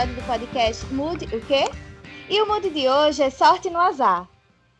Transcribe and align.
episódio 0.00 0.14
do 0.14 0.26
podcast 0.26 0.86
Mude 0.94 1.24
o 1.36 1.46
quê? 1.46 1.64
E 2.28 2.40
o 2.40 2.46
Mude 2.46 2.70
de 2.70 2.88
hoje 2.88 3.22
é 3.22 3.28
sorte 3.28 3.68
no 3.68 3.78
azar. 3.78 4.26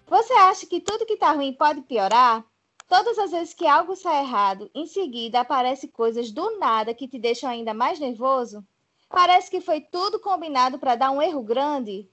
Você 0.07 0.33
acha 0.33 0.67
que 0.67 0.81
tudo 0.81 1.05
que 1.05 1.17
tá 1.17 1.33
ruim 1.33 1.53
pode 1.53 1.83
piorar? 1.83 2.43
Todas 2.89 3.19
as 3.19 3.31
vezes 3.31 3.53
que 3.53 3.67
algo 3.67 3.95
sai 3.95 4.23
errado, 4.23 4.71
em 4.75 4.87
seguida 4.87 5.41
aparecem 5.41 5.91
coisas 5.91 6.31
do 6.31 6.59
nada 6.59 6.95
que 6.95 7.07
te 7.07 7.19
deixam 7.19 7.51
ainda 7.51 7.75
mais 7.75 7.99
nervoso? 7.99 8.65
Parece 9.11 9.51
que 9.51 9.61
foi 9.61 9.81
tudo 9.81 10.19
combinado 10.19 10.79
para 10.79 10.97
dar 10.97 11.11
um 11.11 11.21
erro 11.21 11.43
grande? 11.43 12.09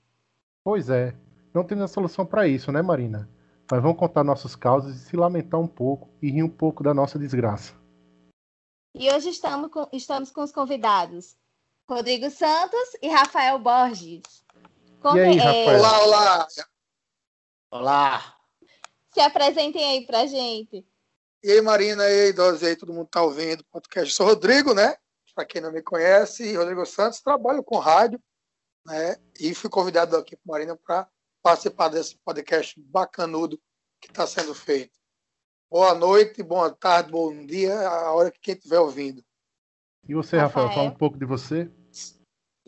Pois 0.62 0.90
é, 0.90 1.16
não 1.54 1.64
temos 1.64 1.86
a 1.86 1.88
solução 1.88 2.26
para 2.26 2.46
isso, 2.46 2.74
né, 2.74 2.82
Marina? 2.82 3.30
Mas 3.72 3.82
vamos 3.82 3.98
contar 3.98 4.24
nossas 4.24 4.54
causas 4.54 4.96
e 4.96 5.00
se 5.00 5.16
lamentar 5.16 5.60
um 5.60 5.68
pouco 5.68 6.10
e 6.22 6.30
rir 6.30 6.44
um 6.44 6.50
pouco 6.50 6.84
da 6.84 6.94
nossa 6.94 7.18
desgraça. 7.18 7.74
E 8.94 9.10
hoje 9.10 9.30
estamos 9.30 9.72
com, 9.72 9.88
estamos 9.94 10.30
com 10.30 10.42
os 10.42 10.52
convidados 10.52 11.38
Rodrigo 11.90 12.30
Santos 12.30 12.98
e 13.02 13.08
Rafael 13.08 13.58
Borges. 13.60 14.44
Como 15.00 15.18
e 15.18 15.22
aí, 15.22 15.38
é... 15.38 15.42
Rafael? 15.42 15.80
Olá, 15.80 16.04
olá! 16.04 16.48
Olá! 17.72 18.38
Se 19.14 19.22
apresentem 19.22 19.84
aí 19.84 20.06
pra 20.06 20.26
gente. 20.26 20.86
E 21.42 21.50
aí, 21.50 21.62
Marina, 21.62 22.04
e 22.04 22.26
aí, 22.26 22.34
Dose, 22.34 22.66
e 22.66 22.68
aí, 22.68 22.76
todo 22.76 22.94
mundo 22.94 23.08
tá 23.08 23.22
ouvindo 23.22 23.62
o 23.62 23.66
podcast. 23.66 24.10
Eu 24.10 24.16
sou 24.16 24.26
Rodrigo, 24.26 24.74
né? 24.74 24.98
Para 25.34 25.46
quem 25.46 25.62
não 25.62 25.72
me 25.72 25.82
conhece, 25.82 26.58
Rodrigo 26.58 26.86
Santos, 26.86 27.22
trabalho 27.22 27.64
com 27.64 27.78
rádio, 27.78 28.20
né? 28.86 29.16
E 29.40 29.56
fui 29.56 29.70
convidado 29.70 30.18
aqui 30.18 30.36
por 30.36 30.52
Marina 30.52 30.76
para 30.76 31.08
participar 31.42 31.88
desse 31.88 32.18
podcast 32.18 32.78
bacanudo 32.82 33.58
que 34.02 34.10
está 34.10 34.28
sendo 34.28 34.54
feito. 34.54 35.00
Boa 35.72 35.94
noite, 35.94 36.44
boa 36.44 36.70
tarde, 36.70 37.12
bom 37.12 37.46
dia, 37.46 37.80
a 37.88 38.12
hora 38.12 38.30
que 38.30 38.40
quem 38.42 38.56
estiver 38.56 38.80
ouvindo. 38.80 39.24
E 40.08 40.14
você, 40.14 40.38
Rafael, 40.38 40.68
Rafael, 40.68 40.86
fala 40.86 40.96
um 40.96 40.98
pouco 40.98 41.18
de 41.18 41.26
você. 41.26 41.72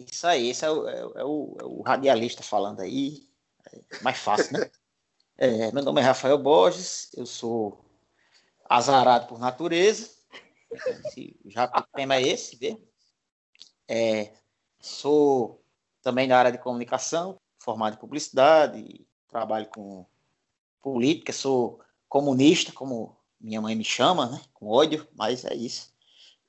Isso 0.08 0.26
aí, 0.26 0.50
esse 0.50 0.64
é 0.66 0.70
o, 0.72 0.88
é, 0.88 1.00
é 1.00 1.24
o, 1.24 1.58
é 1.60 1.66
o 1.66 1.82
radialista 1.82 2.42
falando 2.42 2.80
aí. 2.80 3.28
É 3.72 4.02
mais 4.02 4.18
fácil, 4.18 4.54
né? 4.54 4.70
É, 5.42 5.72
meu 5.72 5.82
nome 5.82 6.02
é 6.02 6.04
Rafael 6.04 6.38
Borges, 6.38 7.10
eu 7.16 7.26
sou 7.26 7.80
azarado 8.68 9.26
por 9.28 9.40
natureza. 9.40 10.10
Já 11.46 11.64
o 11.64 11.82
tema 11.96 12.16
é 12.16 12.22
esse, 12.22 12.58
vê? 12.58 12.78
É, 13.88 14.34
sou 14.82 15.64
também 16.02 16.28
da 16.28 16.38
área 16.38 16.52
de 16.52 16.58
comunicação, 16.58 17.40
formado 17.58 17.94
em 17.94 18.00
publicidade, 18.00 19.08
trabalho 19.30 19.68
com 19.68 20.06
política, 20.82 21.32
sou 21.32 21.80
comunista, 22.10 22.74
como 22.74 23.16
minha 23.40 23.62
mãe 23.62 23.76
me 23.78 23.86
chama, 23.86 24.26
né? 24.26 24.42
Com 24.54 24.68
ódio, 24.68 25.08
mas 25.16 25.46
é 25.46 25.56
isso. 25.56 25.94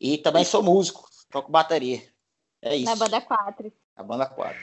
E 0.00 0.18
também 0.18 0.44
sou 0.44 0.64
músico, 0.64 1.08
toco 1.30 1.52
bateria. 1.52 2.02
É 2.62 2.76
isso. 2.76 2.84
Na 2.84 2.96
banda 2.96 3.20
4. 3.20 3.72
A 3.96 4.02
banda 4.02 4.26
4. 4.26 4.58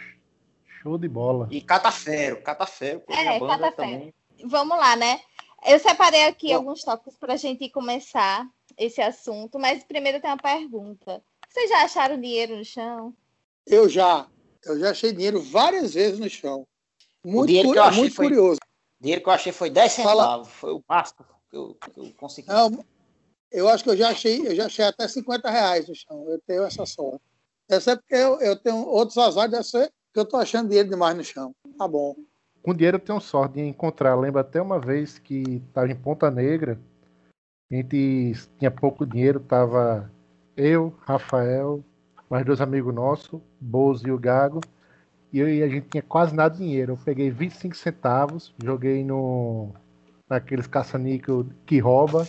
Show 0.81 0.97
de 0.97 1.07
bola. 1.07 1.47
E 1.51 1.61
Catafero, 1.61 2.41
Catafero. 2.41 3.03
É, 3.09 3.39
Catafero. 3.39 3.75
Também. 3.75 4.13
Vamos 4.45 4.77
lá, 4.77 4.95
né? 4.95 5.19
Eu 5.65 5.79
separei 5.79 6.25
aqui 6.25 6.49
Bom. 6.49 6.55
alguns 6.55 6.83
tópicos 6.83 7.17
para 7.17 7.33
a 7.33 7.37
gente 7.37 7.69
começar 7.69 8.47
esse 8.77 9.01
assunto, 9.01 9.57
mas 9.57 9.83
primeiro 9.83 10.21
tem 10.21 10.29
uma 10.29 10.37
pergunta. 10.37 11.21
Vocês 11.49 11.69
já 11.69 11.83
acharam 11.83 12.19
dinheiro 12.19 12.57
no 12.57 12.65
chão? 12.65 13.13
Eu 13.65 13.89
já. 13.89 14.27
Eu 14.63 14.79
já 14.79 14.91
achei 14.91 15.11
dinheiro 15.11 15.41
várias 15.41 15.93
vezes 15.93 16.19
no 16.19 16.29
chão. 16.29 16.67
Muito, 17.25 17.51
cu 17.53 17.95
muito 17.95 18.15
foi, 18.15 18.27
curioso. 18.27 18.59
O 18.99 19.03
dinheiro 19.03 19.21
que 19.21 19.29
eu 19.29 19.33
achei 19.33 19.51
foi 19.51 19.69
10 19.69 19.91
centavos. 19.91 20.21
Fala... 20.21 20.45
Foi 20.45 20.73
o 20.73 20.83
máximo 20.87 21.25
que 21.49 21.57
eu, 21.57 21.75
que 21.75 21.99
eu 21.99 22.13
consegui. 22.17 22.47
Não, 22.47 22.85
eu 23.51 23.67
acho 23.67 23.83
que 23.83 23.89
eu 23.89 23.97
já 23.97 24.09
achei, 24.09 24.47
eu 24.47 24.55
já 24.55 24.65
achei 24.65 24.85
até 24.85 25.07
50 25.07 25.49
reais 25.49 25.87
no 25.87 25.95
chão. 25.95 26.25
Eu 26.29 26.39
tenho 26.45 26.63
essa 26.63 26.85
sorte. 26.85 27.21
Essa 27.69 27.91
é 27.91 27.95
porque 27.95 28.15
eu, 28.15 28.39
eu 28.39 28.55
tenho 28.55 28.77
outros 28.87 29.17
azares, 29.17 29.51
deve 29.51 29.63
ser 29.63 29.91
que 30.13 30.19
eu 30.19 30.23
estou 30.23 30.39
achando 30.39 30.69
dinheiro 30.69 30.89
demais 30.89 31.15
no 31.15 31.23
chão. 31.23 31.53
Tá 31.77 31.87
bom. 31.87 32.15
Com 32.63 32.73
dinheiro 32.73 32.97
eu 32.97 33.01
tenho 33.01 33.19
sorte 33.19 33.55
de 33.55 33.61
encontrar. 33.61 34.15
Lembro 34.15 34.39
até 34.39 34.61
uma 34.61 34.79
vez 34.79 35.19
que 35.19 35.63
estava 35.67 35.91
em 35.91 35.95
Ponta 35.95 36.31
Negra. 36.31 36.79
A 37.71 37.75
gente 37.75 38.33
tinha 38.57 38.71
pouco 38.71 39.05
dinheiro, 39.05 39.39
tava 39.39 40.11
eu, 40.55 40.95
Rafael, 41.01 41.83
mais 42.29 42.45
dois 42.45 42.61
amigos 42.61 42.93
nossos, 42.93 43.39
Bozo 43.59 44.07
e 44.07 44.11
o 44.11 44.17
Gago. 44.17 44.61
E, 45.31 45.39
eu, 45.39 45.49
e 45.49 45.61
a 45.61 45.67
gente 45.67 45.89
tinha 45.89 46.01
quase 46.01 46.33
nada 46.33 46.55
de 46.55 46.63
dinheiro. 46.63 46.93
Eu 46.93 46.97
peguei 46.97 47.29
25 47.29 47.75
centavos, 47.75 48.53
joguei 48.63 49.03
no 49.03 49.73
naqueles 50.29 50.67
caça-níquel 50.67 51.45
que 51.65 51.79
rouba 51.79 52.27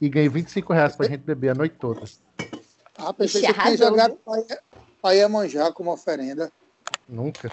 e 0.00 0.08
ganhei 0.08 0.28
25 0.28 0.72
reais 0.72 0.96
pra 0.96 1.08
gente 1.08 1.20
beber 1.20 1.50
a 1.50 1.54
noite 1.54 1.76
toda. 1.78 2.02
Ah, 2.96 3.14
pensei 3.14 3.42
que 3.42 3.52
tinha 3.52 3.76
jogado 3.76 4.18
para 5.00 5.14
Iemanjá 5.14 5.72
como 5.72 5.92
oferenda. 5.92 6.50
Nunca. 7.08 7.50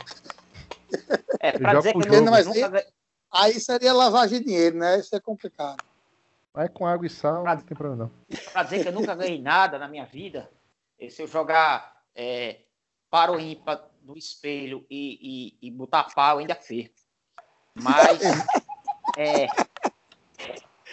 É, 1.40 1.58
pra 1.58 1.76
dizer 1.76 1.94
que 1.94 2.22
não, 2.22 2.32
mas 2.32 2.46
nunca... 2.46 2.78
aí, 2.78 2.86
aí 3.32 3.60
seria 3.60 3.94
lavagem 3.94 4.40
de 4.40 4.46
dinheiro, 4.46 4.78
né? 4.78 5.00
Isso 5.00 5.16
é 5.16 5.20
complicado. 5.20 5.82
Vai 6.54 6.70
com 6.70 6.86
água 6.86 7.06
e 7.06 7.10
sal, 7.10 7.44
pra, 7.44 7.56
não 7.56 7.62
tem 7.62 7.78
problema 7.78 8.06
não. 8.06 8.38
Pra 8.52 8.64
dizer 8.64 8.84
que 8.84 8.88
eu 8.88 8.94
nunca 8.94 9.14
ganhei 9.14 9.42
nada 9.42 9.78
na 9.78 9.88
minha 9.88 10.06
vida, 10.06 10.50
se 11.10 11.22
eu 11.22 11.28
jogar 11.28 12.02
é, 12.16 12.62
para 13.10 13.32
o 13.32 13.40
ímpar 13.40 13.90
no 14.02 14.18
espelho 14.18 14.86
e, 14.90 15.58
e, 15.62 15.68
e 15.68 15.72
botar 15.72 16.06
pau, 16.16 16.36
eu 16.36 16.40
ainda 16.40 16.56
perco. 16.56 16.96
Mas 17.74 18.22
é, 19.18 19.48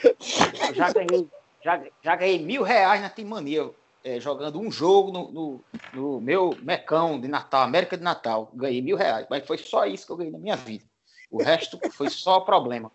eu 0.02 0.74
já 0.74 0.92
ganhei, 0.92 1.30
já, 1.62 1.84
já 2.02 2.16
ganhei 2.16 2.44
mil 2.44 2.62
reais 2.62 3.00
na 3.00 3.10
Timania, 3.10 3.70
é, 4.04 4.20
jogando 4.20 4.60
um 4.60 4.70
jogo 4.70 5.12
no, 5.12 5.32
no, 5.32 5.64
no, 5.92 6.20
meu 6.20 6.56
mecão 6.62 7.20
de 7.20 7.28
Natal, 7.28 7.62
América 7.62 7.96
de 7.96 8.02
Natal. 8.02 8.50
Ganhei 8.54 8.82
mil 8.82 8.96
reais, 8.96 9.26
mas 9.30 9.46
foi 9.46 9.58
só 9.58 9.84
isso 9.86 10.06
que 10.06 10.12
eu 10.12 10.16
ganhei 10.16 10.32
na 10.32 10.38
minha 10.38 10.56
vida. 10.56 10.84
O 11.30 11.42
resto 11.42 11.78
foi 11.92 12.10
só 12.10 12.40
problema. 12.40 12.90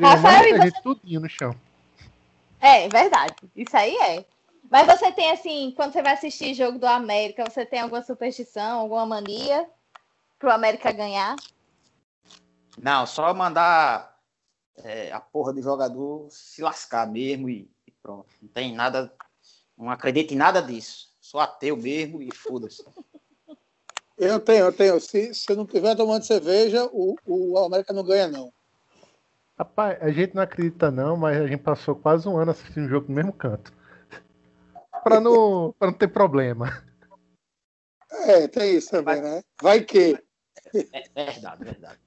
Rafael, 0.00 0.56
e 0.56 0.70
você... 0.70 0.82
tudinho 0.82 1.20
no 1.20 1.28
chão. 1.28 1.54
É, 2.60 2.88
verdade. 2.88 3.34
Isso 3.54 3.76
aí 3.76 3.96
é. 3.96 4.24
Mas 4.70 4.86
você 4.86 5.10
tem, 5.12 5.30
assim, 5.30 5.72
quando 5.74 5.92
você 5.92 6.02
vai 6.02 6.12
assistir 6.12 6.54
jogo 6.54 6.78
do 6.78 6.86
América, 6.86 7.44
você 7.48 7.64
tem 7.64 7.80
alguma 7.80 8.02
superstição, 8.02 8.80
alguma 8.80 9.06
mania 9.06 9.66
pro 10.38 10.52
América 10.52 10.92
ganhar? 10.92 11.36
Não, 12.76 13.06
só 13.06 13.32
mandar 13.32 14.18
é, 14.84 15.10
a 15.10 15.20
porra 15.20 15.52
do 15.52 15.62
jogador 15.62 16.28
se 16.30 16.62
lascar 16.62 17.06
mesmo 17.06 17.48
e, 17.48 17.70
e, 17.86 17.90
pronto. 18.02 18.26
Não 18.40 18.48
tem 18.48 18.74
nada, 18.74 19.12
não 19.78 19.90
acredito 19.90 20.34
em 20.34 20.36
nada 20.36 20.60
disso. 20.60 21.08
Sou 21.20 21.40
ateu 21.40 21.76
mesmo 21.76 22.20
e 22.20 22.34
foda-se. 22.34 22.84
Eu 24.16 24.40
tenho, 24.40 24.66
eu 24.66 24.72
tenho. 24.72 25.00
Se, 25.00 25.32
se 25.32 25.54
não 25.54 25.64
tiver 25.64 25.94
tomando 25.94 26.24
cerveja, 26.24 26.88
o, 26.92 27.14
o 27.24 27.58
América 27.58 27.92
não 27.92 28.02
ganha, 28.02 28.26
não. 28.26 28.52
Rapaz, 29.56 29.98
a 30.02 30.10
gente 30.10 30.34
não 30.34 30.42
acredita 30.42 30.90
não, 30.90 31.16
mas 31.16 31.40
a 31.40 31.46
gente 31.46 31.62
passou 31.62 31.94
quase 31.94 32.28
um 32.28 32.36
ano 32.36 32.50
assistindo 32.50 32.86
o 32.86 32.88
jogo 32.88 33.08
no 33.08 33.14
mesmo 33.14 33.32
canto. 33.32 33.72
para 35.04 35.20
não, 35.20 35.72
pra 35.78 35.88
não 35.88 35.94
ter 35.96 36.08
problema. 36.08 36.84
É, 38.10 38.48
tem 38.48 38.76
isso 38.76 38.90
também, 38.90 39.20
né? 39.20 39.42
Vai 39.62 39.82
que. 39.82 40.20
É 40.74 41.08
verdade, 41.14 41.64
verdade. 41.64 42.00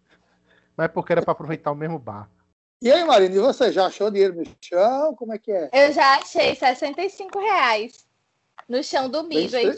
Mas 0.75 0.85
é 0.85 0.87
porque 0.87 1.13
era 1.13 1.21
para 1.21 1.31
aproveitar 1.31 1.71
o 1.71 1.75
mesmo 1.75 1.99
bar. 1.99 2.29
E 2.81 2.91
aí, 2.91 3.05
Marina, 3.05 3.35
e 3.35 3.39
você 3.39 3.71
já 3.71 3.85
achou 3.85 4.09
dinheiro 4.09 4.35
no 4.35 4.43
chão? 4.59 5.13
Como 5.15 5.31
é 5.31 5.37
que 5.37 5.51
é? 5.51 5.69
Eu 5.71 5.93
já 5.93 6.15
achei 6.15 6.55
65 6.55 7.39
reais 7.39 8.07
no 8.67 8.83
chão 8.83 9.07
do 9.07 9.23
Midway. 9.23 9.77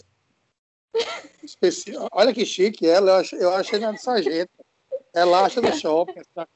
Especial. 1.44 2.08
Olha 2.14 2.34
que 2.34 2.46
chique 2.46 2.88
ela, 2.88 3.12
eu 3.12 3.16
achei, 3.16 3.44
eu 3.44 3.54
achei 3.54 3.80
na 3.80 3.98
sargento. 3.98 4.52
Ela 5.14 5.46
acha 5.46 5.60
no 5.60 5.72
shopping, 5.74 6.22
tá 6.34 6.48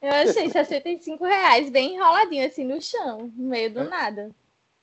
Eu 0.00 0.10
achei 0.10 0.48
65 0.48 1.24
reais, 1.24 1.68
bem 1.70 1.96
enroladinho 1.96 2.46
assim 2.46 2.64
no 2.64 2.80
chão, 2.80 3.32
no 3.34 3.48
meio 3.48 3.74
do 3.74 3.80
é. 3.80 3.88
nada. 3.88 4.30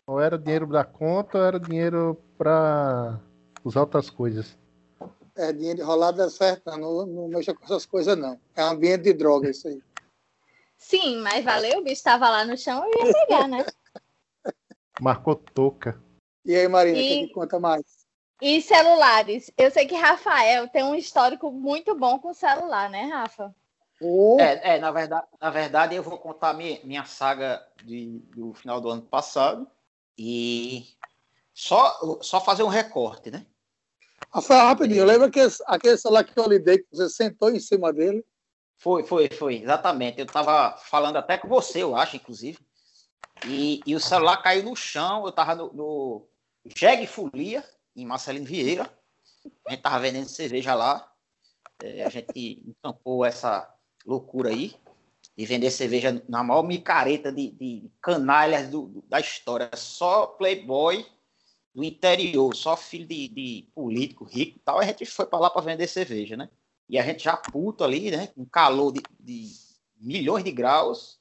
Ou 0.05 0.19
era 0.19 0.37
dinheiro 0.37 0.67
da 0.67 0.83
conta 0.83 1.37
ou 1.37 1.45
era 1.45 1.59
dinheiro 1.59 2.21
para 2.37 3.17
usar 3.63 3.79
outras 3.79 4.09
coisas. 4.09 4.57
É, 5.37 5.53
dinheiro 5.53 5.79
enrolado 5.79 6.21
é 6.21 6.29
certo, 6.29 6.69
não, 6.77 7.05
não 7.05 7.27
mexa 7.29 7.53
com 7.53 7.63
essas 7.63 7.85
coisas, 7.85 8.17
não. 8.17 8.37
É 8.55 8.63
um 8.65 8.71
ambiente 8.71 9.03
de 9.03 9.13
droga 9.13 9.49
isso 9.49 9.69
aí. 9.69 9.81
Sim, 10.81 11.21
mas 11.21 11.45
valeu, 11.45 11.79
o 11.79 11.83
bicho 11.83 11.93
estava 11.93 12.27
lá 12.27 12.43
no 12.43 12.57
chão, 12.57 12.83
eu 12.83 13.05
ia 13.05 13.13
pegar, 13.13 13.47
né? 13.47 13.63
Marcou 14.99 15.35
toca. 15.35 16.01
E 16.43 16.55
aí, 16.55 16.67
Marina, 16.67 16.97
e... 16.97 17.27
que 17.27 17.33
conta 17.33 17.59
mais? 17.59 17.83
E 18.41 18.59
celulares. 18.63 19.51
Eu 19.55 19.69
sei 19.69 19.85
que 19.85 19.95
Rafael 19.95 20.67
tem 20.67 20.83
um 20.83 20.95
histórico 20.95 21.51
muito 21.51 21.95
bom 21.95 22.17
com 22.17 22.33
celular, 22.33 22.89
né, 22.89 23.03
Rafa? 23.03 23.55
Oh. 24.01 24.37
É, 24.39 24.75
é, 24.75 24.79
na 24.79 24.91
verdade, 24.91 25.27
na 25.39 25.49
verdade, 25.51 25.95
eu 25.95 26.01
vou 26.01 26.17
contar 26.17 26.55
minha, 26.55 26.79
minha 26.83 27.05
saga 27.05 27.63
de, 27.85 28.17
do 28.35 28.51
final 28.55 28.81
do 28.81 28.89
ano 28.89 29.03
passado 29.03 29.67
e 30.17 30.87
só, 31.53 32.19
só 32.21 32.41
fazer 32.41 32.63
um 32.63 32.67
recorte, 32.67 33.29
né? 33.29 33.45
Rafael, 34.33 34.65
rapidinho, 34.65 35.05
lembra 35.05 35.27
aquele, 35.27 35.51
aquele 35.67 35.97
celular 35.97 36.23
que 36.23 36.37
eu 36.37 36.49
lhe 36.49 36.57
dei, 36.57 36.79
que 36.79 36.87
você 36.91 37.07
sentou 37.07 37.51
em 37.51 37.59
cima 37.59 37.93
dele? 37.93 38.25
Foi, 38.81 39.03
foi, 39.03 39.29
foi, 39.29 39.61
exatamente. 39.61 40.17
Eu 40.17 40.25
estava 40.25 40.75
falando 40.75 41.15
até 41.15 41.37
com 41.37 41.47
você, 41.47 41.83
eu 41.83 41.95
acho, 41.95 42.15
inclusive. 42.15 42.57
E, 43.45 43.79
e 43.85 43.93
o 43.93 43.99
celular 43.99 44.37
caiu 44.37 44.63
no 44.63 44.75
chão, 44.75 45.21
eu 45.21 45.29
estava 45.29 45.53
no, 45.53 45.71
no 45.71 46.27
Jeg 46.65 47.05
Folia, 47.05 47.63
em 47.95 48.07
Marcelino 48.07 48.43
Vieira. 48.43 48.91
A 49.67 49.71
gente 49.71 49.83
tava 49.83 49.99
vendendo 49.99 50.27
cerveja 50.27 50.73
lá. 50.73 51.07
É, 51.79 52.03
a 52.03 52.09
gente 52.09 52.63
encampou 52.65 53.23
essa 53.23 53.71
loucura 54.03 54.49
aí 54.49 54.73
de 55.37 55.45
vender 55.45 55.69
cerveja 55.69 56.19
na 56.27 56.43
maior 56.43 56.63
micareta 56.63 57.31
de, 57.31 57.51
de 57.51 57.91
canalhas 58.01 58.67
do, 58.67 59.03
da 59.07 59.19
história. 59.19 59.69
Só 59.75 60.25
playboy 60.25 61.05
do 61.71 61.83
interior, 61.83 62.55
só 62.55 62.75
filho 62.75 63.05
de, 63.05 63.27
de 63.27 63.67
político 63.75 64.25
rico 64.25 64.57
e 64.57 64.61
tal. 64.61 64.79
A 64.79 64.85
gente 64.85 65.05
foi 65.05 65.27
para 65.27 65.37
lá 65.37 65.51
para 65.51 65.61
vender 65.61 65.85
cerveja, 65.85 66.35
né? 66.35 66.49
E 66.91 66.99
a 66.99 67.03
gente 67.03 67.23
já 67.23 67.37
puto 67.37 67.85
ali, 67.85 68.11
né? 68.11 68.27
Com 68.27 68.45
calor 68.45 68.91
de, 68.91 69.01
de 69.17 69.49
milhões 69.95 70.43
de 70.43 70.51
graus. 70.51 71.17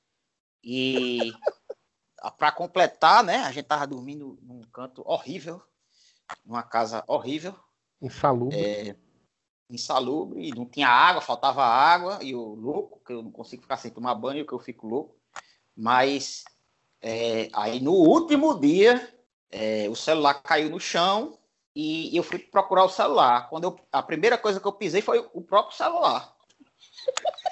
E 0.65 1.31
para 2.37 2.51
completar, 2.51 3.23
né? 3.23 3.37
A 3.37 3.53
gente 3.53 3.67
tava 3.67 3.87
dormindo 3.87 4.37
num 4.43 4.63
canto 4.73 5.01
horrível, 5.07 5.63
numa 6.45 6.65
casa 6.65 7.05
horrível. 7.07 7.55
Insalubre. 8.03 8.59
É, 8.59 8.97
insalubre, 9.71 10.49
e 10.49 10.51
não 10.51 10.67
tinha 10.67 10.89
água, 10.89 11.23
faltava 11.23 11.63
água, 11.63 12.19
e 12.21 12.33
eu 12.33 12.43
louco, 12.43 13.01
que 13.07 13.13
eu 13.13 13.23
não 13.23 13.31
consigo 13.31 13.63
ficar 13.63 13.77
sem 13.77 13.93
tomar 13.93 14.17
banho, 14.17 14.45
que 14.45 14.53
eu 14.53 14.59
fico 14.59 14.89
louco. 14.89 15.15
Mas 15.77 16.43
é, 17.01 17.49
aí 17.53 17.79
no 17.79 17.93
último 17.93 18.59
dia, 18.59 19.17
é, 19.53 19.89
o 19.89 19.95
celular 19.95 20.35
caiu 20.43 20.69
no 20.69 20.81
chão 20.81 21.39
e 21.75 22.17
eu 22.17 22.23
fui 22.23 22.39
procurar 22.39 22.85
o 22.85 22.89
celular. 22.89 23.49
Quando 23.49 23.65
eu, 23.65 23.81
a 23.93 24.03
primeira 24.03 24.37
coisa 24.37 24.61
que 24.61 24.67
eu 24.67 24.73
pisei 24.73 25.01
foi 25.01 25.19
o 25.33 25.41
próprio 25.41 25.77
celular. 25.77 26.35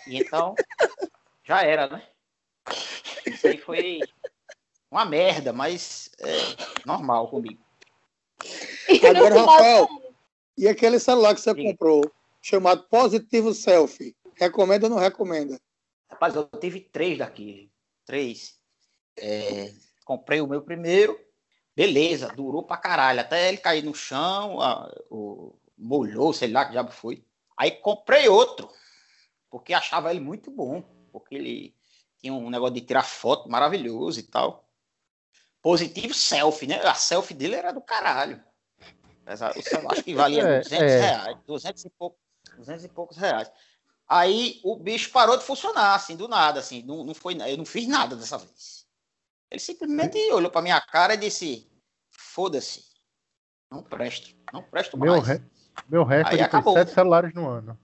E 0.06 0.19
então, 0.19 0.55
já 1.44 1.62
era, 1.62 1.87
né? 1.88 2.06
Isso 3.26 3.47
aí 3.47 3.59
foi 3.59 4.00
uma 4.91 5.05
merda, 5.05 5.53
mas 5.53 6.11
é 6.19 6.32
normal 6.85 7.29
comigo. 7.29 7.62
Agora, 9.09 9.41
Rafael, 9.41 9.88
e 10.56 10.67
aquele 10.67 10.99
celular 10.99 11.35
que 11.35 11.41
você 11.41 11.55
Sim. 11.55 11.62
comprou, 11.62 12.11
chamado 12.43 12.85
Positivo 12.85 13.55
Selfie, 13.55 14.17
recomenda 14.35 14.87
ou 14.87 14.91
não 14.91 14.99
recomenda? 14.99 15.61
Rapaz, 16.11 16.35
eu 16.35 16.49
tive 16.61 16.81
três 16.81 17.19
daqui. 17.19 17.70
Três. 18.05 18.59
É, 19.17 19.73
comprei 20.05 20.41
o 20.41 20.47
meu 20.47 20.62
primeiro, 20.62 21.19
beleza, 21.78 22.32
durou 22.34 22.64
pra 22.64 22.76
caralho, 22.76 23.20
até 23.20 23.48
ele 23.48 23.58
cair 23.58 23.84
no 23.84 23.94
chão, 23.94 24.60
a, 24.60 24.92
o, 25.08 25.56
molhou, 25.78 26.32
sei 26.32 26.50
lá 26.50 26.64
que 26.64 26.72
diabo 26.72 26.90
foi. 26.90 27.25
Aí 27.56 27.70
comprei 27.70 28.28
outro, 28.28 28.69
porque 29.48 29.72
achava 29.72 30.10
ele 30.10 30.19
muito 30.19 30.50
bom, 30.50 30.82
porque 31.12 31.36
ele 31.36 31.76
tinha 32.19 32.32
um 32.32 32.50
negócio 32.50 32.75
de 32.75 32.80
tirar 32.80 33.04
foto 33.04 33.48
maravilhoso 33.48 34.19
e 34.19 34.25
tal. 34.25 34.69
Positivo 35.62 36.12
selfie, 36.12 36.66
né? 36.66 36.84
A 36.84 36.94
selfie 36.94 37.34
dele 37.34 37.54
era 37.54 37.70
do 37.70 37.81
caralho. 37.81 38.42
O 39.24 39.92
acho 39.92 40.02
que 40.02 40.14
valia 40.16 40.42
é, 40.58 40.60
200 40.60 40.72
é. 40.82 41.00
reais, 41.00 41.38
200 41.46 41.84
e, 41.84 41.90
pouco, 41.90 42.19
200 42.56 42.84
e 42.84 42.88
poucos 42.88 43.16
reais. 43.16 43.52
Aí 44.08 44.60
o 44.64 44.74
bicho 44.74 45.12
parou 45.12 45.36
de 45.36 45.44
funcionar, 45.44 45.94
assim, 45.94 46.16
do 46.16 46.26
nada, 46.26 46.58
assim, 46.58 46.82
não, 46.82 47.04
não 47.04 47.14
foi, 47.14 47.36
eu 47.48 47.56
não 47.56 47.64
fiz 47.64 47.86
nada 47.86 48.16
dessa 48.16 48.36
vez. 48.36 48.88
Ele 49.50 49.60
simplesmente 49.60 50.19
olhou 50.32 50.50
para 50.50 50.62
minha 50.62 50.81
cara 50.81 51.14
e 51.14 51.19
disse: 51.19 51.68
Foda-se, 52.38 52.85
não 53.69 53.82
presto, 53.82 54.32
não 54.52 54.62
presto 54.62 54.96
meu 54.96 55.11
mais. 55.14 55.26
Re... 55.26 55.43
Meu 55.88 56.05
recorde 56.05 56.62
foi 56.62 56.73
sete 56.75 56.93
celulares 56.93 57.35
no 57.35 57.49
ano. 57.49 57.76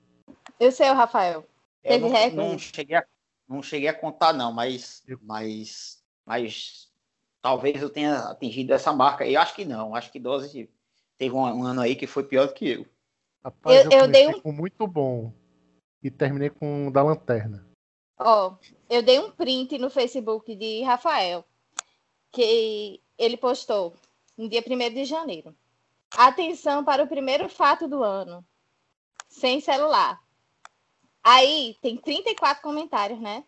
E 0.60 0.68
o 0.68 0.70
seu, 0.70 0.94
Rafael? 0.94 1.44
Teve 1.82 2.06
recorde? 2.06 2.36
Não 2.36 2.56
cheguei, 2.56 2.96
a, 2.96 3.04
não 3.48 3.60
cheguei 3.64 3.88
a 3.88 3.98
contar, 3.98 4.32
não, 4.32 4.52
mas, 4.52 5.02
mas, 5.22 6.04
mas 6.24 6.88
talvez 7.42 7.82
eu 7.82 7.90
tenha 7.90 8.16
atingido 8.28 8.72
essa 8.72 8.92
marca. 8.92 9.26
Eu 9.26 9.40
acho 9.40 9.56
que 9.56 9.64
não, 9.64 9.92
acho 9.92 10.12
que 10.12 10.20
12 10.20 10.70
teve 11.18 11.34
um, 11.34 11.40
um 11.40 11.64
ano 11.64 11.80
aí 11.80 11.96
que 11.96 12.06
foi 12.06 12.22
pior 12.22 12.46
do 12.46 12.54
que 12.54 12.68
eu. 12.68 12.86
Rapaz, 13.44 13.86
eu, 13.86 13.90
eu, 13.90 13.98
eu 14.02 14.08
dei 14.08 14.28
um... 14.28 14.40
com 14.40 14.52
muito 14.52 14.86
bom 14.86 15.32
e 16.00 16.12
terminei 16.12 16.50
com 16.50 16.86
o 16.86 16.92
da 16.92 17.02
lanterna. 17.02 17.68
Ó, 18.20 18.50
oh, 18.50 18.74
eu 18.88 19.02
dei 19.02 19.18
um 19.18 19.32
print 19.32 19.78
no 19.78 19.90
Facebook 19.90 20.54
de 20.54 20.84
Rafael, 20.84 21.44
que 22.30 23.02
ele 23.18 23.36
postou 23.36 23.96
no 24.36 24.48
dia 24.48 24.62
1 24.66 24.94
de 24.94 25.04
janeiro. 25.04 25.54
Atenção 26.16 26.84
para 26.84 27.02
o 27.02 27.08
primeiro 27.08 27.48
fato 27.48 27.88
do 27.88 28.02
ano. 28.02 28.44
Sem 29.28 29.60
celular. 29.60 30.22
Aí 31.22 31.76
tem 31.80 31.96
34 31.96 32.62
comentários, 32.62 33.20
né? 33.20 33.44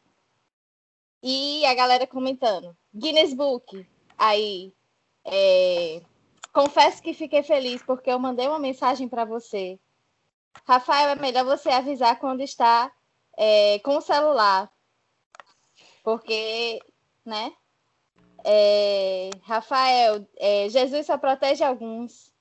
E 1.23 1.65
a 1.67 1.75
galera 1.75 2.07
comentando. 2.07 2.77
Guinness 2.95 3.35
Book. 3.35 3.87
Aí, 4.19 4.73
é, 5.25 6.01
Confesso 6.57 7.03
que 7.03 7.13
fiquei 7.13 7.43
feliz 7.43 7.83
porque 7.83 8.11
eu 8.11 8.19
mandei 8.19 8.49
uma 8.49 8.59
mensagem 8.59 9.07
para 9.07 9.27
você. 9.27 9.79
Rafael, 10.67 11.11
é 11.11 11.15
melhor 11.15 11.45
você 11.45 11.69
avisar 11.69 12.19
quando 12.19 12.41
está 12.41 12.91
é, 13.37 13.79
com 13.81 13.99
o 13.99 14.01
celular. 14.01 14.73
Porque, 16.03 16.81
né? 17.23 17.53
É, 18.49 19.31
Rafael, 19.43 20.25
é, 20.37 20.69
Jesus 20.69 21.07
só 21.07 21.19
protege 21.19 21.65
alguns. 21.65 22.33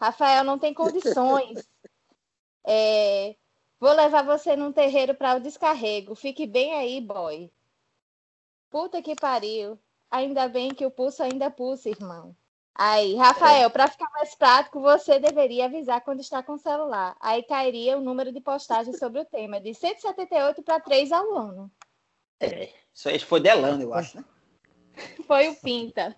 Rafael 0.00 0.42
não 0.42 0.58
tem 0.58 0.74
condições. 0.74 1.62
É, 2.66 3.36
vou 3.78 3.92
levar 3.92 4.24
você 4.24 4.56
num 4.56 4.72
terreiro 4.72 5.14
para 5.14 5.36
o 5.36 5.40
descarrego. 5.40 6.14
Fique 6.14 6.46
bem 6.46 6.72
aí, 6.72 6.98
boy. 6.98 7.52
Puta 8.70 9.02
que 9.02 9.14
pariu. 9.14 9.78
Ainda 10.10 10.48
bem 10.48 10.70
que 10.70 10.86
o 10.86 10.90
pulso 10.90 11.22
ainda 11.22 11.50
pulsa, 11.50 11.90
irmão. 11.90 12.34
Aí, 12.74 13.16
Rafael, 13.16 13.68
para 13.68 13.86
ficar 13.86 14.08
mais 14.12 14.34
prático, 14.34 14.80
você 14.80 15.18
deveria 15.18 15.66
avisar 15.66 16.00
quando 16.00 16.20
está 16.20 16.42
com 16.42 16.54
o 16.54 16.58
celular. 16.58 17.14
Aí 17.20 17.42
cairia 17.42 17.98
o 17.98 18.00
número 18.00 18.32
de 18.32 18.40
postagens 18.40 18.98
sobre 18.98 19.20
o 19.20 19.26
tema, 19.26 19.60
de 19.60 19.74
178 19.74 20.62
para 20.62 20.80
3 20.80 21.12
ao 21.12 21.36
ano. 21.36 21.70
É, 22.40 22.70
isso 22.94 23.10
aí 23.10 23.18
foi 23.18 23.40
Delano, 23.40 23.82
eu 23.82 23.92
acho, 23.92 24.16
né? 24.16 24.24
Foi 25.26 25.48
o 25.48 25.56
Pinta. 25.56 26.16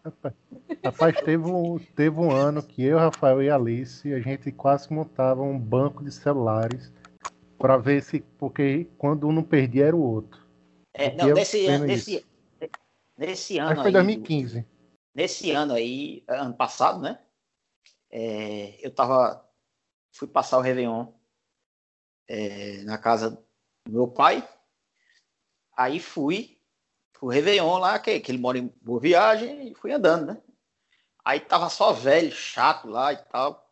Rapaz, 0.84 1.16
teve 1.22 1.44
um, 1.46 1.78
teve 1.78 2.18
um 2.18 2.30
ano 2.30 2.62
que 2.62 2.82
eu, 2.82 2.98
Rafael 2.98 3.42
e 3.42 3.50
Alice, 3.50 4.12
a 4.12 4.20
gente 4.20 4.52
quase 4.52 4.92
montava 4.92 5.42
um 5.42 5.58
banco 5.58 6.04
de 6.04 6.12
celulares 6.12 6.92
para 7.58 7.76
ver 7.76 8.02
se. 8.02 8.20
Porque 8.38 8.86
quando 8.98 9.28
um 9.28 9.32
não 9.32 9.42
perdia 9.42 9.86
era 9.86 9.96
o 9.96 10.02
outro. 10.02 10.44
É, 10.92 11.14
não, 11.14 11.34
nesse, 11.34 11.66
ano, 11.66 11.84
nesse, 11.86 12.26
nesse 13.16 13.58
ano. 13.58 13.70
Aí 13.70 13.76
foi 13.76 13.92
2015. 13.92 14.60
Do 14.60 14.66
nesse 15.16 15.50
ano 15.50 15.72
aí, 15.72 16.22
ano 16.28 16.54
passado, 16.54 17.00
né? 17.00 17.18
É, 18.10 18.78
eu 18.86 18.94
tava, 18.94 19.48
fui 20.12 20.28
passar 20.28 20.58
o 20.58 20.60
Réveillon 20.60 21.06
é, 22.28 22.82
na 22.84 22.98
casa 22.98 23.30
do 23.86 23.92
meu 23.92 24.08
pai. 24.08 24.46
Aí 25.74 25.98
fui 25.98 26.55
pro 27.18 27.28
Réveillon 27.28 27.78
lá, 27.78 27.98
que, 27.98 28.20
que 28.20 28.30
ele 28.30 28.38
mora 28.38 28.58
em 28.58 28.72
Boa 28.82 29.00
Viagem, 29.00 29.70
e 29.70 29.74
fui 29.74 29.92
andando, 29.92 30.26
né? 30.26 30.42
Aí 31.24 31.40
tava 31.40 31.68
só 31.68 31.92
velho, 31.92 32.30
chato 32.30 32.88
lá 32.88 33.12
e 33.12 33.16
tal. 33.16 33.68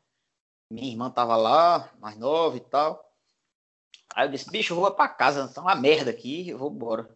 Minha 0.70 0.90
irmã 0.90 1.10
tava 1.10 1.36
lá, 1.36 1.92
mais 2.00 2.16
nova 2.16 2.56
e 2.56 2.60
tal. 2.60 3.12
Aí 4.14 4.26
eu 4.26 4.30
disse, 4.30 4.50
bicho, 4.50 4.72
eu 4.72 4.80
vou 4.80 4.90
pra 4.90 5.08
casa, 5.08 5.46
tá 5.48 5.60
uma 5.60 5.74
merda 5.74 6.10
aqui, 6.10 6.48
eu 6.48 6.58
vou 6.58 6.70
embora. 6.70 7.08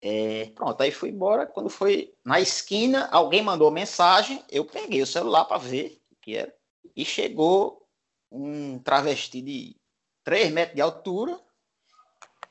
É, 0.00 0.46
pronto, 0.54 0.80
aí 0.80 0.90
fui 0.90 1.10
embora. 1.10 1.46
Quando 1.46 1.68
foi 1.68 2.14
na 2.24 2.40
esquina, 2.40 3.08
alguém 3.12 3.42
mandou 3.42 3.70
mensagem. 3.70 4.42
Eu 4.50 4.64
peguei 4.64 5.02
o 5.02 5.06
celular 5.06 5.44
para 5.44 5.58
ver 5.58 6.02
o 6.10 6.16
que 6.16 6.36
era. 6.36 6.54
E 6.96 7.04
chegou 7.04 7.86
um 8.30 8.78
travesti 8.78 9.40
de 9.42 9.76
3 10.24 10.50
metros 10.50 10.76
de 10.76 10.80
altura 10.80 11.38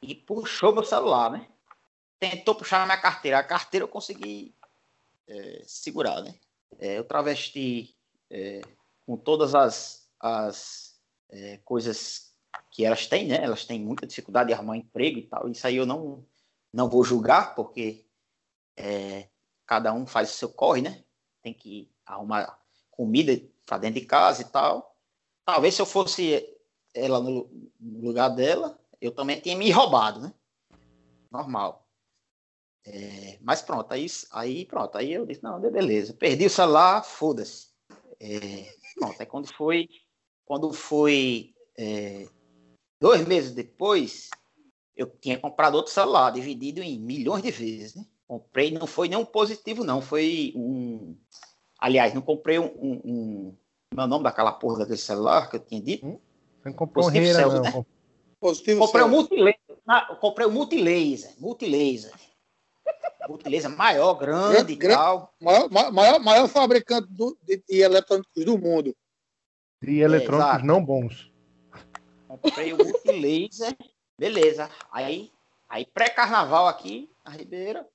e 0.01 0.13
puxou 0.13 0.73
meu 0.73 0.83
celular, 0.83 1.31
né? 1.31 1.47
Tentou 2.21 2.53
puxar 2.53 2.85
minha 2.85 3.01
carteira. 3.01 3.39
A 3.39 3.43
carteira 3.43 3.83
eu 3.83 3.87
consegui 3.87 4.53
é, 5.27 5.63
segurar, 5.65 6.21
né? 6.21 6.35
É, 6.77 6.99
o 6.99 7.03
travesti 7.03 7.97
é, 8.29 8.61
com 9.07 9.17
todas 9.17 9.55
as, 9.55 10.07
as 10.19 11.01
é, 11.31 11.57
coisas 11.65 12.31
que 12.69 12.85
elas 12.85 13.07
têm, 13.07 13.27
né? 13.27 13.43
Elas 13.43 13.65
têm 13.65 13.79
muita 13.79 14.05
dificuldade 14.05 14.49
de 14.49 14.53
arrumar 14.53 14.77
emprego 14.77 15.17
e 15.17 15.23
tal. 15.23 15.49
Isso 15.49 15.65
aí 15.65 15.77
eu 15.77 15.85
não 15.87 16.23
não 16.71 16.87
vou 16.87 17.03
julgar, 17.03 17.55
porque 17.55 18.05
é, 18.77 19.27
cada 19.65 19.91
um 19.91 20.05
faz 20.05 20.29
o 20.29 20.33
seu 20.33 20.49
corre, 20.49 20.83
né? 20.83 21.03
Tem 21.41 21.55
que 21.55 21.91
arrumar 22.05 22.61
comida 22.91 23.31
para 23.65 23.79
dentro 23.79 23.99
de 23.99 24.05
casa 24.05 24.43
e 24.43 24.45
tal. 24.45 24.95
Talvez 25.43 25.73
se 25.73 25.81
eu 25.81 25.87
fosse 25.87 26.47
ela 26.93 27.19
no, 27.19 27.49
no 27.79 27.99
lugar 27.99 28.29
dela, 28.29 28.79
eu 29.01 29.11
também 29.11 29.41
tinha 29.41 29.57
me 29.57 29.71
roubado, 29.71 30.19
né? 30.21 30.31
Normal. 31.31 31.81
É, 32.85 33.37
mas 33.41 33.61
pronto, 33.61 33.91
aí, 33.91 34.07
aí 34.31 34.65
pronto, 34.65 34.97
aí 34.97 35.13
eu 35.13 35.25
disse, 35.25 35.43
não, 35.43 35.59
beleza, 35.59 36.13
perdi 36.13 36.45
o 36.47 36.49
celular, 36.49 37.03
foda-se. 37.03 37.67
É, 38.19 38.73
pronto, 38.95 39.15
aí 39.19 39.25
quando 39.25 39.47
foi, 39.47 39.87
quando 40.45 40.73
foi 40.73 41.53
é, 41.77 42.27
dois 42.99 43.25
meses 43.27 43.51
depois, 43.51 44.29
eu 44.95 45.07
tinha 45.07 45.39
comprado 45.39 45.75
outro 45.75 45.91
celular, 45.91 46.31
dividido 46.31 46.81
em 46.81 46.99
milhões 46.99 47.43
de 47.43 47.51
vezes, 47.51 47.95
né? 47.95 48.05
Comprei, 48.27 48.71
não 48.71 48.87
foi 48.87 49.09
nenhum 49.09 49.25
positivo, 49.25 49.83
não, 49.83 50.01
foi 50.01 50.53
um. 50.55 51.17
Aliás, 51.77 52.13
não 52.13 52.21
comprei 52.21 52.57
um, 52.59 52.71
um, 53.03 53.57
Meu 53.93 54.07
nome 54.07 54.23
daquela 54.23 54.53
porra 54.53 54.79
daquele 54.79 54.97
celular 54.97 55.49
que 55.49 55.57
eu 55.57 55.59
tinha 55.59 55.81
dito. 55.81 56.05
Você 56.05 56.69
não 56.69 56.73
comprou 56.73 57.05
um 57.05 57.07
Positivo 57.11 57.25
reira, 57.25 57.39
céu, 57.39 57.51
não. 57.51 57.61
né? 57.61 57.85
Positivo 58.39 58.79
Comprei 58.79 59.03
o 59.03 59.09
certo. 59.09 59.17
multilaser. 59.17 60.19
comprei 60.19 60.47
o 60.47 60.51
multilaser. 60.51 61.33
Multilaser. 61.39 62.13
Multilaser 63.27 63.69
maior, 63.69 64.13
grande 64.15 64.73
e 64.73 64.75
Grande- 64.75 64.97
tal. 64.97 65.33
Maior, 65.39 65.69
ma- 65.69 65.91
maior, 65.91 66.19
maior 66.19 66.47
fabricante 66.47 67.07
do- 67.09 67.37
de, 67.43 67.63
de 67.67 67.79
eletrônicos 67.81 68.43
do 68.45 68.57
mundo. 68.57 68.95
E 69.81 69.99
eletrônicos 69.99 70.49
exato. 70.51 70.65
não 70.65 70.83
bons. 70.83 71.31
Comprei 72.27 72.73
o 72.73 72.77
multilaser. 72.77 73.75
Beleza. 74.17 74.69
Aí, 74.91 75.31
aí 75.69 75.85
pré-carnaval 75.85 76.67
aqui 76.67 77.09
na 77.25 77.31
Ribeira. 77.31 77.87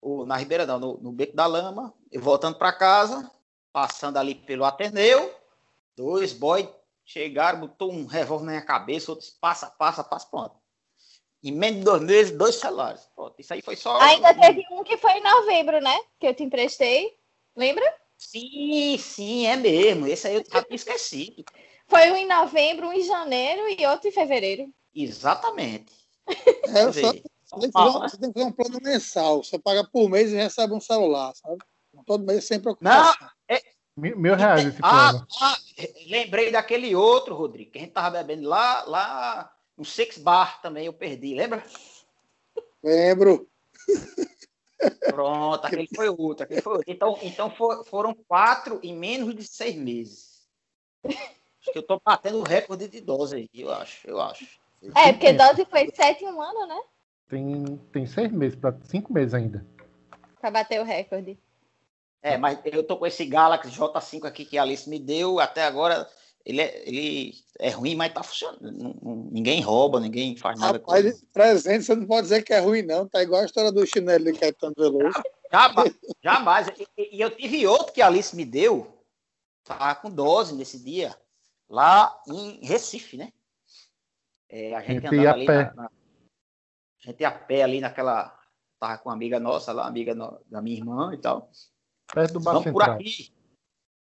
Ou 0.00 0.26
na 0.26 0.36
Ribeira 0.36 0.66
não, 0.66 0.78
no, 0.78 0.98
no 0.98 1.12
Beco 1.12 1.34
da 1.34 1.46
Lama. 1.46 1.92
Eu 2.12 2.20
voltando 2.20 2.56
para 2.58 2.72
casa, 2.72 3.30
passando 3.72 4.18
ali 4.18 4.34
pelo 4.34 4.64
Ateneu. 4.64 5.34
Dois 5.96 6.32
boys 6.32 6.68
chegaram, 7.04 7.60
botou 7.60 7.92
um 7.92 8.06
revólver 8.06 8.44
na 8.46 8.50
minha 8.52 8.64
cabeça, 8.64 9.10
outros 9.10 9.30
passa, 9.30 9.66
passa, 9.70 10.02
passa, 10.04 10.26
pronto. 10.26 10.56
Em 11.44 11.52
menos 11.52 11.80
de 11.80 11.84
dois 11.84 12.00
meses, 12.02 12.32
dois 12.32 12.54
celulares. 12.54 13.06
Pronto, 13.14 13.34
isso 13.38 13.52
aí 13.52 13.60
foi 13.60 13.76
só. 13.76 14.00
Ainda 14.00 14.32
teve 14.32 14.64
um 14.70 14.82
que 14.82 14.96
foi 14.96 15.12
em 15.12 15.22
novembro, 15.22 15.78
né? 15.78 15.94
Que 16.18 16.26
eu 16.28 16.34
te 16.34 16.42
emprestei. 16.42 17.14
Lembra? 17.54 17.84
Sim, 18.16 18.96
sim, 18.98 19.46
é 19.46 19.54
mesmo. 19.54 20.06
Esse 20.06 20.26
aí 20.26 20.36
eu 20.36 20.42
tinha 20.42 20.64
esquecido. 20.70 21.44
Foi 21.86 22.10
um 22.10 22.16
em 22.16 22.26
novembro, 22.26 22.88
um 22.88 22.92
em 22.94 23.02
janeiro 23.02 23.68
e 23.78 23.84
outro 23.86 24.08
em 24.08 24.12
fevereiro. 24.12 24.72
Exatamente. 24.94 25.92
É, 26.64 26.84
Você 26.86 27.02
só- 27.02 27.12
vê. 27.12 27.22
você, 27.44 27.60
tem 27.60 27.60
que 27.60 27.72
fazer 27.72 27.88
um, 27.90 28.00
você 28.00 28.18
tem 28.18 28.32
que 28.32 28.38
fazer 28.40 28.46
um 28.48 28.52
plano 28.52 28.80
mensal. 28.82 29.44
Você 29.44 29.58
paga 29.58 29.84
por 29.84 30.08
mês 30.08 30.32
e 30.32 30.36
recebe 30.36 30.72
um 30.72 30.80
celular, 30.80 31.34
sabe? 31.34 31.58
Todo 32.06 32.24
mês 32.24 32.46
sem 32.46 32.58
preocupação. 32.58 33.28
Mil, 33.94 34.18
mil 34.18 34.34
reais 34.34 34.64
esse 34.64 34.80
Ah, 34.82 35.10
plano. 35.10 35.26
ah, 35.42 35.56
lembrei 36.08 36.50
daquele 36.50 36.96
outro, 36.96 37.34
Rodrigo, 37.34 37.70
que 37.70 37.78
a 37.78 37.80
gente 37.82 37.92
tava 37.92 38.10
bebendo 38.22 38.48
lá, 38.48 38.82
lá 38.84 39.54
no 39.76 39.84
Six 39.84 40.18
Bar 40.18 40.60
também, 40.62 40.86
eu 40.86 40.92
perdi, 40.92 41.34
lembra? 41.34 41.64
Lembro. 42.82 43.48
Pronto, 45.06 45.64
aquele 45.64 45.88
foi 45.94 46.08
outro, 46.08 46.44
aquele 46.44 46.60
foi 46.60 46.72
outro. 46.74 46.90
Então, 46.90 47.18
então 47.22 47.50
for- 47.50 47.84
foram 47.84 48.14
quatro 48.14 48.78
em 48.82 48.94
menos 48.96 49.34
de 49.34 49.44
seis 49.44 49.74
meses. 49.76 50.46
Acho 51.04 51.72
que 51.72 51.78
eu 51.78 51.82
tô 51.82 52.00
batendo 52.04 52.38
o 52.38 52.44
recorde 52.44 52.88
de 52.88 53.00
dose 53.00 53.36
aí, 53.36 53.48
eu 53.54 53.72
acho, 53.72 54.06
eu 54.06 54.20
acho. 54.20 54.46
É, 54.94 55.12
porque 55.12 55.32
dose 55.32 55.64
foi 55.64 55.90
sete 55.94 56.24
em 56.24 56.28
um 56.28 56.40
ano, 56.42 56.66
né? 56.66 56.80
Tem, 57.28 57.76
tem 57.92 58.06
seis 58.06 58.30
meses, 58.30 58.58
pra 58.58 58.74
cinco 58.84 59.12
meses 59.12 59.32
ainda. 59.32 59.66
Pra 60.40 60.50
bater 60.50 60.80
o 60.80 60.84
recorde. 60.84 61.38
É, 62.22 62.36
mas 62.36 62.58
eu 62.64 62.82
tô 62.86 62.96
com 62.98 63.06
esse 63.06 63.24
Galaxy 63.24 63.70
J5 63.70 64.26
aqui 64.26 64.44
que 64.44 64.58
a 64.58 64.62
Alice 64.62 64.88
me 64.88 64.98
deu, 64.98 65.40
até 65.40 65.62
agora 65.64 66.08
ele 66.44 66.60
é, 66.60 66.88
ele 66.88 67.34
é 67.58 67.70
ruim, 67.70 67.94
mas 67.94 68.12
tá 68.12 68.22
funcionando. 68.22 68.70
Ninguém 69.32 69.60
rouba, 69.62 69.98
ninguém 70.00 70.36
faz 70.36 70.58
nada 70.60 70.78
com 70.78 70.94
ele. 70.94 71.08
Rapaz, 71.08 71.24
presente, 71.32 71.84
você 71.84 71.94
não 71.94 72.06
pode 72.06 72.22
dizer 72.22 72.42
que 72.42 72.52
é 72.52 72.58
ruim, 72.60 72.82
não. 72.82 73.08
Tá 73.08 73.22
igual 73.22 73.42
a 73.42 73.46
história 73.46 73.72
do 73.72 73.86
chinelo 73.86 74.24
de 74.24 74.38
Caetano 74.38 74.74
Veloso. 74.76 75.22
Jamais, 75.52 75.94
jamais. 76.20 76.68
E, 76.68 76.88
e- 77.00 77.16
e 77.16 77.20
eu 77.20 77.30
tive 77.30 77.64
outro 77.64 77.92
que 77.92 78.02
a 78.02 78.08
Alice 78.08 78.34
me 78.34 78.44
deu, 78.44 78.92
tava 79.62 79.94
com 79.94 80.10
dose 80.10 80.52
nesse 80.52 80.82
dia, 80.82 81.16
lá 81.68 82.20
em 82.26 82.58
Recife, 82.66 83.16
né? 83.16 83.32
É, 84.48 84.74
a 84.74 84.80
gente 84.80 84.94
Gente 84.94 85.06
andando 85.06 85.22
ia 85.22 85.30
a 85.30 85.32
ali 85.34 85.46
pé. 85.46 85.64
na, 85.64 85.74
na- 85.74 85.86
a 85.86 87.06
gente 87.06 87.20
ia 87.20 87.28
a 87.28 87.30
pé 87.30 87.62
ali 87.62 87.80
naquela. 87.80 88.36
Tava 88.80 88.98
com 88.98 89.08
uma 89.10 89.14
amiga 89.14 89.38
nossa 89.38 89.72
lá, 89.72 89.86
amiga 89.86 90.12
no- 90.12 90.40
da 90.50 90.60
minha 90.60 90.76
irmã 90.76 91.14
e 91.14 91.18
tal. 91.18 91.48
Perto 92.12 92.32
do 92.32 92.40
Vamos 92.40 92.64
por 92.72 92.82
aqui. 92.82 93.32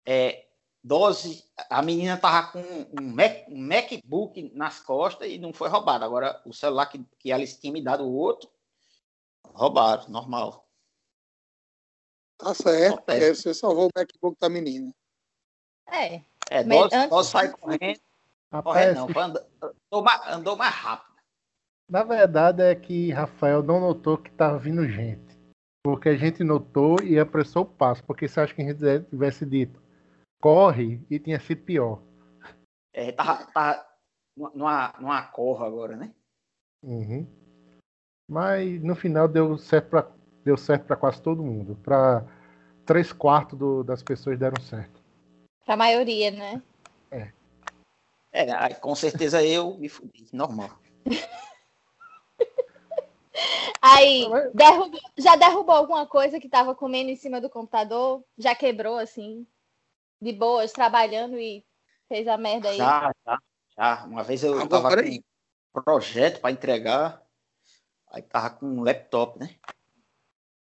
É, 0.06 0.46
dose. 0.84 1.44
A 1.70 1.82
menina 1.82 2.18
tava 2.18 2.52
com 2.52 2.60
um, 2.62 3.02
Mac- 3.14 3.48
um 3.50 3.58
MacBook 3.62 4.52
nas 4.56 4.80
costas 4.80 5.30
e 5.30 5.38
não 5.38 5.54
foi 5.54 5.70
roubado. 5.70 6.04
Agora, 6.06 6.42
o 6.46 6.54
celular 6.54 6.88
que, 6.88 7.04
que 7.20 7.32
a 7.32 7.36
Alice 7.36 7.60
tinha 7.60 7.72
me 7.74 7.84
dado, 7.84 8.04
o 8.04 8.14
outro, 8.14 8.50
roubaram, 9.54 10.08
normal. 10.10 10.68
Tá 12.38 12.54
certo. 12.54 13.02
Porque 13.04 13.36
você 13.36 13.54
salvou 13.54 13.86
o 13.88 13.90
MacBook 13.96 14.38
da 14.40 14.50
menina. 14.50 14.92
É. 15.88 16.22
É, 16.50 16.64
dose, 16.64 16.96
antes- 16.96 17.10
dose 17.10 17.30
sai 17.30 17.50
correndo. 17.52 18.00
Rapaz, 18.52 18.98
Correndo 18.98 19.14
não, 19.14 19.22
andou, 19.70 20.04
mais, 20.04 20.28
andou 20.28 20.56
mais 20.58 20.74
rápido. 20.76 21.16
na 21.90 22.04
verdade 22.04 22.62
é 22.62 22.76
que 22.76 23.10
Rafael 23.12 23.64
não 23.64 23.80
notou 23.80 24.18
que 24.18 24.30
tava 24.32 24.58
vindo 24.60 24.86
gente. 24.90 25.40
Porque 25.82 26.10
a 26.10 26.18
gente 26.18 26.44
notou 26.44 27.02
e 27.02 27.18
apressou 27.18 27.64
o 27.64 27.66
passo. 27.66 28.04
Porque 28.04 28.28
você 28.28 28.42
acha 28.42 28.54
que 28.54 28.62
a 28.62 28.66
gente 28.66 29.04
tivesse 29.10 29.46
dito 29.46 29.81
corre 30.42 31.00
e 31.10 31.20
tinha 31.20 31.40
sido 31.40 31.62
pior. 31.64 32.02
É, 32.92 33.12
tava, 33.12 33.46
tava 33.54 33.86
numa, 34.36 34.94
numa 35.00 35.22
corra 35.28 35.68
agora, 35.68 35.96
né? 35.96 36.14
Uhum. 36.84 37.26
Mas 38.28 38.82
no 38.82 38.96
final 38.96 39.28
deu 39.28 39.58
certo 39.58 39.90
para 39.90 40.12
deu 40.44 40.58
certo 40.58 40.86
para 40.86 40.96
quase 40.96 41.22
todo 41.22 41.44
mundo. 41.44 41.76
Para 41.84 42.26
três 42.86 43.14
quartos 43.14 43.58
do- 43.58 43.84
das 43.84 44.02
pessoas 44.02 44.40
deram 44.40 44.60
certo. 44.60 45.00
Pra 45.64 45.78
maioria, 45.78 46.32
né? 46.32 46.62
É, 48.34 48.50
aí, 48.54 48.74
com 48.76 48.96
certeza 48.96 49.44
eu 49.44 49.78
me 49.78 49.90
fudi, 49.90 50.26
normal. 50.34 50.70
Aí, 53.82 54.26
derrubou- 54.54 55.00
já 55.18 55.36
derrubou 55.36 55.76
alguma 55.76 56.06
coisa 56.06 56.40
que 56.40 56.48
tava 56.48 56.76
comendo 56.76 57.10
em 57.10 57.16
cima 57.16 57.42
do 57.42 57.50
computador? 57.50 58.24
Já 58.38 58.54
quebrou, 58.54 58.98
assim? 58.98 59.46
De 60.22 60.32
boas, 60.32 60.72
trabalhando 60.72 61.40
e 61.40 61.66
fez 62.08 62.28
a 62.28 62.38
merda 62.38 62.70
aí? 62.70 62.78
Já, 62.78 63.12
já, 63.26 63.40
já. 63.76 64.06
Uma 64.06 64.24
vez 64.24 64.44
eu 64.44 64.54
Agora, 64.54 64.70
tava 64.70 64.96
com 64.96 65.80
um 65.80 65.84
projeto 65.84 66.40
para 66.40 66.52
entregar, 66.52 67.22
aí 68.12 68.22
tava 68.22 68.52
com 68.52 68.66
um 68.66 68.84
laptop, 68.84 69.40
né? 69.40 69.56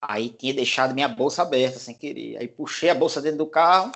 Aí 0.00 0.30
tinha 0.30 0.54
deixado 0.54 0.94
minha 0.94 1.08
bolsa 1.08 1.42
aberta 1.42 1.78
sem 1.78 1.94
querer. 1.94 2.36
Aí 2.36 2.46
puxei 2.46 2.90
a 2.90 2.94
bolsa 2.94 3.22
dentro 3.22 3.38
do 3.38 3.46
carro, 3.46 3.90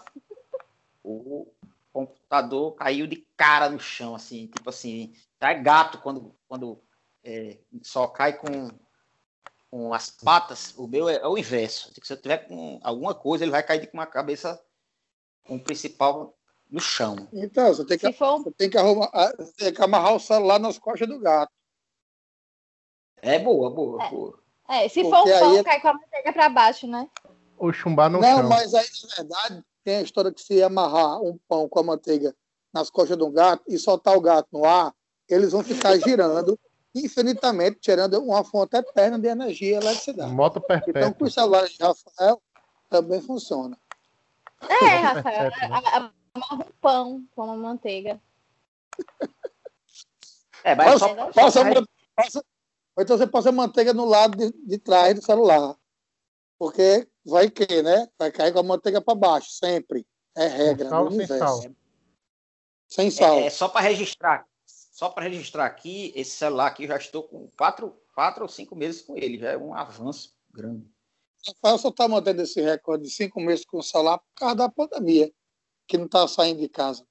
o 1.03 1.47
computador 1.93 2.73
caiu 2.75 3.07
de 3.07 3.17
cara 3.37 3.69
no 3.69 3.79
chão, 3.79 4.15
assim, 4.15 4.47
tipo 4.47 4.69
assim, 4.71 5.15
tá 5.39 5.53
gato 5.53 5.99
quando, 5.99 6.35
quando 6.49 6.83
é, 7.23 7.59
só 7.83 8.07
cai 8.07 8.33
com, 8.33 8.71
com 9.71 9.93
as 9.93 10.11
patas, 10.11 10.75
o 10.77 10.87
meu 10.87 11.09
é, 11.09 11.17
é 11.17 11.27
o 11.27 11.37
inverso. 11.37 11.93
Se 12.03 12.13
eu 12.13 12.21
tiver 12.21 12.39
com 12.49 12.81
alguma 12.83 13.15
coisa, 13.15 13.45
ele 13.45 13.51
vai 13.51 13.63
cair 13.63 13.87
com 13.89 13.99
uma 13.99 14.07
cabeça 14.07 14.63
com 15.45 15.57
o 15.57 15.61
principal 15.61 16.35
no 16.71 16.81
chão. 16.81 17.29
Então, 17.33 17.69
você 17.69 17.85
tem 17.85 17.99
que, 17.99 18.13
for 18.13 18.37
um 18.37 18.43
você 18.43 18.51
tem 18.53 18.71
que, 18.71 18.79
arrumar, 18.79 19.11
ah, 19.13 19.33
você 19.39 19.53
tem 19.53 19.73
que 19.75 19.83
amarrar 19.83 20.15
o 20.15 20.21
celular 20.21 20.59
nas 20.59 20.79
costas 20.79 21.09
do 21.09 21.19
gato. 21.19 21.53
É 23.21 23.39
boa, 23.39 23.71
boa, 23.71 24.03
É. 24.05 24.11
boa. 24.11 24.39
É, 24.69 24.89
se 24.89 25.03
Porque 25.03 25.11
for 25.17 25.21
um 25.23 25.39
pão, 25.39 25.51
aí 25.51 25.57
é- 25.59 25.65
cai 25.65 25.81
com 25.81 25.89
a 25.89 25.95
manteiga 25.95 26.33
pra 26.33 26.49
baixo, 26.49 26.87
né? 26.87 27.09
Ou 27.59 27.73
chumbar 27.73 28.11
no 28.11 28.21
não, 28.21 28.39
chão. 28.41 28.49
mas 28.49 28.75
aí, 28.75 28.87
na 29.03 29.17
verdade, 29.17 29.65
tem 29.85 29.97
a 29.97 30.03
história 30.03 30.33
que 30.33 30.41
se 30.41 30.63
amarrar 30.63 31.21
um 31.21 31.39
pão 31.49 31.69
com 31.69 31.79
a 31.79 31.83
manteiga 31.83 32.35
nas 32.73 32.91
costas 32.91 33.17
de 33.17 33.23
um 33.23 33.31
gato 33.31 33.63
e 33.69 33.79
soltar 33.79 34.17
o 34.17 34.21
gato 34.21 34.49
no 34.51 34.65
ar, 34.65 34.95
eles 35.29 35.53
vão 35.53 35.63
ficar 35.63 35.97
girando 35.99 36.59
infinitamente, 36.95 37.79
tirando 37.81 38.19
uma 38.23 38.43
fonte 38.45 38.77
eterna 38.77 39.19
de 39.19 39.29
energia 39.29 39.73
e 39.73 39.75
eletricidade. 39.75 40.33
Moto 40.33 40.63
Então, 40.89 41.13
com 41.13 41.25
os 41.25 41.35
celulares 41.35 41.71
de 41.71 41.83
Rafael, 41.83 42.41
também 42.89 43.21
funciona. 43.21 43.79
É, 44.71 44.97
Rafael. 44.97 45.51
perpétua, 45.51 45.81
né? 45.81 46.11
Amarra 46.35 46.55
um 46.55 46.73
pão 46.81 47.27
com 47.35 47.43
a 47.43 47.57
manteiga. 47.57 48.21
É, 50.65 50.75
mas 50.75 51.01
Passa, 51.01 51.15
só, 51.15 51.33
passa, 51.33 51.85
passa- 52.15 52.45
ou 52.97 53.03
então 53.03 53.19
você 53.19 53.27
passa 53.27 53.49
a 53.49 53.53
manteiga 53.53 53.93
no 53.93 54.05
lado 54.05 54.37
de, 54.37 54.53
de 54.67 54.79
trás 54.79 55.15
do 55.15 55.23
celular. 55.23 55.77
Porque 56.59 57.09
vai 57.25 57.51
que, 57.51 57.83
né? 57.83 58.09
Vai 58.19 58.31
cair 58.31 58.53
com 58.53 58.61
a 58.61 58.63
manteiga 58.63 59.01
para 59.01 59.15
baixo, 59.15 59.51
sempre. 59.51 60.07
É 60.37 60.47
regra 60.47 60.89
sal 60.89 61.11
sem 61.11 61.27
sal? 61.27 61.63
Sem 62.89 63.11
sal. 63.11 63.39
É, 63.39 63.47
é 63.47 63.51
só 63.51 63.69
para 63.69 63.81
registrar. 63.81 64.47
Só 64.65 65.09
para 65.09 65.25
registrar 65.25 65.67
aqui, 65.67 66.13
esse 66.15 66.37
celular 66.37 66.69
aqui 66.69 66.85
eu 66.85 66.89
já 66.89 66.97
estou 66.97 67.25
com 67.25 67.49
quatro, 67.57 67.99
quatro 68.15 68.43
ou 68.43 68.49
cinco 68.49 68.77
meses 68.77 69.03
com 69.03 69.17
ele. 69.17 69.39
Já 69.39 69.51
é 69.51 69.57
um 69.57 69.75
avanço 69.75 70.37
grande. 70.53 70.87
Rafael 71.47 71.79
só 71.79 71.89
está 71.89 72.07
mantendo 72.09 72.43
esse 72.43 72.61
recorde 72.61 73.05
de 73.05 73.11
cinco 73.11 73.41
meses 73.41 73.65
com 73.65 73.79
o 73.79 73.83
celular 73.83 74.19
por 74.19 74.35
causa 74.37 74.55
da 74.57 74.69
pandemia, 74.69 75.33
que 75.87 75.99
não 75.99 76.07
está 76.07 76.27
saindo 76.29 76.61
de 76.61 76.69
casa. 76.69 77.05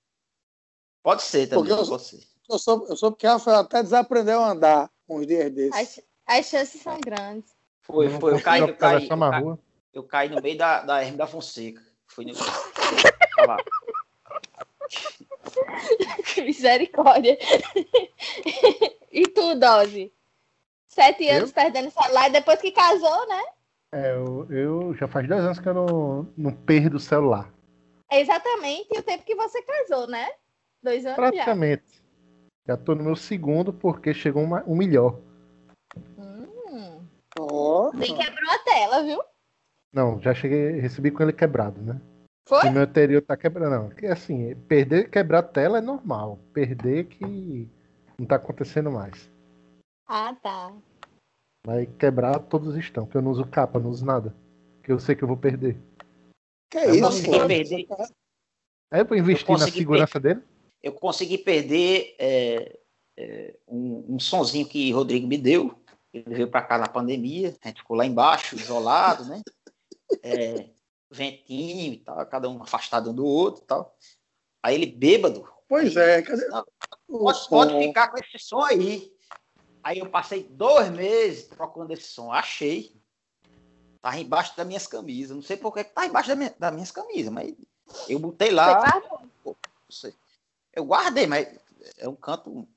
Pode 1.04 1.24
ser 1.24 1.48
também, 1.48 1.66
Porque 1.66 1.82
eu- 1.82 1.88
pode 1.88 2.04
ser. 2.04 2.32
Eu 2.50 2.60
sou, 2.60 2.88
eu 2.88 2.98
sou 2.98 3.12
porque 3.12 3.26
Rafael 3.28 3.60
até 3.60 3.82
desaprendeu 3.82 4.42
a 4.42 4.52
andar 4.52 4.92
uns 5.08 5.26
dias 5.26 5.52
desses. 5.52 5.98
As, 6.28 6.38
as 6.38 6.46
chances 6.48 6.82
são 6.82 7.00
grandes. 7.00 7.54
Foi, 7.82 8.10
foi. 8.20 8.34
Eu 8.34 8.42
caí, 8.42 8.62
eu 8.62 8.76
caí, 8.76 9.08
eu 9.08 9.18
caí, 9.18 9.42
rua. 9.42 9.60
eu 9.94 10.04
caí 10.04 10.30
no 10.30 10.42
meio 10.42 10.58
da, 10.58 10.82
da 10.82 11.02
Hermes 11.02 11.18
da 11.18 11.28
Fonseca. 11.28 11.82
Fui 12.08 12.26
no. 12.26 12.34
Lá. 13.48 13.58
Misericórdia. 16.44 17.38
e 19.12 19.28
tu, 19.28 19.56
Dose? 19.56 20.14
Sete 20.88 21.24
Eu? 21.24 21.38
anos 21.38 21.52
perdendo 21.52 21.90
celular 21.90 22.30
e 22.30 22.34
depois 22.34 22.60
que 22.60 22.72
casou, 22.72 23.28
né? 23.28 23.44
É, 23.94 24.14
eu, 24.14 24.48
eu 24.50 24.94
já 24.96 25.08
faz 25.08 25.28
dois 25.28 25.44
anos 25.44 25.60
que 25.60 25.68
eu 25.68 25.74
não, 25.74 26.34
não 26.38 26.54
perdo 26.54 26.96
o 26.96 27.00
celular. 27.00 27.52
É 28.10 28.22
exatamente 28.22 28.98
o 28.98 29.04
tempo 29.04 29.24
que 29.24 29.36
você 29.36 29.62
casou, 29.62 30.08
né? 30.08 30.30
Dois 30.82 31.06
anos 31.06 31.18
Praticamente. 31.18 31.84
Já. 31.96 32.02
Já 32.68 32.78
tô 32.78 32.96
no 32.96 33.04
meu 33.04 33.16
segundo 33.16 33.74
porque 33.74 34.14
chegou 34.14 34.44
uma, 34.44 34.64
um 34.66 34.76
melhor. 34.76 35.20
Hum. 36.18 36.42
Nem 37.94 38.16
quebrou 38.16 38.52
a 38.52 38.60
tela, 38.60 39.04
viu? 39.04 39.22
Não, 39.92 40.22
já 40.22 40.34
cheguei, 40.34 40.80
recebi 40.80 41.12
com 41.12 41.24
ele 41.24 41.34
quebrado, 41.34 41.82
né? 41.82 42.00
Foi? 42.48 42.68
O 42.68 42.72
meu 42.72 42.84
anterior 42.84 43.22
tá 43.22 43.36
quebrado, 43.36 43.72
não. 43.72 43.90
Porque 43.90 44.08
assim, 44.08 44.56
perder, 44.68 45.10
quebrar 45.10 45.40
a 45.40 45.44
tela 45.44 45.78
é 45.78 45.82
normal. 45.82 46.40
Perder 46.54 47.06
que 47.06 47.70
não 48.18 48.26
tá 48.26 48.36
acontecendo 48.36 48.92
mais. 48.92 49.30
Ah, 50.08 50.36
tá. 50.42 50.72
Vai 51.66 51.86
quebrar 51.86 52.40
todos 52.40 52.76
estão, 52.76 53.06
porque 53.06 53.18
eu 53.18 53.22
não 53.22 53.32
uso 53.32 53.46
capa, 53.46 53.80
não 53.80 53.92
uso 53.92 54.06
nada. 54.06 54.36
Que 54.84 54.92
eu 54.92 55.00
sei 55.00 55.16
que 55.16 55.24
eu 55.24 55.28
vou 55.28 55.38
perder. 55.38 55.78
que 56.70 56.78
Eu 56.78 56.96
isso, 56.96 57.04
consegui 57.04 57.48
perder. 57.48 57.88
Aí 58.92 59.02
eu 59.02 59.06
vou 59.06 59.18
investir 59.18 59.50
na 59.50 59.68
segurança 59.68 60.20
dele. 60.20 60.42
Eu 60.82 60.94
consegui 60.94 61.38
perder 61.38 62.16
é, 62.18 62.80
é, 63.18 63.56
um, 63.68 64.16
um 64.16 64.20
sonzinho 64.20 64.68
que 64.68 64.92
Rodrigo 64.92 65.28
me 65.28 65.38
deu. 65.38 65.76
Ele 66.12 66.36
veio 66.36 66.50
para 66.50 66.64
cá 66.64 66.78
na 66.78 66.90
pandemia, 66.90 67.56
a 67.64 67.68
gente 67.68 67.82
ficou 67.82 67.96
lá 67.96 68.06
embaixo, 68.06 68.56
isolado, 68.56 69.26
né? 69.26 69.42
É, 70.24 70.70
ventinho 71.10 71.94
e 71.94 71.98
tal, 71.98 72.26
cada 72.26 72.50
um 72.50 72.62
afastado 72.62 73.12
um 73.12 73.14
do 73.14 73.26
outro 73.26 73.64
e 73.64 73.66
tal. 73.66 73.96
Aí 74.62 74.76
ele 74.76 74.86
bêbado. 74.86 75.48
Pois 75.70 75.96
é, 75.96 76.22
cadê 76.22 76.46
Não, 76.48 76.66
Pode, 77.08 77.50
pode 77.50 77.88
ficar 77.88 78.10
com 78.10 78.18
esse 78.18 78.38
som 78.40 78.62
aí. 78.62 79.10
Aí 79.84 80.00
eu 80.00 80.10
passei 80.10 80.44
dois 80.44 80.90
meses 80.92 81.46
procurando 81.46 81.92
esse 81.92 82.04
som. 82.08 82.32
Achei. 82.32 82.92
Tava 84.02 84.18
embaixo 84.20 84.56
das 84.58 84.66
minhas 84.68 84.88
camisas. 84.88 85.36
Não 85.36 85.44
sei 85.44 85.58
por 85.58 85.74
que 85.74 85.84
tá 85.84 86.06
embaixo 86.06 86.30
da 86.30 86.36
minha- 86.36 86.56
das 86.58 86.74
minhas 86.74 86.92
camisas, 86.92 87.32
mas 87.32 87.54
eu 88.08 88.20
botei 88.20 88.52
lá. 88.52 88.80
guardou? 88.80 89.20
não 89.46 89.56
sei. 89.90 90.14
Eu 90.74 90.86
guardei, 90.86 91.28
mas 91.28 91.48
é 91.98 92.08
um 92.08 92.16
canto. 92.16 92.68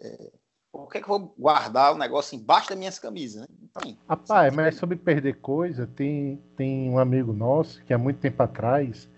é, 0.00 0.32
por 0.72 0.90
que, 0.90 1.00
que 1.00 1.04
eu 1.04 1.18
vou 1.18 1.34
guardar 1.38 1.94
o 1.94 1.98
negócio 1.98 2.34
embaixo 2.34 2.70
das 2.70 2.78
minhas 2.78 2.98
camisas? 2.98 3.42
Né? 3.42 3.96
Rapaz, 4.08 4.54
mas 4.54 4.74
sobre 4.76 4.96
perder 4.96 5.34
coisa, 5.40 5.86
tem, 5.86 6.42
tem 6.56 6.88
um 6.88 6.98
amigo 6.98 7.32
nosso 7.32 7.82
que 7.84 7.92
há 7.92 7.98
muito 7.98 8.18
tempo 8.18 8.42
atrás 8.42 9.08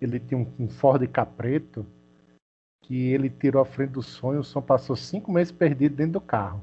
ele 0.00 0.18
tinha 0.18 0.38
um, 0.38 0.52
um 0.64 0.68
Ford 0.68 1.06
Capreto 1.08 1.86
que 2.82 3.12
ele 3.12 3.30
tirou 3.30 3.62
a 3.62 3.64
frente 3.64 3.90
do 3.92 4.02
sonho, 4.02 4.40
o 4.40 4.44
som 4.44 4.60
passou 4.60 4.94
cinco 4.96 5.30
meses 5.32 5.52
perdido 5.52 5.94
dentro 5.96 6.14
do 6.14 6.20
carro. 6.20 6.62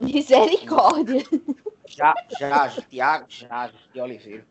Misericórdia. 0.00 1.22
Já, 1.86 2.14
já, 2.38 2.68
Tiago, 2.88 3.26
já, 3.28 3.70
de 3.92 4.00
Oliveira. 4.00 4.46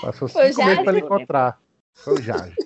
Passou 0.00 0.28
Foi 0.28 0.52
cinco 0.52 0.64
meses 0.64 0.84
para 0.84 0.92
ele 0.96 1.04
encontrar. 1.04 1.60
Foi 1.94 2.14
o 2.14 2.22
Jage. 2.22 2.56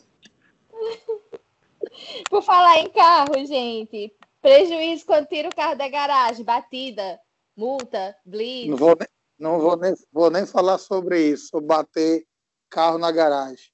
Por 2.28 2.42
falar 2.42 2.78
em 2.78 2.90
carro, 2.90 3.34
gente. 3.46 4.14
Prejuízo 4.40 5.06
quando 5.06 5.26
tira 5.26 5.48
o 5.48 5.54
carro 5.54 5.76
da 5.76 5.88
garagem. 5.88 6.44
Batida, 6.44 7.18
multa, 7.56 8.16
blitz. 8.24 8.68
Não 8.68 8.76
vou, 8.76 8.96
nem, 8.98 9.08
não 9.38 9.60
vou 9.60 9.76
nem, 9.76 9.94
vou 10.12 10.30
nem 10.30 10.46
falar 10.46 10.78
sobre 10.78 11.28
isso, 11.30 11.48
sobre 11.48 11.66
bater 11.66 12.26
carro 12.68 12.98
na 12.98 13.10
garagem. 13.10 13.70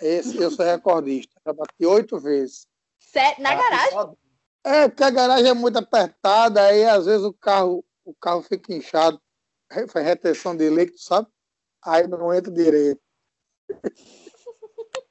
Esse, 0.00 0.36
eu 0.36 0.50
sou 0.50 0.64
recordista. 0.64 1.34
Já 1.46 1.52
bati 1.52 1.86
oito 1.86 2.18
vezes. 2.18 2.66
Sé- 2.98 3.36
Na 3.38 3.50
Ah, 3.52 3.56
garagem? 3.56 4.16
É, 4.64 4.88
porque 4.88 5.04
a 5.04 5.10
garagem 5.10 5.50
é 5.50 5.54
muito 5.54 5.78
apertada, 5.78 6.62
aí 6.64 6.84
às 6.84 7.04
vezes 7.06 7.24
o 7.24 7.32
carro, 7.34 7.84
o 8.04 8.14
carro 8.14 8.42
fica 8.42 8.72
inchado, 8.74 9.20
faz 9.88 10.06
retenção 10.06 10.56
de 10.56 10.68
líquido, 10.68 10.98
sabe? 10.98 11.28
Aí 11.82 12.06
não 12.06 12.32
entra 12.32 12.52
direito. 12.52 13.00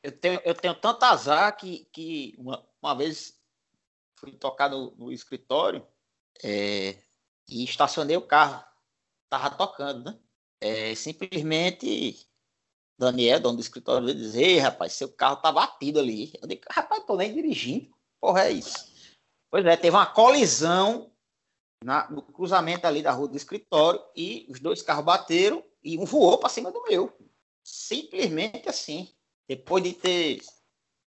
Eu 0.00 0.16
tenho, 0.16 0.40
eu 0.44 0.54
tenho 0.54 0.74
tanto 0.76 1.02
azar 1.02 1.54
que, 1.56 1.84
que 1.92 2.34
uma, 2.38 2.64
uma 2.80 2.94
vez 2.94 3.38
fui 4.14 4.32
tocar 4.32 4.70
no, 4.70 4.92
no 4.92 5.12
escritório 5.12 5.86
é, 6.42 7.02
e 7.48 7.64
estacionei 7.64 8.16
o 8.16 8.26
carro. 8.26 8.64
Tava 9.28 9.50
tocando, 9.50 10.04
né? 10.04 10.18
É, 10.60 10.94
simplesmente 10.94 12.26
Daniel, 12.98 13.40
dono 13.40 13.56
do 13.56 13.60
escritório, 13.60 14.06
veio 14.06 14.18
dizer, 14.18 14.60
rapaz, 14.60 14.92
seu 14.92 15.12
carro 15.12 15.36
tá 15.36 15.52
batido 15.52 15.98
ali. 15.98 16.32
Eu 16.40 16.48
digo, 16.48 16.62
rapaz, 16.70 17.04
tô 17.04 17.16
nem 17.16 17.34
dirigindo. 17.34 17.94
Porra, 18.20 18.44
é 18.44 18.52
isso. 18.52 18.92
Pois 19.50 19.66
é, 19.66 19.76
teve 19.76 19.96
uma 19.96 20.06
colisão 20.06 21.12
na- 21.84 22.08
no 22.10 22.22
cruzamento 22.22 22.86
ali 22.86 23.02
da 23.02 23.12
rua 23.12 23.28
do 23.28 23.36
escritório 23.36 24.00
e 24.16 24.46
os 24.48 24.60
dois 24.60 24.82
carros 24.82 25.04
bateram 25.04 25.62
e 25.82 25.98
um 25.98 26.04
voou 26.04 26.38
para 26.38 26.48
cima 26.48 26.70
do 26.70 26.82
meu. 26.84 27.12
Simplesmente 27.62 28.68
assim 28.68 29.08
depois 29.46 29.82
de 29.82 29.92
ter 29.94 30.40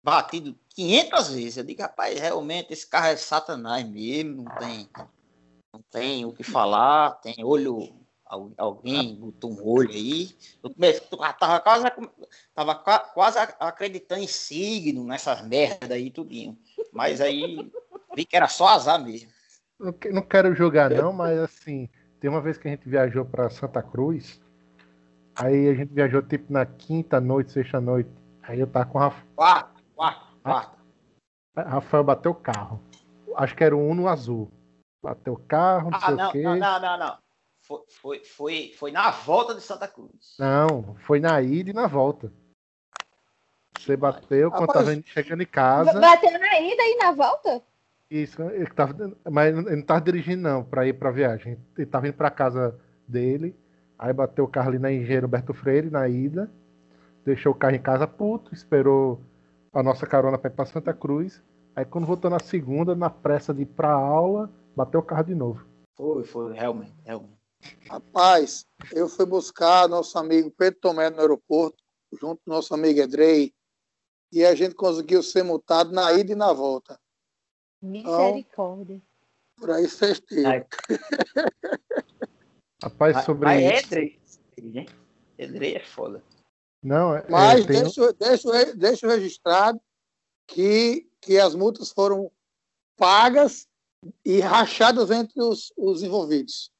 batido 0.03 0.59
500 0.71 1.29
vezes, 1.31 1.57
eu 1.57 1.65
digo, 1.65 1.81
rapaz, 1.83 2.19
realmente 2.21 2.73
esse 2.73 2.87
carro 2.87 3.07
é 3.07 3.17
satanás 3.17 3.87
mesmo, 3.89 4.43
não 4.43 4.57
tem, 4.57 4.89
não 5.73 5.83
tem 5.91 6.25
o 6.27 6.33
que 6.33 6.43
falar, 6.43 7.13
tem 7.23 7.37
olho, 7.43 7.95
al- 8.27 8.53
alguém 8.59 9.15
botou 9.17 9.51
um 9.51 9.67
olho 9.67 9.91
aí. 9.91 10.37
Eu 10.63 10.71
tava 11.39 11.61
quase, 11.61 11.85
tava 12.55 12.75
qua- 12.75 13.01
quase 13.01 13.39
acreditando 13.59 14.23
em 14.23 14.27
signo, 14.29 15.05
nessas 15.05 15.43
merda 15.47 15.95
aí, 15.95 16.11
tudinho. 16.11 16.59
Mas 16.93 17.21
aí 17.21 17.71
vi 18.15 18.25
que 18.27 18.37
era 18.37 18.49
só 18.49 18.69
azar 18.69 19.03
mesmo. 19.03 19.31
Não 19.79 19.93
que- 19.93 20.11
não 20.11 20.23
quero 20.23 20.55
julgar, 20.55 20.91
não, 20.91 21.13
mas 21.13 21.39
assim, 21.39 21.89
tem 22.21 22.29
uma 22.31 22.41
vez 22.41 22.59
que 22.59 22.67
a 22.69 22.71
gente 22.71 22.89
viajou 22.89 23.25
para 23.25 23.49
Santa 23.51 23.83
Cruz. 23.83 24.41
Aí 25.37 25.69
a 25.69 25.75
gente 25.75 25.93
viajou 25.95 26.21
tipo 26.23 26.53
na 26.53 26.67
quinta 26.67 27.21
noite, 27.21 27.53
sexta 27.53 27.81
noite. 27.81 28.11
Aí 28.43 28.59
eu 28.59 28.67
tava 28.67 28.87
com 28.87 28.99
o 28.99 29.01
Rafa- 29.01 29.25
Quarto, 29.37 29.83
quarto, 29.95 30.27
quarto. 30.43 30.79
Rafael 31.57 32.05
bateu 32.05 32.33
o 32.33 32.35
carro. 32.35 32.81
Acho 33.37 33.55
que 33.55 33.63
era 33.63 33.77
o 33.77 33.81
Uno 33.89 34.09
azul. 34.09 34.51
Bateu 35.03 35.35
o 35.35 35.39
carro, 35.39 35.91
não 35.91 35.99
Ah, 35.99 36.07
sei 36.07 36.15
não, 36.17 36.29
o 36.29 36.33
quê. 36.33 36.43
não, 36.43 36.57
não, 36.57 36.81
não, 36.81 36.99
não. 36.99 37.19
Foi, 37.61 37.81
foi, 37.89 38.25
foi, 38.25 38.73
foi 38.77 38.91
na 38.91 39.11
volta 39.11 39.55
de 39.55 39.61
Santa 39.61 39.87
Cruz. 39.87 40.35
Não, 40.39 40.97
foi 41.07 41.21
na 41.21 41.41
ida 41.41 41.71
e 41.71 41.73
na 41.73 41.87
volta. 41.87 42.33
Você 43.79 43.97
bateu 43.97 44.51
quando 44.51 44.69
Rapaz, 44.69 44.87
tava 44.89 45.03
chegando 45.07 45.43
em 45.43 45.47
casa. 45.47 46.01
Bateu 46.01 46.33
na 46.33 46.61
ida 46.61 46.83
e 46.83 46.97
na 46.97 47.13
volta? 47.13 47.63
Isso, 48.11 48.43
ele 48.43 48.67
tava, 48.67 49.19
mas 49.31 49.55
ele 49.55 49.77
não 49.77 49.83
tava 49.83 50.01
dirigindo 50.01 50.43
não, 50.43 50.65
para 50.65 50.87
ir 50.87 50.95
para 50.95 51.11
viagem. 51.11 51.59
Ele 51.77 51.87
tava 51.87 52.09
indo 52.09 52.17
para 52.17 52.31
casa 52.31 52.79
dele, 53.07 53.55
aí 53.99 54.13
bateu 54.13 54.45
o 54.45 54.49
carro 54.49 54.69
ali 54.69 54.79
na 54.79 54.91
Engenheiro 54.91 55.27
Roberto 55.27 55.53
Freire 55.53 55.91
na 55.91 56.09
ida, 56.09 56.51
deixou 57.25 57.53
o 57.53 57.55
carro 57.55 57.75
em 57.75 57.83
casa 57.83 58.07
puto, 58.07 58.55
esperou 58.55 59.21
a 59.73 59.83
nossa 59.83 60.07
carona 60.07 60.39
para 60.39 60.51
ir 60.51 60.55
para 60.55 60.65
Santa 60.65 60.95
Cruz. 60.95 61.43
Aí 61.77 61.85
quando 61.85 62.07
voltou 62.07 62.31
na 62.31 62.41
segunda, 62.41 62.95
na 62.95 63.11
pressa 63.11 63.53
de 63.53 63.63
ir 63.63 63.67
para 63.67 63.91
aula, 63.93 64.51
bateu 64.75 65.01
o 65.01 65.03
carro 65.03 65.25
de 65.25 65.35
novo. 65.35 65.67
Foi, 65.95 66.25
foi, 66.25 66.55
realmente, 66.55 66.95
realmente. 67.05 67.39
Rapaz, 67.91 68.67
eu 68.93 69.09
fui 69.09 69.27
buscar 69.27 69.89
nosso 69.89 70.19
amigo 70.19 70.51
Pedro 70.57 70.81
Tomé 70.81 71.11
no 71.11 71.21
aeroporto, 71.21 71.77
junto 72.21 72.41
com 72.45 72.51
nosso 72.51 72.73
amigo 72.73 73.01
Edrei, 73.01 73.53
e 74.33 74.45
a 74.45 74.55
gente 74.55 74.75
conseguiu 74.75 75.23
ser 75.23 75.43
multado 75.43 75.93
na 75.93 76.13
ida 76.13 76.33
e 76.33 76.37
na 76.37 76.53
volta. 76.53 76.99
Misericórdia. 77.81 79.01
Por 79.57 79.71
aí 79.71 79.89
vocês 79.89 80.21
têm. 80.21 80.45
Ai. 80.47 80.67
Rapaz, 82.83 83.25
sobre 83.25 83.45
Mas 83.47 83.63
é 83.63 83.79
Edrei, 83.79 84.21
hein? 84.59 84.87
Edrei 85.37 85.77
é 85.77 85.85
foda. 85.85 86.23
não, 86.83 87.15
é, 87.17 87.27
Mas 87.29 87.67
tem- 87.67 87.83
deixa, 87.83 88.13
deixa, 88.15 88.75
deixa 88.77 89.07
registrado 89.09 89.81
que, 90.47 91.09
que 91.21 91.39
as 91.39 91.55
multas 91.55 91.91
foram 91.91 92.31
pagas 92.97 93.67
e 94.25 94.41
rachadas 94.41 95.11
entre 95.11 95.41
os, 95.43 95.73
os 95.77 96.03
envolvidos. 96.03 96.71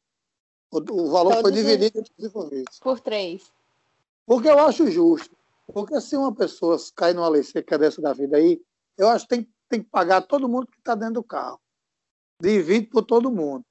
O, 0.71 0.79
o 0.79 1.11
valor 1.11 1.35
foi 1.35 1.43
Todos 1.45 1.59
os- 1.59 1.65
dividido 1.65 1.99
entre 1.99 2.13
os 2.17 2.25
envolvidos. 2.25 2.79
Por 2.79 3.01
três. 3.01 3.51
Porque 4.27 4.49
eu 4.49 4.59
acho 4.59 4.89
justo. 4.91 5.37
Porque 5.67 6.01
se 6.01 6.17
uma 6.17 6.35
pessoa 6.35 6.77
cair 6.95 7.15
numa 7.15 7.29
lei 7.29 7.43
seca 7.43 7.77
dessa 7.77 8.01
da 8.01 8.13
vida 8.13 8.37
aí, 8.37 8.61
eu 8.97 9.09
acho 9.09 9.27
que 9.27 9.37
tem, 9.37 9.49
tem 9.69 9.83
que 9.83 9.89
pagar 9.91 10.23
todo 10.23 10.49
mundo 10.49 10.67
que 10.67 10.79
está 10.79 10.95
dentro 10.95 11.15
do 11.15 11.23
carro. 11.23 11.61
Divide 12.41 12.87
por 12.87 13.03
todo 13.03 13.31
mundo. 13.31 13.65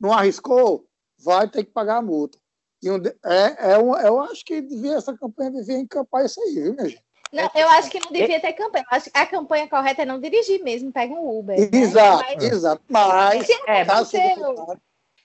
Não 0.00 0.12
arriscou? 0.12 0.86
Vai 1.18 1.48
ter 1.48 1.64
que 1.64 1.70
pagar 1.70 1.96
a 1.98 2.02
multa. 2.02 2.38
E 2.82 2.90
um 2.90 2.96
é, 3.24 3.72
é 3.74 3.78
um, 3.78 3.96
eu 3.96 4.20
acho 4.20 4.44
que 4.44 4.60
devia, 4.60 4.94
essa 4.96 5.16
campanha 5.16 5.52
devia 5.52 5.78
encampar 5.78 6.24
isso 6.24 6.40
aí, 6.42 6.54
viu, 6.54 6.74
minha 6.74 6.88
gente? 6.88 7.04
Não, 7.32 7.48
eu 7.54 7.68
acho 7.70 7.88
que 7.90 8.00
não 8.00 8.10
devia 8.12 8.40
ter 8.40 8.52
campanha. 8.52 8.84
Eu 8.90 8.96
acho 8.96 9.10
que 9.10 9.16
a 9.18 9.24
campanha 9.26 9.68
correta 9.68 10.02
é 10.02 10.04
não 10.04 10.20
dirigir 10.20 10.62
mesmo, 10.62 10.92
pega 10.92 11.14
um 11.14 11.38
Uber. 11.38 11.58
né? 11.58 11.70
Exato, 11.72 12.24
Mas 12.28 12.44
exato. 12.44 12.82
Mas, 12.88 13.48
É, 13.66 13.84
tá 13.84 14.04
sendo- 14.04 14.78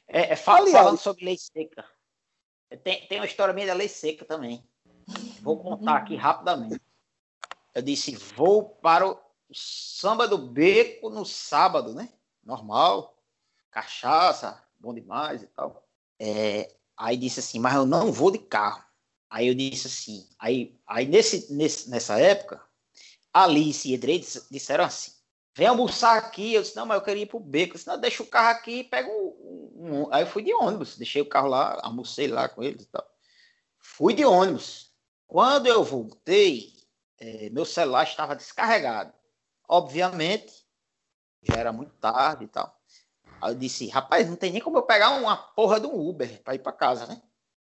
É, 0.08 0.32
é 0.32 0.36
fa- 0.38 0.58
Aliás- 0.58 0.72
falando 0.78 0.98
sobre 1.00 1.26
lei 1.26 1.38
seca. 1.38 1.84
Tem, 2.84 3.06
tem 3.08 3.20
uma 3.20 3.26
história 3.26 3.54
minha 3.54 3.68
da 3.68 3.74
lei 3.74 3.90
seca 3.90 4.24
também. 4.24 4.64
Vou 5.42 5.58
contar 5.62 5.98
aqui 5.98 6.16
rapidamente. 6.16 6.80
Eu 7.74 7.82
disse, 7.82 8.16
vou 8.16 8.64
para 8.64 9.06
o 9.08 9.20
samba 9.54 10.28
do 10.28 10.38
beco 10.38 11.10
no 11.10 11.26
sábado, 11.26 11.94
né? 11.94 12.10
Normal. 12.44 13.18
Cachaça, 13.72 14.62
bom 14.80 14.94
demais 14.94 15.44
e 15.44 15.48
tal. 15.48 15.84
É, 16.20 16.74
aí 16.96 17.18
disse 17.18 17.40
assim, 17.40 17.60
mas 17.60 17.76
eu 17.76 17.86
não 17.86 18.12
vou 18.12 18.32
de 18.32 18.40
carro. 18.40 18.84
Aí 19.30 19.48
eu 19.48 19.54
disse 19.54 19.88
assim, 19.88 20.28
aí, 20.40 20.80
aí 20.88 21.06
nesse, 21.06 21.54
nesse, 21.54 21.90
nessa 21.90 22.20
época, 22.20 22.62
Alice 23.34 23.88
e 23.88 23.94
Edrei 23.94 24.26
disseram 24.50 24.86
assim, 24.86 25.12
vem 25.54 25.68
almoçar 25.68 26.18
aqui. 26.18 26.54
Eu 26.54 26.62
disse, 26.62 26.76
não, 26.76 26.86
mas 26.86 26.98
eu 26.98 27.04
queria 27.04 27.24
ir 27.24 27.28
pro 27.28 27.40
beco. 27.40 27.74
Eu 27.74 27.76
disse, 27.76 27.88
não, 27.88 28.00
deixa 28.00 28.24
o 28.24 28.28
carro 28.28 28.50
aqui 28.50 28.80
e 28.80 28.84
pega 28.84 29.10
um, 29.10 29.74
um, 29.76 30.14
Aí 30.14 30.24
eu 30.24 30.28
fui 30.28 30.44
de 30.44 30.54
ônibus, 30.54 30.98
deixei 30.98 31.22
o 31.22 31.30
carro 31.30 31.50
lá, 31.50 31.80
almocei 31.84 32.28
lá 32.28 32.48
com 32.48 32.64
eles 32.64 32.84
e 32.84 32.88
tal. 32.88 33.06
Fui 33.80 34.14
de 34.14 34.26
ônibus. 34.26 34.92
Quando 35.28 35.68
eu 35.68 35.84
voltei, 35.84 36.74
é, 37.20 37.50
meu 37.50 37.66
celular 37.66 38.04
estava 38.04 38.36
descarregado. 38.36 39.14
Obviamente, 39.68 40.66
já 41.44 41.56
era 41.56 41.72
muito 41.72 41.94
tarde 41.96 42.46
e 42.46 42.48
tal. 42.48 42.76
Aí 43.42 43.52
eu 43.54 43.56
disse, 43.56 43.88
rapaz, 43.88 44.28
não 44.30 44.36
tem 44.36 44.52
nem 44.52 44.62
como 44.62 44.78
eu 44.78 44.84
pegar 44.84 45.12
uma 45.12 45.36
porra 45.36 45.80
de 45.80 45.88
um 45.88 46.08
Uber 46.08 46.42
para 46.44 46.56
ir 46.56 46.60
para 46.60 46.72
casa, 46.72 47.06
né? 47.06 47.22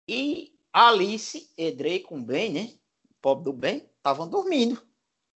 E 0.08 0.58
Alice, 0.72 1.52
Edrei 1.56 2.00
com 2.00 2.22
Ben, 2.22 2.52
né? 2.52 2.74
O 3.10 3.14
pobre 3.20 3.44
do 3.44 3.52
Ben, 3.52 3.88
estavam 3.96 4.28
dormindo. 4.28 4.82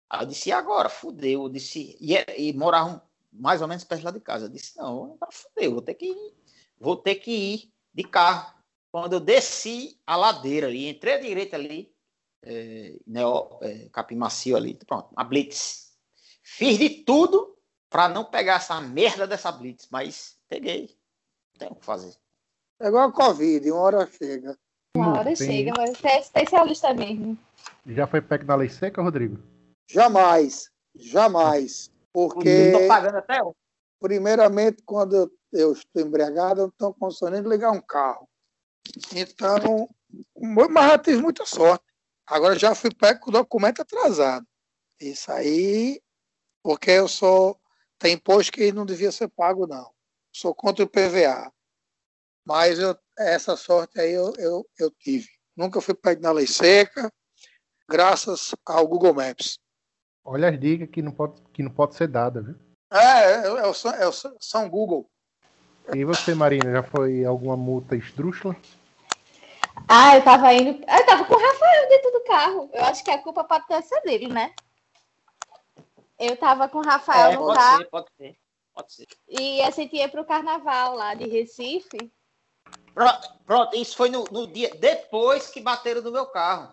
Aí 0.09 0.23
eu 0.23 0.27
disse, 0.27 0.49
e 0.49 0.53
agora? 0.53 0.89
Fudeu. 0.89 1.45
Eu 1.45 1.49
disse, 1.49 1.97
e, 2.01 2.17
é, 2.17 2.41
e 2.41 2.53
moravam 2.53 3.01
mais 3.33 3.61
ou 3.61 3.69
menos 3.69 3.85
perto 3.85 4.05
lá 4.05 4.11
de 4.11 4.21
casa. 4.21 4.47
Eu 4.47 4.51
disse, 4.51 4.77
não, 4.77 5.05
agora 5.15 5.33
fudeu, 5.33 5.73
vou 5.73 5.83
ter 5.83 5.95
que 5.95 6.07
ir, 6.07 6.35
vou 6.79 6.97
ter 6.97 7.17
que 7.17 7.31
ir 7.31 7.73
de 7.93 8.05
carro. 8.05 8.55
Quando 8.91 9.15
eu 9.15 9.21
desci 9.21 10.01
a 10.07 10.17
ladeira 10.17 10.69
ali, 10.69 10.89
entrei 10.89 11.15
à 11.15 11.21
direita 11.21 11.57
ali, 11.57 11.93
é, 12.43 12.97
Neo, 13.07 13.59
é, 13.61 13.89
Capim 13.89 14.15
Macio 14.15 14.57
ali, 14.57 14.75
pronto, 14.87 15.11
a 15.17 15.25
Blitz. 15.25 15.84
Fiz 16.45 16.79
de 16.79 16.91
tudo 16.91 17.57
para 17.89 18.09
não 18.09 18.25
pegar 18.25 18.57
essa 18.57 18.81
merda 18.81 19.27
dessa 19.27 19.51
Blitz, 19.51 19.89
mas 19.91 20.37
peguei. 20.47 20.95
Não 21.53 21.59
tem 21.59 21.69
o 21.71 21.75
que 21.75 21.85
fazer. 21.85 22.15
É 22.79 22.89
igual 22.89 23.09
a 23.09 23.13
Covid, 23.13 23.71
uma 23.71 23.81
hora 23.81 24.07
chega. 24.07 24.59
Uma 24.97 25.19
hora 25.19 25.35
chega, 25.35 25.73
mas 25.77 25.97
você 25.97 26.09
é 26.09 26.21
especialista 26.21 26.93
mesmo. 26.93 27.39
Já 27.87 28.07
foi 28.07 28.21
pego 28.21 28.45
na 28.45 28.57
lei 28.57 28.69
seca, 28.69 29.03
Rodrigo? 29.03 29.43
Jamais, 29.89 30.71
jamais. 30.95 31.91
Porque. 32.13 32.49
Estou 32.49 32.87
pagando 32.87 33.17
até 33.17 33.43
hoje. 33.43 33.57
Primeiramente, 33.99 34.83
quando 34.85 35.17
eu, 35.17 35.31
eu 35.53 35.73
estou 35.73 36.03
embriagado, 36.03 36.61
eu 36.61 36.65
não 36.65 36.69
estou 36.69 36.95
conseguindo 36.95 37.49
ligar 37.49 37.71
um 37.71 37.81
carro. 37.81 38.29
Então, 39.15 39.89
mas 40.39 40.91
já 40.91 40.99
tive 40.99 41.23
muita 41.23 41.47
sorte. 41.47 41.85
Agora 42.27 42.59
já 42.59 42.75
fui 42.75 42.91
pego 42.95 43.21
com 43.21 43.31
o 43.31 43.33
documento 43.33 43.81
atrasado. 43.81 44.47
Isso 45.01 45.33
aí, 45.33 46.01
porque 46.65 46.91
eu 46.91 47.07
sou. 47.07 47.61
Tem 47.99 48.15
imposto 48.15 48.51
que 48.51 48.73
não 48.73 48.87
devia 48.87 49.13
ser 49.13 49.29
pago, 49.29 49.67
não. 49.67 49.93
Sou 50.33 50.55
contra 50.55 50.85
o 50.85 50.89
PVA. 50.89 51.53
Mas 52.45 52.79
eu, 52.79 52.97
essa 53.17 53.57
sorte 53.57 54.01
aí 54.01 54.13
eu, 54.13 54.33
eu, 54.39 54.67
eu 54.79 54.91
tive. 54.91 55.29
Nunca 55.57 55.81
fui 55.81 55.95
pego 55.95 56.21
na 56.21 56.33
lei 56.33 56.47
seca, 56.47 57.13
graças 57.89 58.55
ao 58.67 58.87
Google 58.89 59.15
Maps. 59.15 59.59
Olha 60.25 60.49
as 60.49 60.59
dicas 60.59 60.89
que 60.91 61.01
não 61.01 61.13
pode, 61.13 61.41
que 61.53 61.63
não 61.63 61.71
pode 61.71 61.95
ser 61.95 62.09
dada, 62.09 62.43
viu? 62.43 62.57
É, 62.93 62.97
é, 62.99 63.47
é, 63.47 63.67
o, 63.67 63.91
é 63.91 64.09
o 64.09 64.13
São 64.41 64.69
Google. 64.69 65.09
E 65.95 66.05
você, 66.05 66.35
Marina, 66.35 66.73
já 66.73 66.83
foi 66.83 67.25
alguma 67.25 67.57
multa 67.57 67.95
esdrúxula? 67.95 68.57
Ah, 69.89 70.17
eu 70.17 70.25
tava 70.25 70.53
indo. 70.53 70.83
Eu 70.83 71.07
tava 71.07 71.25
com 71.25 71.35
o 71.35 71.39
Rafael 71.39 71.89
dentro 71.89 72.11
do 72.11 72.25
carro. 72.25 72.71
Eu 72.73 72.85
acho 72.85 73.05
que 73.05 73.11
a 73.11 73.23
culpa 73.23 73.45
pode 73.45 73.67
ter 73.67 73.83
sido 73.83 74.03
dele, 74.03 74.29
né? 74.29 74.53
Eu 76.19 76.37
tava 76.37 76.69
com 76.69 76.79
o 76.79 76.85
Rafael 76.85 77.33
É, 77.33 77.37
no 77.37 77.47
pode 77.47 77.59
carro 77.59 77.79
ser, 77.79 77.91
pode 77.91 78.07
ser, 78.17 78.39
pode 78.73 78.93
ser. 78.93 79.07
e 79.29 79.61
a 79.63 79.71
gente 79.71 79.97
ia 79.97 80.09
pro 80.09 80.25
carnaval 80.25 80.95
lá 80.95 81.15
de 81.15 81.29
Recife. 81.29 82.13
Pronto, 82.95 83.35
pronto, 83.45 83.77
isso 83.77 83.97
foi 83.97 84.09
no, 84.09 84.25
no 84.31 84.47
dia 84.47 84.71
depois 84.77 85.49
que 85.49 85.61
bateram 85.61 86.01
no 86.03 86.13
meu 86.13 86.27
carro. 86.27 86.73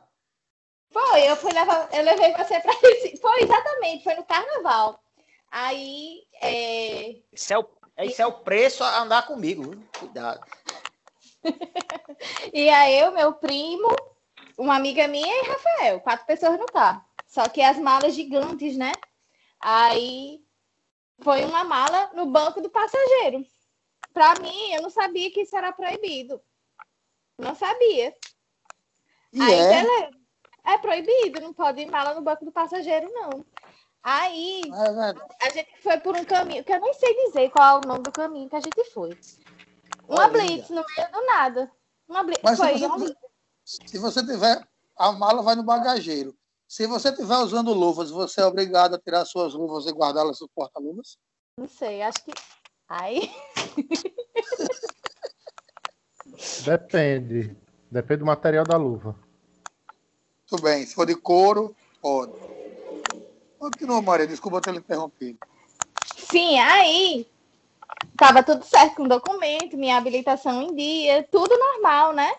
Foi, 0.91 1.21
eu 1.29 1.35
fui 1.35 1.51
levar, 1.53 1.89
eu 1.93 2.03
levei 2.03 2.31
você 2.33 2.59
pra 2.59 2.73
Recife. 2.73 3.17
Foi 3.17 3.41
exatamente, 3.41 4.03
foi 4.03 4.15
no 4.15 4.23
carnaval. 4.25 5.01
Aí, 5.49 6.23
é, 6.41 7.15
Isso 7.33 7.53
é 7.53 7.57
o, 7.57 7.67
isso 8.03 8.21
é 8.21 8.25
o 8.25 8.31
preço 8.31 8.83
a 8.83 9.01
andar 9.01 9.25
comigo. 9.27 9.75
Cuidado. 9.99 10.39
e 12.53 12.69
aí 12.69 12.99
eu, 12.99 13.11
meu 13.11 13.33
primo, 13.33 13.89
uma 14.57 14.75
amiga 14.75 15.07
minha 15.07 15.43
e 15.43 15.47
Rafael, 15.47 15.99
quatro 16.01 16.25
pessoas 16.25 16.57
no 16.59 16.65
carro. 16.67 17.03
Só 17.27 17.47
que 17.49 17.61
as 17.61 17.77
malas 17.77 18.13
gigantes, 18.13 18.77
né? 18.77 18.91
Aí 19.61 20.43
foi 21.19 21.45
uma 21.45 21.63
mala 21.63 22.11
no 22.13 22.25
banco 22.25 22.61
do 22.61 22.69
passageiro. 22.69 23.45
Pra 24.13 24.33
mim, 24.41 24.73
eu 24.73 24.81
não 24.81 24.89
sabia 24.89 25.31
que 25.31 25.41
isso 25.41 25.55
era 25.55 25.71
proibido. 25.71 26.41
Não 27.37 27.55
sabia. 27.55 28.15
E 29.31 29.41
Aí, 29.41 29.53
é, 29.53 29.69
beleza. 29.69 30.21
É 30.63 30.77
proibido, 30.77 31.41
não 31.41 31.53
pode 31.53 31.81
ir 31.81 31.89
mala 31.89 32.13
no 32.13 32.21
banco 32.21 32.43
do 32.43 32.51
passageiro, 32.51 33.11
não. 33.11 33.45
Aí, 34.03 34.63
a 35.41 35.49
gente 35.51 35.69
foi 35.81 35.97
por 35.99 36.15
um 36.15 36.25
caminho, 36.25 36.63
que 36.63 36.73
eu 36.73 36.81
nem 36.81 36.93
sei 36.93 37.25
dizer 37.25 37.51
qual 37.51 37.77
é 37.77 37.85
o 37.85 37.87
nome 37.87 38.03
do 38.03 38.11
caminho 38.11 38.49
que 38.49 38.55
a 38.55 38.59
gente 38.59 38.83
foi. 38.91 39.17
Uma 40.07 40.23
Olha. 40.23 40.29
blitz 40.29 40.69
no 40.69 40.83
meio 40.97 41.11
do 41.11 41.25
nada. 41.25 41.71
Uma 42.07 42.23
blitz. 42.23 42.41
Mas 42.43 42.57
se 42.57 42.63
foi 42.65 42.73
você, 42.73 42.85
uma 42.85 42.97
tiver, 42.97 43.17
se 43.63 43.97
você 43.99 44.25
tiver, 44.25 44.67
a 44.97 45.11
mala 45.11 45.41
vai 45.43 45.55
no 45.55 45.63
bagageiro. 45.63 46.35
Se 46.71 46.87
você 46.87 47.09
estiver 47.09 47.35
usando 47.35 47.73
luvas, 47.73 48.09
você 48.09 48.39
é 48.39 48.45
obrigado 48.45 48.95
a 48.95 48.97
tirar 48.97 49.25
suas 49.25 49.53
luvas 49.53 49.85
e 49.87 49.91
guardá-las 49.91 50.39
no 50.39 50.47
porta-luvas? 50.47 51.17
Não 51.57 51.67
sei, 51.67 52.01
acho 52.01 52.23
que. 52.23 52.31
Aí. 52.87 53.29
Depende. 56.63 57.57
Depende 57.91 58.19
do 58.19 58.25
material 58.25 58.63
da 58.63 58.77
luva. 58.77 59.19
Tudo 60.47 60.61
bem. 60.61 60.85
Se 60.85 60.95
for 60.95 61.05
de 61.05 61.13
couro, 61.13 61.75
pode. 62.01 62.31
Continua, 63.59 64.01
Maria. 64.01 64.25
Desculpa 64.25 64.61
ter 64.61 64.71
lhe 64.71 64.77
interrompido. 64.77 65.39
Sim, 66.15 66.57
aí. 66.57 67.29
Tava 68.15 68.43
tudo 68.43 68.63
certo 68.63 68.95
com 68.95 69.03
o 69.03 69.09
documento, 69.09 69.75
minha 69.75 69.97
habilitação 69.97 70.61
em 70.61 70.73
dia, 70.73 71.27
tudo 71.29 71.53
normal, 71.53 72.13
né? 72.13 72.33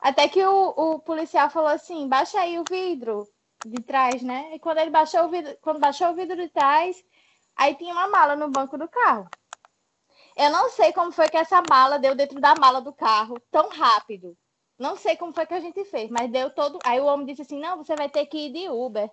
Até 0.00 0.26
que 0.26 0.44
o, 0.44 0.70
o 0.70 0.98
policial 0.98 1.48
falou 1.50 1.68
assim: 1.68 2.08
baixa 2.08 2.40
aí 2.40 2.58
o 2.58 2.64
vidro 2.68 3.28
de 3.64 3.82
trás, 3.82 4.22
né? 4.22 4.50
E 4.54 4.58
quando 4.58 4.78
ele 4.78 4.90
baixou 4.90 5.24
o 5.24 5.28
vidro, 5.28 5.56
quando 5.60 5.78
baixou 5.80 6.08
o 6.08 6.14
vidro 6.14 6.36
de 6.36 6.48
trás, 6.48 7.02
aí 7.56 7.74
tinha 7.74 7.92
uma 7.92 8.08
mala 8.08 8.36
no 8.36 8.48
banco 8.50 8.78
do 8.78 8.88
carro. 8.88 9.28
Eu 10.36 10.50
não 10.50 10.70
sei 10.70 10.92
como 10.92 11.12
foi 11.12 11.28
que 11.28 11.36
essa 11.36 11.62
mala 11.68 11.98
deu 11.98 12.14
dentro 12.14 12.40
da 12.40 12.54
mala 12.54 12.80
do 12.80 12.92
carro 12.92 13.36
tão 13.50 13.68
rápido. 13.68 14.36
Não 14.78 14.96
sei 14.96 15.16
como 15.16 15.34
foi 15.34 15.44
que 15.44 15.52
a 15.54 15.60
gente 15.60 15.84
fez, 15.84 16.10
mas 16.10 16.30
deu 16.30 16.50
todo. 16.50 16.78
Aí 16.84 16.98
o 17.00 17.04
homem 17.04 17.26
disse 17.26 17.42
assim: 17.42 17.60
não, 17.60 17.76
você 17.76 17.94
vai 17.94 18.08
ter 18.08 18.24
que 18.26 18.46
ir 18.46 18.52
de 18.52 18.68
Uber. 18.70 19.10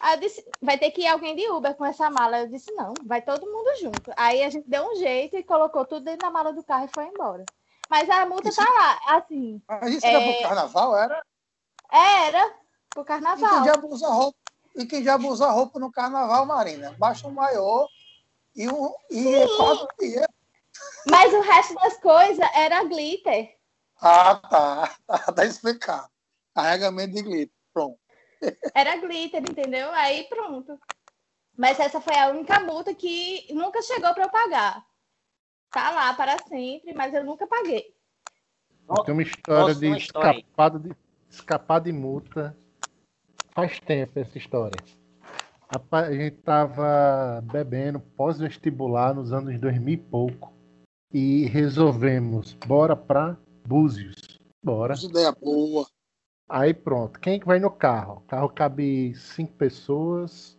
Aí 0.00 0.14
eu 0.14 0.20
disse, 0.20 0.44
vai 0.62 0.78
ter 0.78 0.90
que 0.92 1.00
ir 1.02 1.06
alguém 1.08 1.34
de 1.34 1.48
Uber 1.50 1.74
com 1.74 1.84
essa 1.84 2.08
mala. 2.10 2.40
Eu 2.40 2.48
disse, 2.48 2.70
não, 2.72 2.92
vai 3.04 3.20
todo 3.22 3.46
mundo 3.50 3.76
junto. 3.80 4.12
Aí 4.16 4.44
a 4.44 4.50
gente 4.50 4.68
deu 4.68 4.84
um 4.88 4.94
jeito 4.96 5.36
e 5.36 5.42
colocou 5.42 5.84
tudo 5.84 6.04
dentro 6.04 6.20
da 6.20 6.30
mala 6.30 6.52
do 6.52 6.62
carro 6.62 6.84
e 6.84 6.94
foi 6.94 7.06
embora. 7.06 7.44
Mas 7.90 8.08
a 8.10 8.24
multa 8.26 8.48
Isso- 8.50 8.62
tá 8.64 8.70
lá, 8.70 9.16
assim, 9.16 9.60
Mas 9.66 9.94
isso 9.94 10.06
era 10.06 10.20
É. 10.20 10.32
pro 10.34 10.42
carnaval, 10.48 10.96
era? 10.96 11.22
era 11.90 12.54
pro 12.90 13.02
E 13.02 13.04
quem 13.04 13.20
carnaval. 13.20 13.64
já 13.64 13.78
usa 13.84 14.08
roupa, 14.08 14.38
e 14.76 14.86
quem 14.86 15.02
já 15.02 15.16
usa 15.16 15.50
roupa 15.50 15.78
no 15.78 15.90
carnaval, 15.90 16.46
Marina? 16.46 16.94
Baixa 16.98 17.26
um 17.26 17.32
maior 17.32 17.88
e, 18.54 18.68
um, 18.68 18.94
e 19.10 19.34
é 19.34 19.46
quatro 19.56 19.88
dias. 19.98 20.26
Mas 21.10 21.32
o 21.32 21.40
resto 21.40 21.74
das 21.74 21.98
coisas 22.00 22.48
era 22.54 22.84
glitter. 22.84 23.56
Ah, 24.00 24.36
tá. 24.36 24.96
Tá, 25.06 25.18
tá 25.32 25.44
explicado. 25.44 26.08
Carregamento 26.54 27.14
de 27.14 27.22
glitter. 27.22 27.54
Pronto. 27.72 27.98
Era 28.74 28.96
glitter, 28.96 29.40
entendeu? 29.42 29.90
Aí 29.92 30.24
pronto. 30.24 30.78
Mas 31.56 31.80
essa 31.80 32.00
foi 32.00 32.16
a 32.16 32.28
única 32.28 32.60
multa 32.60 32.94
que 32.94 33.52
nunca 33.52 33.82
chegou 33.82 34.14
para 34.14 34.24
eu 34.24 34.30
pagar. 34.30 34.84
Tá 35.70 35.90
lá 35.90 36.14
para 36.14 36.38
sempre, 36.46 36.94
mas 36.94 37.12
eu 37.12 37.24
nunca 37.24 37.46
paguei. 37.46 37.94
Tenho 39.04 39.16
uma 39.16 39.22
história 39.22 39.62
Nossa, 39.62 39.74
de 39.80 39.86
uma 39.86 39.98
história 39.98 40.78
de 40.78 40.96
escapar 41.28 41.80
de 41.80 41.92
multa. 41.92 42.56
Faz 43.58 43.80
tempo 43.80 44.20
essa 44.20 44.38
história. 44.38 44.80
Rapaz, 45.68 46.06
a 46.10 46.12
gente 46.12 46.36
tava 46.42 47.42
bebendo 47.50 47.98
pós-vestibular 47.98 49.12
nos 49.12 49.32
anos 49.32 49.58
2000 49.58 49.94
e 49.94 49.96
pouco. 49.96 50.52
E 51.12 51.46
resolvemos, 51.46 52.54
bora 52.54 52.94
pra 52.94 53.36
Búzios. 53.66 54.38
Bora. 54.64 54.92
Essa 54.94 55.06
ideia 55.06 55.32
boa. 55.32 55.84
Aí 56.48 56.72
pronto. 56.72 57.18
Quem 57.18 57.40
que 57.40 57.46
vai 57.48 57.58
no 57.58 57.68
carro? 57.68 58.18
O 58.18 58.28
carro 58.28 58.48
cabe 58.48 59.12
cinco 59.16 59.54
pessoas. 59.54 60.56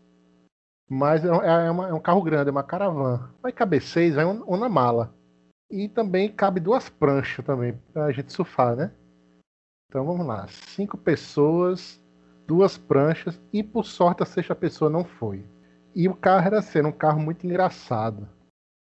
Mas 0.89 1.23
é, 1.23 1.29
é 1.29 1.71
uma- 1.71 1.87
é 1.87 1.93
um 1.93 2.01
carro 2.01 2.21
grande, 2.21 2.49
é 2.49 2.51
uma 2.51 2.63
caravana. 2.63 3.33
Vai 3.41 3.53
caber 3.53 3.81
seis, 3.81 4.15
vai 4.15 4.25
um, 4.25 4.43
um 4.45 4.57
na 4.57 4.67
mala. 4.67 5.15
E 5.71 5.87
também 5.87 6.29
cabe 6.29 6.59
duas 6.59 6.89
pranchas 6.89 7.45
também, 7.45 7.79
pra 7.93 8.11
gente 8.11 8.33
surfar, 8.33 8.75
né? 8.75 8.91
Então 9.89 10.05
vamos 10.05 10.27
lá. 10.27 10.49
Cinco 10.49 10.97
pessoas, 10.97 12.03
duas 12.49 12.79
pranchas, 12.79 13.39
e 13.53 13.61
por 13.61 13.85
sorte 13.85 14.23
a 14.23 14.25
sexta 14.25 14.55
pessoa 14.55 14.89
não 14.89 15.05
foi. 15.05 15.45
E 15.95 16.09
o 16.09 16.15
carro 16.15 16.47
era 16.47 16.59
assim, 16.59 16.79
era 16.79 16.87
um 16.87 16.91
carro 16.91 17.21
muito 17.21 17.45
engraçado. 17.45 18.27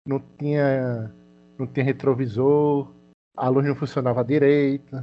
Não 0.07 0.19
tinha, 0.39 1.15
não 1.59 1.67
tinha 1.67 1.85
retrovisor, 1.85 2.91
a 3.37 3.49
luz 3.51 3.67
não 3.67 3.77
funcionava 3.77 4.25
direito. 4.25 4.97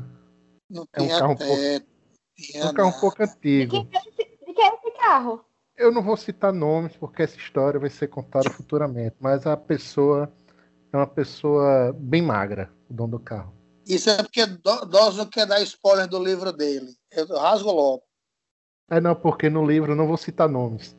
Não 0.68 0.88
É 0.92 1.02
um 1.02 1.06
tinha 1.06 1.20
carro 1.20 1.34
um 1.34 1.36
pouco-. 1.36 1.88
Tinha 2.36 2.66
Um 2.66 2.74
carro 2.74 2.90
um 2.90 3.00
pouco 3.00 3.24
antigo. 3.24 3.76
é 3.78 4.00
de 4.00 4.54
quem 4.54 4.66
é 4.66 4.74
esse 4.74 4.98
carro? 4.98 5.46
Eu 5.76 5.92
não 5.92 6.02
vou 6.02 6.18
citar 6.18 6.52
nomes 6.52 6.98
porque 6.98 7.22
essa 7.22 7.38
história 7.38 7.80
vai 7.80 7.92
ser 7.92 8.08
contada 8.08 8.50
futuramente, 8.50 9.16
mas 9.20 9.46
a 9.46 9.56
pessoa 9.56 10.34
é 10.92 10.98
uma 10.98 11.06
pessoa 11.06 11.94
bem 11.96 12.24
magra, 12.24 12.72
o 12.90 12.94
dono 12.96 13.12
do 13.12 13.20
carro. 13.20 13.54
Isso 13.86 14.10
é 14.10 14.18
porque 14.18 14.44
não 14.46 15.26
quer 15.28 15.46
dar 15.46 15.62
spoiler 15.62 16.08
do 16.08 16.22
livro 16.22 16.52
dele. 16.52 16.88
Eu 17.12 17.28
rasgo 17.38 17.72
logo. 17.72 18.07
É 18.90 19.02
não, 19.02 19.16
porque 19.16 19.50
no 19.50 19.66
livro 19.66 19.92
eu 19.92 19.96
não 19.96 20.08
vou 20.08 20.18
citar 20.18 20.48
nomes. 20.48 20.96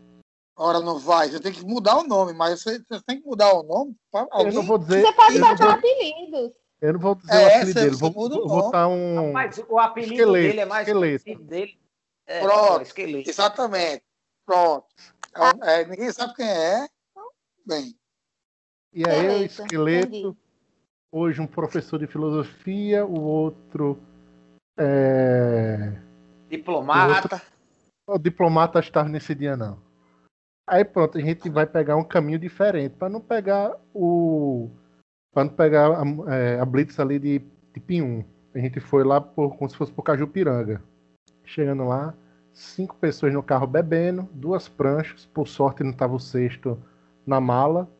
Ora, 0.57 0.81
não 0.81 0.98
vai. 0.98 1.31
Você 1.31 1.40
tem 1.40 1.53
que 1.53 1.64
mudar 1.64 1.96
o 1.98 2.05
nome, 2.05 2.33
mas 2.33 2.61
você, 2.61 2.79
você 2.81 3.01
tem 3.07 3.20
que 3.20 3.27
mudar 3.27 3.53
o 3.55 3.62
nome. 3.62 3.96
pra 4.11 4.27
Eu 4.40 4.53
não 4.53 4.62
vou 4.62 4.77
dizer, 4.79 5.03
Você 5.03 5.12
pode 5.12 5.38
botar 5.38 5.55
vou, 5.57 5.70
apelidos. 5.70 6.53
eu 6.81 6.92
não 6.92 7.01
vou 7.01 7.14
dizer 7.14 7.33
É, 7.35 7.44
o 7.44 7.46
apelido 7.46 7.81
dele, 7.81 7.96
vou, 7.96 8.11
o 8.11 8.12
vou 8.14 8.29
nome. 8.31 8.48
botar 8.48 8.88
um 8.88 9.33
Mas 9.33 9.59
o 9.68 9.79
apelido 9.79 10.14
esqueleto, 10.14 10.46
dele 10.48 10.61
é 10.61 10.64
mais 10.66 10.87
esqueleto. 10.88 11.38
dele. 11.44 11.79
É, 12.27 12.40
Pronto. 12.40 12.81
é, 12.81 12.83
esqueleto. 12.83 13.31
Exatamente. 13.31 14.03
Pronto. 14.44 14.87
É 15.64 15.81
é, 15.83 15.87
ninguém 15.87 16.12
sabe 16.12 16.35
quem 16.35 16.46
é. 16.48 16.88
Então, 17.12 17.31
Bem, 17.64 17.94
E 18.92 19.09
aí, 19.09 19.18
o 19.18 19.22
Beleza, 19.22 19.62
esqueleto, 19.62 20.07
entendi. 20.16 20.37
hoje 21.12 21.40
um 21.40 21.46
professor 21.46 21.98
de 21.98 22.07
filosofia, 22.07 23.07
o 23.07 23.20
outro 23.20 23.98
é... 24.77 25.92
Diplomata. 26.48 27.37
o 27.37 27.58
diplomata 28.16 28.79
estava 28.79 29.09
nesse 29.09 29.35
dia 29.35 29.57
não. 29.57 29.79
Aí 30.66 30.85
pronto, 30.85 31.18
a 31.18 31.21
gente 31.21 31.49
vai 31.49 31.66
pegar 31.66 31.97
um 31.97 32.05
caminho 32.05 32.38
diferente 32.38 32.94
para 32.94 33.09
não 33.09 33.21
pegar 33.21 33.77
o 33.94 34.71
para 35.33 35.44
não 35.44 35.53
pegar 35.53 35.88
a, 35.88 36.35
é, 36.35 36.61
a 36.61 36.64
blitz 36.64 36.99
ali 37.01 37.18
de, 37.18 37.38
de 37.73 37.81
Pinhum. 37.81 38.25
A 38.55 38.59
gente 38.59 38.81
foi 38.81 39.05
lá 39.05 39.21
por, 39.21 39.57
como 39.57 39.68
se 39.68 39.77
fosse 39.77 39.92
por 39.92 40.03
Cajupiranga. 40.03 40.83
Chegando 41.44 41.85
lá, 41.85 42.14
cinco 42.53 42.97
pessoas 42.97 43.33
no 43.33 43.42
carro 43.42 43.66
bebendo, 43.66 44.29
duas 44.33 44.68
pranchas, 44.68 45.27
por 45.27 45.47
sorte 45.47 45.83
não 45.83 45.90
estava 45.90 46.14
o 46.14 46.21
sexto 46.21 46.83
na 47.27 47.40
mala. 47.40 47.90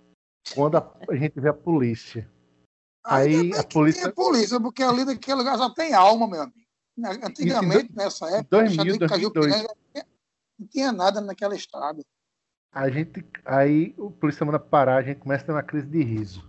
Quando 0.55 0.77
a, 0.77 0.93
a 1.09 1.17
gente 1.17 1.39
vê 1.41 1.49
a 1.49 1.55
polícia. 1.55 2.29
Aí 3.05 3.53
a 3.55 3.65
polícia- 3.65 4.05
tem 4.05 4.13
polícia, 4.13 4.61
porque 4.61 4.83
ali 4.83 5.05
naquele 5.05 5.39
lugar 5.39 5.57
só 5.57 5.71
tem 5.71 5.95
alma, 5.95 6.29
meu 6.29 6.43
amigo. 6.43 6.68
Antigamente, 7.23 7.95
nessa 7.95 8.27
época, 8.27 8.49
2000, 8.51 8.75
Jardim 8.77 8.99
2002. 8.99 9.53
Cajupiranga, 9.53 9.75
não 10.59 10.67
tinha 10.67 10.93
nada 10.93 11.21
naquela 11.21 11.55
estrada. 11.55 12.03
A 12.73 12.91
gente, 12.91 13.25
aí 13.45 13.95
o 13.97 14.11
polícia 14.11 14.45
manda 14.45 14.59
parar, 14.59 14.97
a 14.99 15.03
gente 15.03 15.21
começa 15.21 15.45
a 15.45 15.47
ter 15.47 15.53
uma 15.53 15.63
crise 15.63 15.87
de 15.87 16.03
riso. 16.03 16.49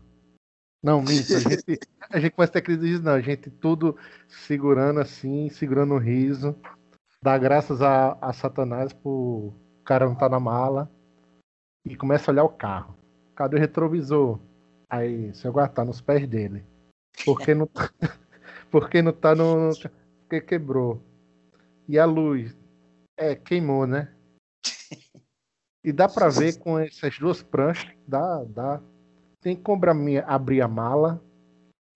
Não, 0.84 1.02
minto, 1.02 1.36
a 1.36 1.40
gente, 1.40 1.80
a 2.10 2.20
gente 2.20 2.32
começa 2.32 2.52
a 2.52 2.54
ter 2.54 2.62
crise 2.62 2.80
de 2.82 2.88
riso, 2.88 3.04
não. 3.04 3.14
A 3.14 3.22
gente 3.22 3.50
tudo 3.50 3.98
segurando 4.28 5.00
assim, 5.00 5.50
segurando 5.50 5.94
o 5.94 6.00
riso. 6.00 6.56
Dá 7.22 7.38
graças 7.38 7.82
a, 7.82 8.18
a 8.22 8.32
Satanás 8.32 8.94
por 8.94 9.54
o 9.80 9.84
cara 9.84 10.06
não 10.06 10.16
tá 10.16 10.30
na 10.30 10.40
mala. 10.40 10.90
E 11.86 11.96
começa 11.96 12.30
a 12.30 12.34
olhar 12.34 12.44
o 12.44 12.50
carro. 12.50 12.98
Cadê 13.36 13.56
o 13.56 13.60
retrovisor? 13.60 14.40
Aí, 14.90 15.34
seu 15.34 15.52
guarda 15.52 15.74
tá 15.76 15.86
nos 15.86 16.02
pés 16.02 16.28
dele. 16.28 16.66
Porque 17.26 17.54
não, 17.54 17.68
tá- 17.68 17.92
porque 18.72 19.02
não 19.02 19.12
tá 19.12 19.36
no. 19.36 19.72
Porque 20.30 20.42
quebrou. 20.42 21.02
E 21.88 21.98
a 21.98 22.06
luz? 22.06 22.56
É, 23.18 23.36
queimou, 23.36 23.88
né? 23.88 24.14
E 25.82 25.94
dá 25.94 26.10
pra 26.10 26.28
ver 26.28 26.60
com 26.60 26.78
essas 26.78 27.18
duas 27.18 27.42
pranchas, 27.42 27.90
dá, 28.06 28.44
dá. 28.44 28.82
Tem 29.40 29.56
como 29.56 29.82
abrir 30.28 30.62
a 30.62 30.68
mala, 30.68 31.24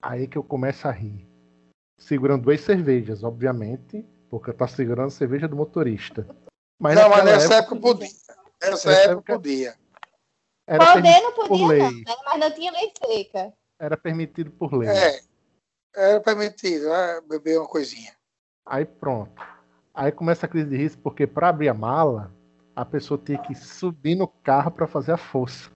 aí 0.01 0.25
que 0.25 0.37
eu 0.37 0.43
começo 0.43 0.87
a 0.87 0.91
rir. 0.91 1.27
Segurando 1.99 2.43
duas 2.43 2.61
cervejas, 2.61 3.25
obviamente, 3.25 4.03
porque 4.29 4.51
eu 4.51 4.53
tô 4.53 4.65
segurando 4.69 5.07
a 5.07 5.11
cerveja 5.11 5.49
do 5.49 5.57
motorista. 5.57 6.25
Mas 6.81 6.95
não, 6.95 7.09
mas 7.09 7.25
nessa 7.25 7.55
época, 7.55 7.75
podia. 7.75 8.07
Nessa 8.07 8.69
Nessa 8.71 8.91
época 8.93 9.11
época- 9.11 9.33
podia. 9.33 9.75
era, 10.65 10.93
Poder 10.93 11.21
não 11.21 11.33
por 11.33 11.47
podia, 11.49 11.67
lei. 11.67 11.79
não, 11.81 11.91
né? 11.91 12.03
mas 12.25 12.39
não 12.39 12.51
tinha 12.51 12.71
lei 12.71 12.93
seca. 13.05 13.53
era 13.77 13.97
permitido 13.97 14.49
por 14.51 14.73
lei. 14.73 14.87
É. 14.89 15.19
Era 15.93 16.21
permitido 16.21 16.87
é, 16.91 17.19
beber 17.21 17.59
uma 17.59 17.67
coisinha. 17.67 18.15
Aí 18.65 18.85
pronto. 18.85 19.41
Aí 19.93 20.11
começa 20.11 20.45
a 20.45 20.49
crise 20.49 20.69
de 20.69 20.77
risco, 20.77 21.01
porque 21.01 21.27
para 21.27 21.49
abrir 21.49 21.69
a 21.69 21.73
mala, 21.73 22.31
a 22.75 22.83
pessoa 22.83 23.19
tinha 23.23 23.37
que 23.37 23.53
subir 23.53 24.15
no 24.15 24.27
carro 24.27 24.71
para 24.71 24.87
fazer 24.87 25.11
a 25.11 25.17
força. 25.17 25.69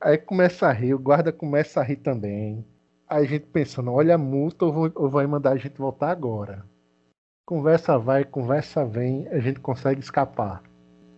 Aí 0.00 0.16
começa 0.18 0.66
a 0.66 0.72
rir, 0.72 0.94
o 0.94 0.98
guarda 0.98 1.32
começa 1.32 1.80
a 1.80 1.82
rir 1.82 1.96
também. 1.96 2.64
Aí 3.08 3.24
a 3.24 3.28
gente 3.28 3.46
pensando, 3.46 3.92
olha 3.92 4.14
a 4.14 4.18
multa 4.18 4.64
ou, 4.64 4.72
vou- 4.72 4.92
ou 4.94 5.08
vai 5.10 5.26
mandar 5.26 5.52
a 5.52 5.56
gente 5.56 5.78
voltar 5.78 6.10
agora. 6.10 6.64
Conversa 7.44 7.98
vai, 7.98 8.24
conversa 8.24 8.84
vem, 8.84 9.28
a 9.28 9.38
gente 9.38 9.60
consegue 9.60 10.00
escapar. 10.00 10.62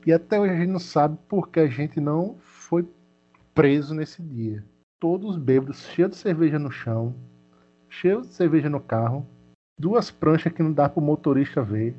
E 0.06 0.12
até 0.12 0.38
hoje 0.40 0.52
a 0.52 0.56
gente 0.56 0.70
não 0.70 0.78
sabe 0.78 1.18
por 1.28 1.48
que 1.48 1.60
a 1.60 1.66
gente 1.66 2.00
não 2.00 2.36
foi 2.38 2.86
preso 3.54 3.94
nesse 3.94 4.22
dia. 4.22 4.64
Todos 5.00 5.36
bêbados, 5.36 5.86
cheios 5.88 6.10
de 6.12 6.16
cerveja 6.16 6.58
no 6.58 6.70
chão, 6.70 7.14
cheios 7.98 8.28
de 8.28 8.34
cerveja 8.34 8.68
no 8.68 8.80
carro, 8.80 9.26
duas 9.78 10.10
pranchas 10.10 10.52
que 10.52 10.62
não 10.62 10.72
dá 10.72 10.88
para 10.88 11.00
o 11.00 11.04
motorista 11.04 11.62
ver, 11.62 11.96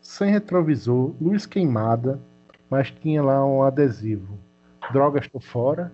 sem 0.00 0.30
retrovisor, 0.30 1.14
luz 1.20 1.46
queimada, 1.46 2.20
mas 2.68 2.90
tinha 2.90 3.22
lá 3.22 3.44
um 3.44 3.62
adesivo. 3.62 4.38
Drogas 4.92 5.26
tô 5.28 5.40
fora, 5.40 5.92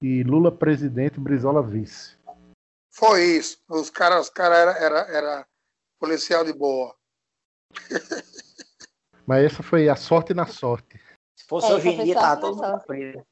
e 0.00 0.22
Lula 0.22 0.52
presidente, 0.52 1.18
Brizola 1.18 1.62
vice. 1.62 2.16
Foi 2.92 3.24
isso. 3.24 3.58
Os 3.68 3.90
caras 3.90 4.26
os 4.26 4.30
cara 4.30 4.56
era, 4.56 4.72
era, 4.72 4.98
era 5.10 5.46
policial 5.98 6.44
de 6.44 6.52
boa. 6.52 6.94
Mas 9.26 9.44
essa 9.44 9.62
foi 9.62 9.88
a 9.88 9.96
sorte 9.96 10.32
na 10.32 10.46
sorte. 10.46 11.00
Se 11.34 11.44
fosse 11.46 11.66
É, 11.66 11.74
hoje 11.74 11.88
em 11.88 12.04
dia, 12.04 12.14
professor, 12.14 12.20
tava 12.20 12.40
todo 12.40 12.62
mundo 12.62 12.84
preso. 12.86 13.26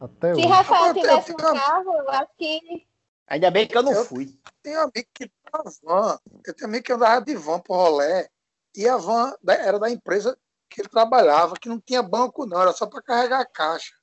Até 0.00 0.34
Se 0.34 0.40
hoje. 0.40 0.48
Rafael 0.48 0.94
tivesse 0.94 1.32
um 1.32 1.36
carro, 1.36 1.92
eu 1.92 2.10
acho 2.10 2.30
que 2.38 2.86
Ainda 3.28 3.50
bem 3.50 3.66
que 3.66 3.76
eu 3.76 3.82
não 3.82 3.92
Eu- 3.92 4.04
fui. 4.04 4.38
Tem 4.62 4.76
um 4.76 4.80
amigo 4.82 5.08
que 5.14 5.28
tem 5.28 5.30
uma 5.54 5.64
van. 5.82 6.18
Eu 6.46 6.54
tenho 6.54 6.68
um 6.68 6.70
amigo 6.70 6.84
que 6.84 6.92
andava 6.92 7.24
de 7.24 7.34
van 7.36 7.60
pro 7.60 7.74
rolé. 7.74 8.28
E 8.76 8.88
a 8.88 8.96
van 8.96 9.34
era 9.48 9.78
da 9.78 9.90
empresa 9.90 10.38
que 10.68 10.80
ele 10.82 10.88
trabalhava, 10.88 11.54
que 11.54 11.68
não 11.68 11.80
tinha 11.80 12.02
banco, 12.02 12.44
não, 12.46 12.60
era 12.60 12.72
só 12.72 12.86
para 12.86 13.02
carregar 13.02 13.40
a 13.40 13.46
caixa. 13.46 13.94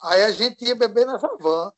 Aí 0.00 0.22
a 0.22 0.30
gente 0.30 0.64
ia 0.64 0.74
beber 0.74 1.06
nessa 1.06 1.28
van. 1.38 1.72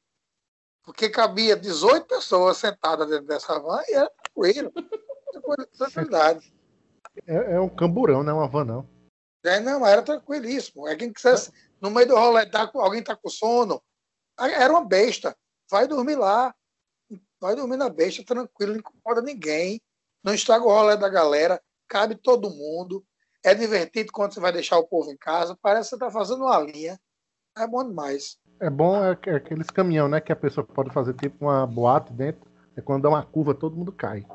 Porque 0.83 1.09
cabia 1.11 1.57
18 1.57 2.07
pessoas 2.07 2.57
sentadas 2.57 3.09
dentro 3.09 3.27
dessa 3.27 3.59
van 3.59 3.83
e 3.88 3.95
era 3.95 4.11
tranquilo. 4.11 4.71
Tranquilo- 5.33 5.66
Tranquilidade. 5.77 6.55
É, 7.27 7.55
é 7.55 7.61
um 7.61 7.69
camburão, 7.69 8.23
não 8.23 8.33
é 8.33 8.35
uma 8.37 8.49
van, 8.49 8.64
não. 8.64 8.88
É, 9.45 9.59
não, 9.61 9.87
era 9.87 10.03
tranquilíssimo. 10.03 10.87
É 10.87 10.95
quem 10.97 11.12
quisesse, 11.12 11.51
no 11.81 11.90
meio 11.90 12.09
do 12.09 12.14
rolê, 12.16 12.47
tá 12.47 12.71
alguém 12.75 13.03
tá 13.03 13.16
com 13.16 13.29
sono, 13.29 13.83
era 14.38 14.73
uma 14.73 14.85
besta. 14.85 15.37
Vai 15.71 15.87
dormir 15.87 16.16
lá. 16.16 16.55
Vai 17.40 17.57
dormir 17.57 17.76
na 17.76 17.88
besta, 17.88 18.22
tranquilo, 18.24 18.72
não 18.72 18.81
incomoda 18.81 19.22
ninguém. 19.22 19.81
Não 20.22 20.35
estraga 20.35 20.64
o 20.64 20.68
rolê 20.68 20.96
da 20.96 21.09
galera, 21.09 21.61
cabe 21.88 22.14
todo 22.14 22.50
mundo. 22.50 23.03
É 23.42 23.55
divertido 23.55 24.12
quando 24.12 24.35
você 24.35 24.40
vai 24.40 24.53
deixar 24.53 24.79
o 24.79 24.87
povo 24.87 25.11
em 25.11 25.16
casa. 25.16 25.57
Parece 25.62 25.88
que 25.90 25.96
você 25.96 25.98
tá 25.98 26.11
fazendo 26.11 26.44
uma 26.44 26.59
linha. 26.61 27.00
É 27.57 27.66
bom 27.66 27.83
demais. 27.83 28.38
É 28.61 28.68
bom 28.68 29.03
é, 29.03 29.16
que- 29.16 29.31
é 29.31 29.37
aqueles 29.37 29.68
caminhão, 29.70 30.07
né? 30.09 30.20
Que 30.20 30.31
a 30.31 30.37
pessoa 30.37 30.66
pode 30.66 30.90
fazer 30.92 31.14
tipo 31.14 31.46
uma 31.46 31.66
boate 31.66 32.12
dentro. 32.12 32.42
É 32.76 32.83
quando 32.83 33.03
dá 33.03 33.09
uma 33.09 33.24
curva, 33.24 33.55
todo 33.55 33.74
mundo 33.76 33.90
cai. 33.92 34.26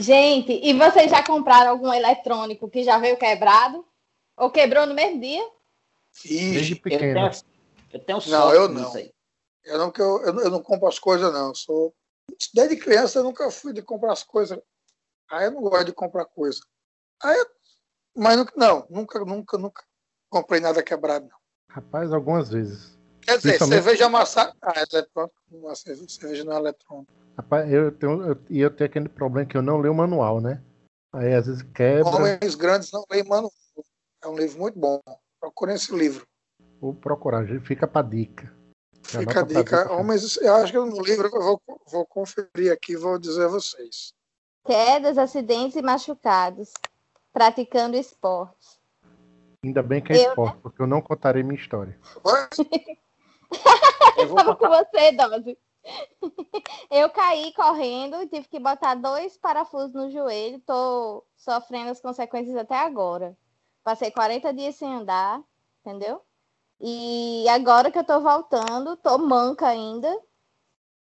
Gente, 0.00 0.52
e 0.52 0.72
vocês 0.72 1.10
já 1.10 1.24
compraram 1.26 1.70
algum 1.72 1.92
eletrônico 1.92 2.70
que 2.70 2.84
já 2.84 2.98
veio 2.98 3.16
quebrado? 3.16 3.84
Ou 4.36 4.48
quebrou 4.50 4.86
no 4.86 4.94
mesmo 4.94 5.20
dia? 5.20 5.44
Desde 6.24 6.58
Ixi, 6.60 6.72
Eu 6.74 6.80
pequeno. 6.80 7.14
tenho, 7.30 7.30
eu 7.92 8.00
tenho 8.04 8.18
Não, 8.28 8.52
eu 8.54 8.68
não. 8.68 8.94
aí. 8.94 9.10
Eu 9.68 9.78
não, 9.78 9.90
que 9.90 10.00
eu, 10.00 10.22
eu, 10.22 10.32
não- 10.32 10.42
eu 10.42 10.50
não 10.50 10.62
compro 10.62 10.88
as 10.88 10.98
coisas, 10.98 11.32
não. 11.32 11.48
Eu 11.48 11.54
sou, 11.54 11.94
desde 12.54 12.76
criança 12.76 13.18
eu 13.18 13.24
nunca 13.24 13.50
fui 13.50 13.72
de 13.72 13.82
comprar 13.82 14.12
as 14.12 14.22
coisas. 14.22 14.58
Aí 15.30 15.46
eu 15.46 15.50
não 15.52 15.60
gosto 15.62 15.84
de 15.86 15.92
comprar 15.92 16.24
coisa. 16.24 16.60
Aí 17.22 17.36
eu- 17.38 17.46
mas 18.16 18.36
nunca- 18.36 18.52
não, 18.56 18.86
nunca, 18.90 19.18
nunca, 19.24 19.58
nunca 19.58 19.84
comprei 20.30 20.60
nada 20.60 20.82
quebrado, 20.82 21.26
não. 21.28 21.38
Rapaz, 21.70 22.12
algumas 22.12 22.50
vezes. 22.50 22.98
Quer 23.22 23.36
dizer, 23.36 23.48
Principalmente- 23.50 23.82
cerveja 23.82 24.06
amassada. 24.06 24.54
Ah, 24.62 24.72
é 24.76 24.84
eletrônico. 24.90 25.34
Uma 25.50 25.74
cerveja, 25.74 26.08
cerveja 26.08 26.44
não 26.44 26.54
é 26.54 26.56
eletrônica. 26.60 27.12
Rapaz, 27.36 27.70
eu 27.72 27.92
tenho, 27.92 28.22
eu, 28.26 28.38
e 28.48 28.60
eu 28.60 28.74
tenho 28.74 28.88
aquele 28.88 29.08
problema 29.08 29.46
que 29.48 29.56
eu 29.56 29.62
não 29.62 29.78
leio 29.78 29.92
o 29.92 29.96
manual, 29.96 30.40
né? 30.40 30.62
Aí 31.12 31.34
às 31.34 31.46
vezes 31.46 31.62
quebra. 31.74 32.08
Homens 32.08 32.54
Grandes 32.54 32.90
não 32.90 33.04
leem 33.10 33.24
manual. 33.24 33.52
É 34.24 34.28
um 34.28 34.36
livro 34.36 34.58
muito 34.58 34.78
bom. 34.78 35.00
Procurem 35.38 35.76
esse 35.76 35.94
livro. 35.94 36.26
Vou 36.80 36.94
procurar, 36.94 37.46
fica 37.64 37.86
pra 37.86 38.02
dica. 38.02 38.52
Fica 39.08 39.40
a 39.40 39.46
pra 39.46 39.62
dica. 39.62 39.92
Homens, 39.92 40.36
eu 40.36 40.54
acho 40.56 40.70
que 40.70 40.78
no 40.78 41.00
livro 41.00 41.30
eu 41.32 41.40
vou, 41.40 41.62
vou 41.86 42.04
conferir 42.04 42.70
aqui 42.70 42.92
e 42.92 42.96
vou 42.96 43.18
dizer 43.18 43.46
a 43.46 43.48
vocês. 43.48 44.12
Quedas, 44.66 45.16
acidentes 45.16 45.76
e 45.76 45.82
machucados. 45.82 46.74
Praticando 47.32 47.96
esportes. 47.96 48.78
Ainda 49.64 49.82
bem 49.82 50.02
que 50.02 50.12
é 50.12 50.26
Eu, 50.26 50.28
esporte, 50.30 50.58
porque 50.58 50.82
eu 50.82 50.86
não 50.86 51.00
contarei 51.00 51.42
minha 51.42 51.58
história. 51.58 51.98
Eu 54.18 54.28
vou 54.28 54.56
com 54.56 54.68
você, 54.68 55.12
Dose. 55.12 55.56
Eu 56.90 57.08
caí 57.08 57.52
correndo, 57.54 58.28
tive 58.28 58.46
que 58.46 58.58
botar 58.58 58.94
dois 58.94 59.38
parafusos 59.38 59.94
no 59.94 60.10
joelho, 60.10 60.60
tô 60.66 61.24
sofrendo 61.36 61.90
as 61.90 62.00
consequências 62.00 62.56
até 62.56 62.76
agora. 62.76 63.34
Passei 63.82 64.10
40 64.10 64.52
dias 64.52 64.74
sem 64.74 64.92
andar, 64.92 65.40
entendeu? 65.80 66.20
E 66.80 67.48
agora 67.48 67.90
que 67.90 67.98
eu 67.98 68.04
tô 68.04 68.20
voltando, 68.20 68.96
tô 68.96 69.18
manca 69.18 69.66
ainda. 69.66 70.16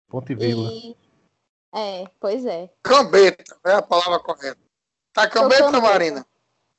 Ponte 0.09 0.35
Vila. 0.35 0.71
E... 0.71 0.97
É, 1.75 2.05
pois 2.21 2.45
é. 2.45 2.71
Cambeta, 2.83 3.59
é 3.65 3.73
a 3.73 3.83
palavra 3.83 4.19
correta. 4.21 4.61
Tá 5.13 5.29
cambeta, 5.29 5.65
cambeta. 5.65 5.81
Marina? 5.81 6.27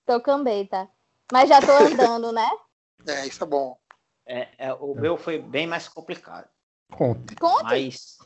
Tô 0.06 0.22
cambeta. 0.22 0.88
Mas 1.32 1.50
já 1.50 1.60
tô 1.60 1.72
andando, 1.72 2.32
né? 2.32 2.50
É, 3.06 3.28
isso 3.28 3.44
é 3.44 3.48
bom. 3.48 3.78
É, 4.26 4.48
é, 4.58 4.74
o 4.74 4.96
meu 4.96 5.18
foi 5.18 5.38
bem 5.38 5.68
mais 5.68 5.90
complicado. 5.90 6.48
Conte. 6.90 7.36
Conte. 7.36 7.64
Mas. 7.64 8.18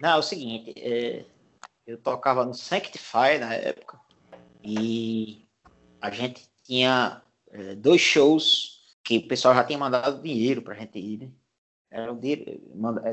Não, 0.00 0.10
é 0.10 0.16
o 0.16 0.22
seguinte, 0.22 0.72
é, 0.76 1.24
eu 1.84 1.98
tocava 1.98 2.44
no 2.44 2.54
Sanctify 2.54 3.36
na 3.40 3.52
época 3.52 3.98
e 4.62 5.44
a 6.00 6.08
gente 6.10 6.48
tinha 6.62 7.20
é, 7.50 7.74
dois 7.74 8.00
shows 8.00 8.73
que 9.04 9.18
o 9.18 9.28
pessoal 9.28 9.54
já 9.54 9.62
tinha 9.62 9.78
mandado 9.78 10.20
dinheiro 10.22 10.62
pra 10.62 10.74
gente 10.74 10.98
ir, 10.98 11.18
né? 11.18 11.30
Era 11.90 12.12
um 12.12 12.18
dinheiro, 12.18 12.60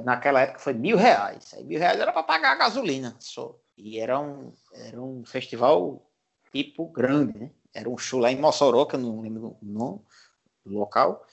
naquela 0.04 0.42
época 0.42 0.58
foi 0.60 0.74
mil 0.74 0.98
reais. 0.98 1.54
Aí 1.54 1.64
mil 1.64 1.78
reais 1.78 2.00
era 2.00 2.12
para 2.12 2.24
pagar 2.24 2.54
a 2.54 2.56
gasolina 2.56 3.16
só. 3.20 3.60
E 3.78 4.00
era 4.00 4.20
um, 4.20 4.54
era 4.74 5.00
um 5.00 5.24
festival 5.24 6.10
tipo 6.52 6.88
grande, 6.88 7.38
né? 7.38 7.52
Era 7.74 7.90
um 7.90 7.98
show 7.98 8.20
lá 8.20 8.32
em 8.32 8.40
Mossoró, 8.40 8.86
que 8.86 8.96
eu 8.96 9.00
não 9.00 9.22
lembro 9.22 9.58
o 9.62 9.66
nome 9.66 10.00
do 10.66 10.74
local. 10.74 11.24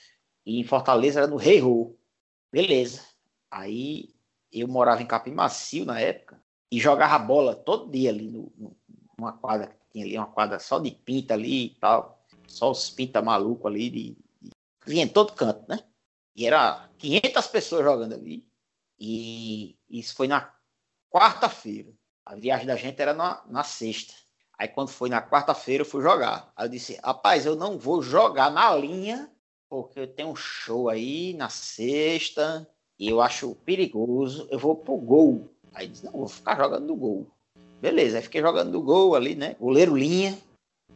E 0.44 0.60
em 0.60 0.64
Fortaleza 0.64 1.20
era 1.20 1.26
no 1.26 1.36
Rei 1.36 1.58
Rô. 1.58 1.96
Beleza. 2.52 3.02
Aí 3.50 4.14
eu 4.52 4.68
morava 4.68 5.00
em 5.02 5.06
Capim 5.06 5.32
Macio 5.32 5.84
na 5.84 5.98
época 6.00 6.38
e 6.70 6.78
jogava 6.78 7.18
bola 7.18 7.54
todo 7.54 7.90
dia 7.90 8.10
ali 8.10 8.28
no, 8.30 8.52
no- 8.56 8.76
numa 9.18 9.32
quadra 9.32 9.68
que 9.68 9.76
tinha 9.92 10.04
ali, 10.04 10.16
uma 10.18 10.26
quadra 10.26 10.58
só 10.58 10.78
de 10.78 10.90
pinta 10.90 11.32
ali 11.34 11.66
e 11.66 11.74
tal. 11.80 12.22
Só 12.46 12.70
os 12.70 12.90
pinta 12.90 13.22
maluco 13.22 13.66
ali 13.66 13.88
de... 13.90 14.16
vinha 14.88 15.04
em 15.04 15.08
todo 15.08 15.34
canto, 15.34 15.64
né? 15.68 15.80
E 16.34 16.46
era 16.46 16.88
500 16.98 17.46
pessoas 17.48 17.84
jogando 17.84 18.14
ali. 18.14 18.48
E 18.98 19.76
isso 19.88 20.14
foi 20.14 20.26
na 20.26 20.52
quarta-feira. 21.10 21.92
A 22.24 22.34
viagem 22.34 22.66
da 22.66 22.76
gente 22.76 23.00
era 23.00 23.12
na, 23.12 23.42
na 23.46 23.62
sexta. 23.62 24.14
Aí 24.58 24.68
quando 24.68 24.88
foi 24.88 25.08
na 25.08 25.22
quarta-feira 25.22 25.82
eu 25.82 25.86
fui 25.86 26.02
jogar. 26.02 26.52
Aí 26.56 26.66
eu 26.66 26.70
disse, 26.70 26.98
rapaz, 27.02 27.46
eu 27.46 27.54
não 27.54 27.78
vou 27.78 28.02
jogar 28.02 28.50
na 28.50 28.74
linha 28.74 29.30
porque 29.68 30.00
eu 30.00 30.06
tenho 30.06 30.30
um 30.30 30.36
show 30.36 30.88
aí 30.88 31.34
na 31.34 31.48
sexta 31.48 32.68
e 32.98 33.08
eu 33.08 33.20
acho 33.20 33.54
perigoso, 33.54 34.48
eu 34.50 34.58
vou 34.58 34.74
pro 34.74 34.96
gol. 34.96 35.48
Aí 35.72 35.88
disse, 35.88 36.04
não, 36.04 36.12
vou 36.12 36.28
ficar 36.28 36.56
jogando 36.56 36.86
no 36.86 36.96
gol. 36.96 37.30
Beleza, 37.80 38.16
aí 38.16 38.22
fiquei 38.22 38.40
jogando 38.40 38.72
no 38.72 38.82
gol 38.82 39.14
ali, 39.14 39.36
né? 39.36 39.54
Goleiro 39.60 39.94
linha, 39.94 40.36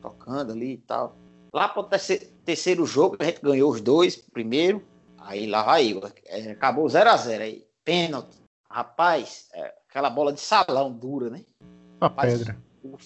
tocando 0.01 0.53
ali 0.53 0.73
e 0.73 0.79
tal. 0.79 1.17
Lá 1.53 1.69
pro 1.69 1.85
terceiro, 1.85 2.27
terceiro 2.45 2.85
jogo, 2.87 3.17
a 3.19 3.25
gente 3.25 3.41
ganhou 3.41 3.71
os 3.71 3.81
dois 3.81 4.17
primeiro. 4.17 4.85
Aí 5.19 5.47
lá 5.47 5.63
vai 5.63 5.93
eu. 5.93 6.01
É, 6.27 6.51
acabou 6.51 6.89
0 6.89 7.11
a 7.11 7.17
0 7.17 7.45
aí. 7.45 7.67
Pênalti. 7.85 8.37
Rapaz, 8.69 9.49
é, 9.55 9.75
aquela 9.89 10.09
bola 10.11 10.33
de 10.33 10.41
salão 10.41 10.93
dura, 10.93 11.31
né? 11.31 11.45
Uma 11.61 12.09
Rapaz, 12.09 12.39
pedra. 12.39 12.63
o, 12.83 12.97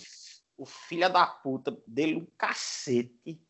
o 0.59 0.64
filho 0.64 1.12
da 1.12 1.27
puta 1.27 1.77
dele 1.87 2.16
um 2.16 2.27
cacete. 2.38 3.40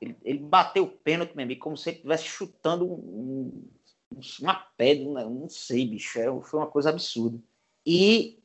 Ele, 0.00 0.16
ele 0.22 0.38
bateu 0.38 0.84
o 0.84 0.90
pênalti, 0.90 1.34
meu 1.36 1.44
amigo, 1.44 1.60
como 1.60 1.76
se 1.76 1.90
ele 1.90 1.96
estivesse 1.98 2.24
chutando 2.24 2.86
um- 2.86 3.68
um- 4.12 4.20
uma 4.40 4.54
pedra, 4.54 5.12
né? 5.12 5.24
não 5.24 5.48
sei, 5.48 5.86
bicho. 5.86 6.18
é- 6.18 6.40
foi 6.42 6.58
uma 6.58 6.66
coisa 6.70 6.88
absurda. 6.90 7.38
E 7.86 8.42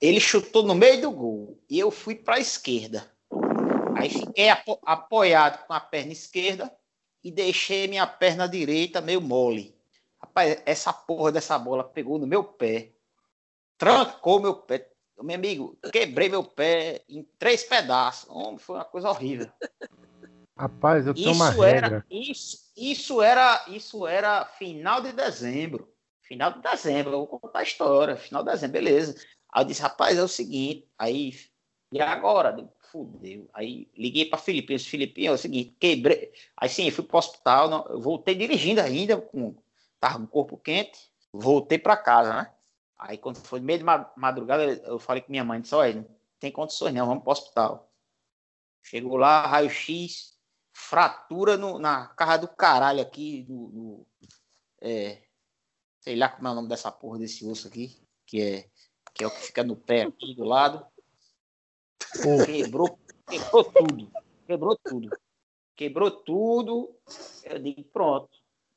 ele 0.00 0.18
chutou 0.18 0.62
no 0.64 0.74
meio 0.74 1.00
do 1.02 1.10
gol. 1.12 1.58
E 1.68 1.78
eu 1.78 1.90
fui 1.90 2.14
para 2.16 2.36
a 2.36 2.40
esquerda. 2.40 3.11
Aí 3.96 4.08
fiquei 4.08 4.48
apo- 4.48 4.78
apoiado 4.84 5.66
com 5.66 5.72
a 5.72 5.80
perna 5.80 6.12
esquerda 6.12 6.74
e 7.22 7.30
deixei 7.30 7.86
minha 7.86 8.06
perna 8.06 8.48
direita 8.48 9.00
meio 9.00 9.20
mole. 9.20 9.76
Rapaz, 10.20 10.62
essa 10.64 10.92
porra 10.92 11.32
dessa 11.32 11.58
bola 11.58 11.84
pegou 11.84 12.18
no 12.18 12.26
meu 12.26 12.44
pé, 12.44 12.92
trancou 13.76 14.40
meu 14.40 14.54
pé. 14.54 14.88
Meu 15.20 15.36
amigo, 15.36 15.78
quebrei 15.92 16.28
meu 16.28 16.42
pé 16.42 17.04
em 17.08 17.22
três 17.38 17.62
pedaços. 17.62 18.28
Homem, 18.28 18.58
foi 18.58 18.76
uma 18.76 18.84
coisa 18.84 19.08
horrível. 19.08 19.48
Rapaz, 20.56 21.06
eu 21.06 21.14
tenho 21.14 21.32
uma 21.32 21.50
Isso 21.50 21.62
era, 21.62 21.88
regra. 21.88 22.06
isso, 22.10 22.72
isso 22.76 23.22
era, 23.22 23.64
isso 23.68 24.06
era 24.06 24.44
final 24.44 25.00
de 25.00 25.12
dezembro. 25.12 25.92
Final 26.22 26.52
de 26.52 26.60
dezembro, 26.60 27.12
eu 27.12 27.26
vou 27.26 27.38
contar 27.38 27.60
a 27.60 27.64
história. 27.64 28.16
Final 28.16 28.42
de 28.42 28.50
dezembro, 28.50 28.72
beleza. 28.72 29.14
Aí 29.52 29.62
eu 29.62 29.66
disse, 29.66 29.82
rapaz, 29.82 30.18
é 30.18 30.22
o 30.22 30.28
seguinte, 30.28 30.88
aí, 30.98 31.32
e 31.92 32.00
agora? 32.00 32.56
Fudeu. 32.92 33.48
Aí 33.54 33.88
liguei 33.96 34.26
para 34.26 34.38
Filipinho, 34.38 34.78
disse, 34.78 34.90
Filipinho, 34.90 35.30
é 35.30 35.34
o 35.34 35.38
seguinte, 35.38 35.74
quebrei. 35.80 36.30
Aí 36.56 36.68
sim, 36.68 36.90
fui 36.90 37.02
pro 37.04 37.16
hospital, 37.18 37.68
não- 37.70 38.00
voltei 38.00 38.34
dirigindo 38.34 38.80
ainda, 38.82 39.18
com, 39.20 39.56
tava 39.98 40.18
com 40.18 40.24
o 40.24 40.28
corpo 40.28 40.58
quente, 40.58 41.10
voltei 41.32 41.78
para 41.78 41.96
casa, 41.96 42.34
né? 42.34 42.52
Aí 42.98 43.16
quando 43.18 43.38
foi 43.38 43.60
meio 43.60 43.78
de 43.78 43.84
ma- 43.84 44.12
madrugada, 44.16 44.62
eu 44.64 44.98
falei 44.98 45.22
com 45.22 45.30
minha 45.32 45.42
mãe, 45.44 45.60
disse, 45.60 45.74
olha, 45.74 45.94
não 45.94 46.06
tem 46.38 46.52
condições 46.52 46.92
não, 46.94 47.06
vamos 47.06 47.22
pro 47.22 47.32
hospital. 47.32 47.90
Chegou 48.82 49.16
lá, 49.16 49.46
raio-x, 49.46 50.36
fratura 50.72 51.56
no- 51.56 51.78
na 51.78 52.08
cara 52.08 52.36
do 52.36 52.48
caralho 52.48 53.00
aqui, 53.00 53.46
no, 53.48 53.68
no- 53.68 54.06
é, 54.80 55.22
sei 56.00 56.16
lá 56.16 56.28
como 56.28 56.46
é 56.48 56.50
o 56.50 56.54
nome 56.54 56.68
dessa 56.68 56.90
porra 56.92 57.18
desse 57.18 57.46
osso 57.46 57.68
aqui, 57.68 57.96
que 58.26 58.40
é, 58.42 58.70
que 59.14 59.24
é 59.24 59.26
o 59.26 59.30
que 59.30 59.40
fica 59.40 59.62
no 59.64 59.76
pé 59.76 60.02
aqui 60.02 60.34
do 60.34 60.44
lado. 60.44 60.86
Pô, 62.20 62.44
Quebrou, 62.44 62.98
quebrou 63.28 63.64
tudo, 63.64 64.12
quebrou 64.46 64.76
tudo. 64.84 65.10
Quebrou 65.74 66.10
tudo, 66.10 66.94
eu 67.44 67.58
digo, 67.58 67.82
pronto. 67.84 68.28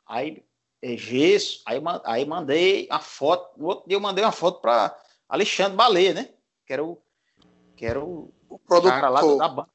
Aí, 0.05 0.43
é, 0.81 0.95
gesso, 0.95 1.61
aí, 1.65 1.79
aí 2.05 2.25
mandei 2.25 2.87
a 2.89 2.99
foto, 2.99 3.59
no 3.59 3.65
outro 3.67 3.87
dia 3.87 3.97
eu 3.97 4.01
mandei 4.01 4.23
uma 4.23 4.31
foto 4.31 4.61
para 4.61 4.97
Alexandre 5.27 5.75
Baleia, 5.75 6.13
né? 6.13 6.33
Que 6.65 6.73
era 6.73 6.83
o, 6.83 7.01
que 7.75 7.85
era 7.85 8.03
o, 8.03 8.33
O 8.49 8.59
cara 8.59 9.09
lá 9.09 9.19
do- 9.21 9.25
produtor. 9.27 9.37
da 9.37 9.47
banda. 9.49 9.69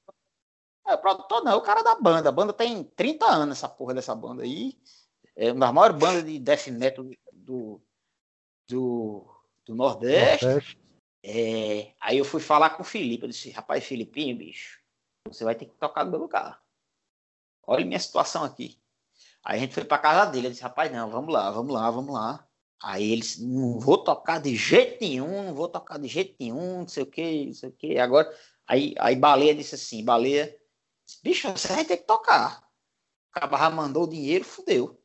É, 0.89 0.95
o 0.95 0.99
produtor 0.99 1.45
não, 1.45 1.53
é 1.53 1.57
o 1.57 1.61
cara 1.61 1.83
da 1.83 1.95
banda. 1.95 2.29
A 2.31 2.33
banda 2.33 2.53
tem 2.53 2.83
30 2.83 3.27
anos, 3.27 3.59
essa 3.59 3.69
porra 3.69 3.95
dessa 3.95 4.15
banda 4.15 4.43
aí. 4.43 4.77
É 5.37 5.53
uma 5.53 5.61
das 5.67 5.75
maiores 5.75 5.97
bandas 5.99 6.25
de 6.25 6.39
death 6.39 6.67
metal 6.69 7.05
do, 7.33 7.81
do, 8.67 9.27
do 9.67 9.75
Nordeste. 9.75 10.47
Nordeste. 10.47 10.79
É, 11.23 11.95
aí 12.01 12.19
eu 12.19 12.25
fui 12.25 12.41
falar 12.41 12.71
com 12.71 12.83
o 12.83 12.87
Felipe. 12.87 13.25
Eu 13.25 13.29
disse, 13.29 13.51
rapaz, 13.51 13.85
Filipinho, 13.85 14.37
bicho, 14.37 14.81
você 15.27 15.45
vai 15.45 15.55
ter 15.55 15.67
que 15.67 15.75
tocar 15.75 16.05
no 16.05 16.11
meu 16.11 16.21
lugar. 16.21 16.63
Olha 17.67 17.85
minha 17.85 17.99
situação 18.01 18.45
aqui. 18.45 18.81
Aí 19.45 19.59
a 19.59 19.61
gente 19.61 19.75
foi 19.75 19.85
pra 19.85 19.99
casa 19.99 20.31
dele. 20.31 20.49
Eu 20.49 20.51
disse, 20.51 20.63
rapaz, 20.63 20.91
não, 20.91 21.11
vamos 21.11 21.33
lá, 21.33 21.51
vamos 21.51 21.73
lá, 21.73 21.91
vamos 21.91 22.15
lá. 22.15 22.47
Aí 22.83 23.13
eles, 23.13 23.39
não 23.39 23.79
vou 23.79 24.03
tocar 24.03 24.41
de 24.41 24.57
jeito 24.57 25.03
nenhum, 25.03 25.43
não 25.45 25.55
vou 25.55 25.69
tocar 25.69 25.99
de 25.99 26.09
jeito 26.09 26.35
nenhum, 26.41 26.81
não 26.81 26.89
sei 26.89 27.03
o 27.03 27.07
que, 27.07 27.47
não 27.47 27.53
sei 27.53 27.69
o 27.69 27.73
que. 27.73 27.99
Agora, 27.99 28.35
aí, 28.67 28.95
aí 28.99 29.15
Baleia 29.15 29.55
disse 29.55 29.75
assim, 29.75 30.03
Baleia, 30.03 30.47
disse, 31.05 31.21
bicho, 31.23 31.51
você 31.51 31.69
vai 31.69 31.85
ter 31.85 31.99
que 31.99 32.05
tocar. 32.05 32.67
O 33.31 33.41
Cabarra 33.41 33.71
mandou 33.71 34.05
o 34.05 34.09
dinheiro, 34.09 34.45
fudeu. 34.45 34.99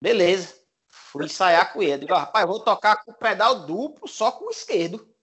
Beleza. 0.00 0.58
Fui 0.88 1.26
ensaiar 1.26 1.72
com 1.72 1.82
ele. 1.82 1.98
Digo, 1.98 2.14
"Ó, 2.14 2.18
rapaz, 2.18 2.46
vou 2.46 2.60
tocar 2.60 3.04
com 3.04 3.12
pedal 3.12 3.66
duplo, 3.66 4.08
só 4.08 4.32
com 4.32 4.46
o 4.46 4.50
esquerdo. 4.50 5.14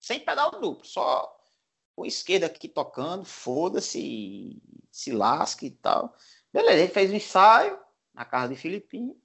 Sem 0.00 0.20
pedal 0.20 0.52
duplo, 0.52 0.84
só 0.84 1.36
com 1.94 2.02
o 2.02 2.06
esquerdo 2.06 2.44
aqui 2.44 2.68
tocando, 2.68 3.24
foda-se, 3.24 4.62
se 4.90 5.10
lasque 5.10 5.66
e 5.66 5.70
tal. 5.70 6.14
Beleza, 6.52 6.82
ele 6.82 6.92
fez 6.92 7.10
um 7.10 7.16
ensaio 7.16 7.78
na 8.14 8.24
casa 8.24 8.54
de 8.54 8.60
Filipinho. 8.60 9.20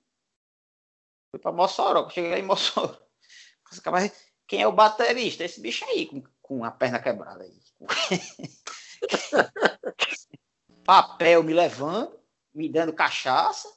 Fui 1.29 1.39
pra 1.39 1.51
Mossoró. 1.51 2.09
Cheguei 2.09 2.31
lá 2.31 2.39
em 2.39 2.43
Mossoró. 2.43 2.97
Cara, 3.83 4.11
Quem 4.47 4.61
é 4.61 4.67
o 4.67 4.71
baterista? 4.71 5.43
Esse 5.43 5.61
bicho 5.61 5.85
aí, 5.85 6.07
com, 6.07 6.23
com 6.41 6.63
a 6.63 6.71
perna 6.71 6.99
quebrada 6.99 7.43
aí. 7.43 7.61
Papel 10.83 11.43
me 11.43 11.53
levando, 11.53 12.19
me 12.53 12.67
dando 12.67 12.91
cachaça. 12.91 13.71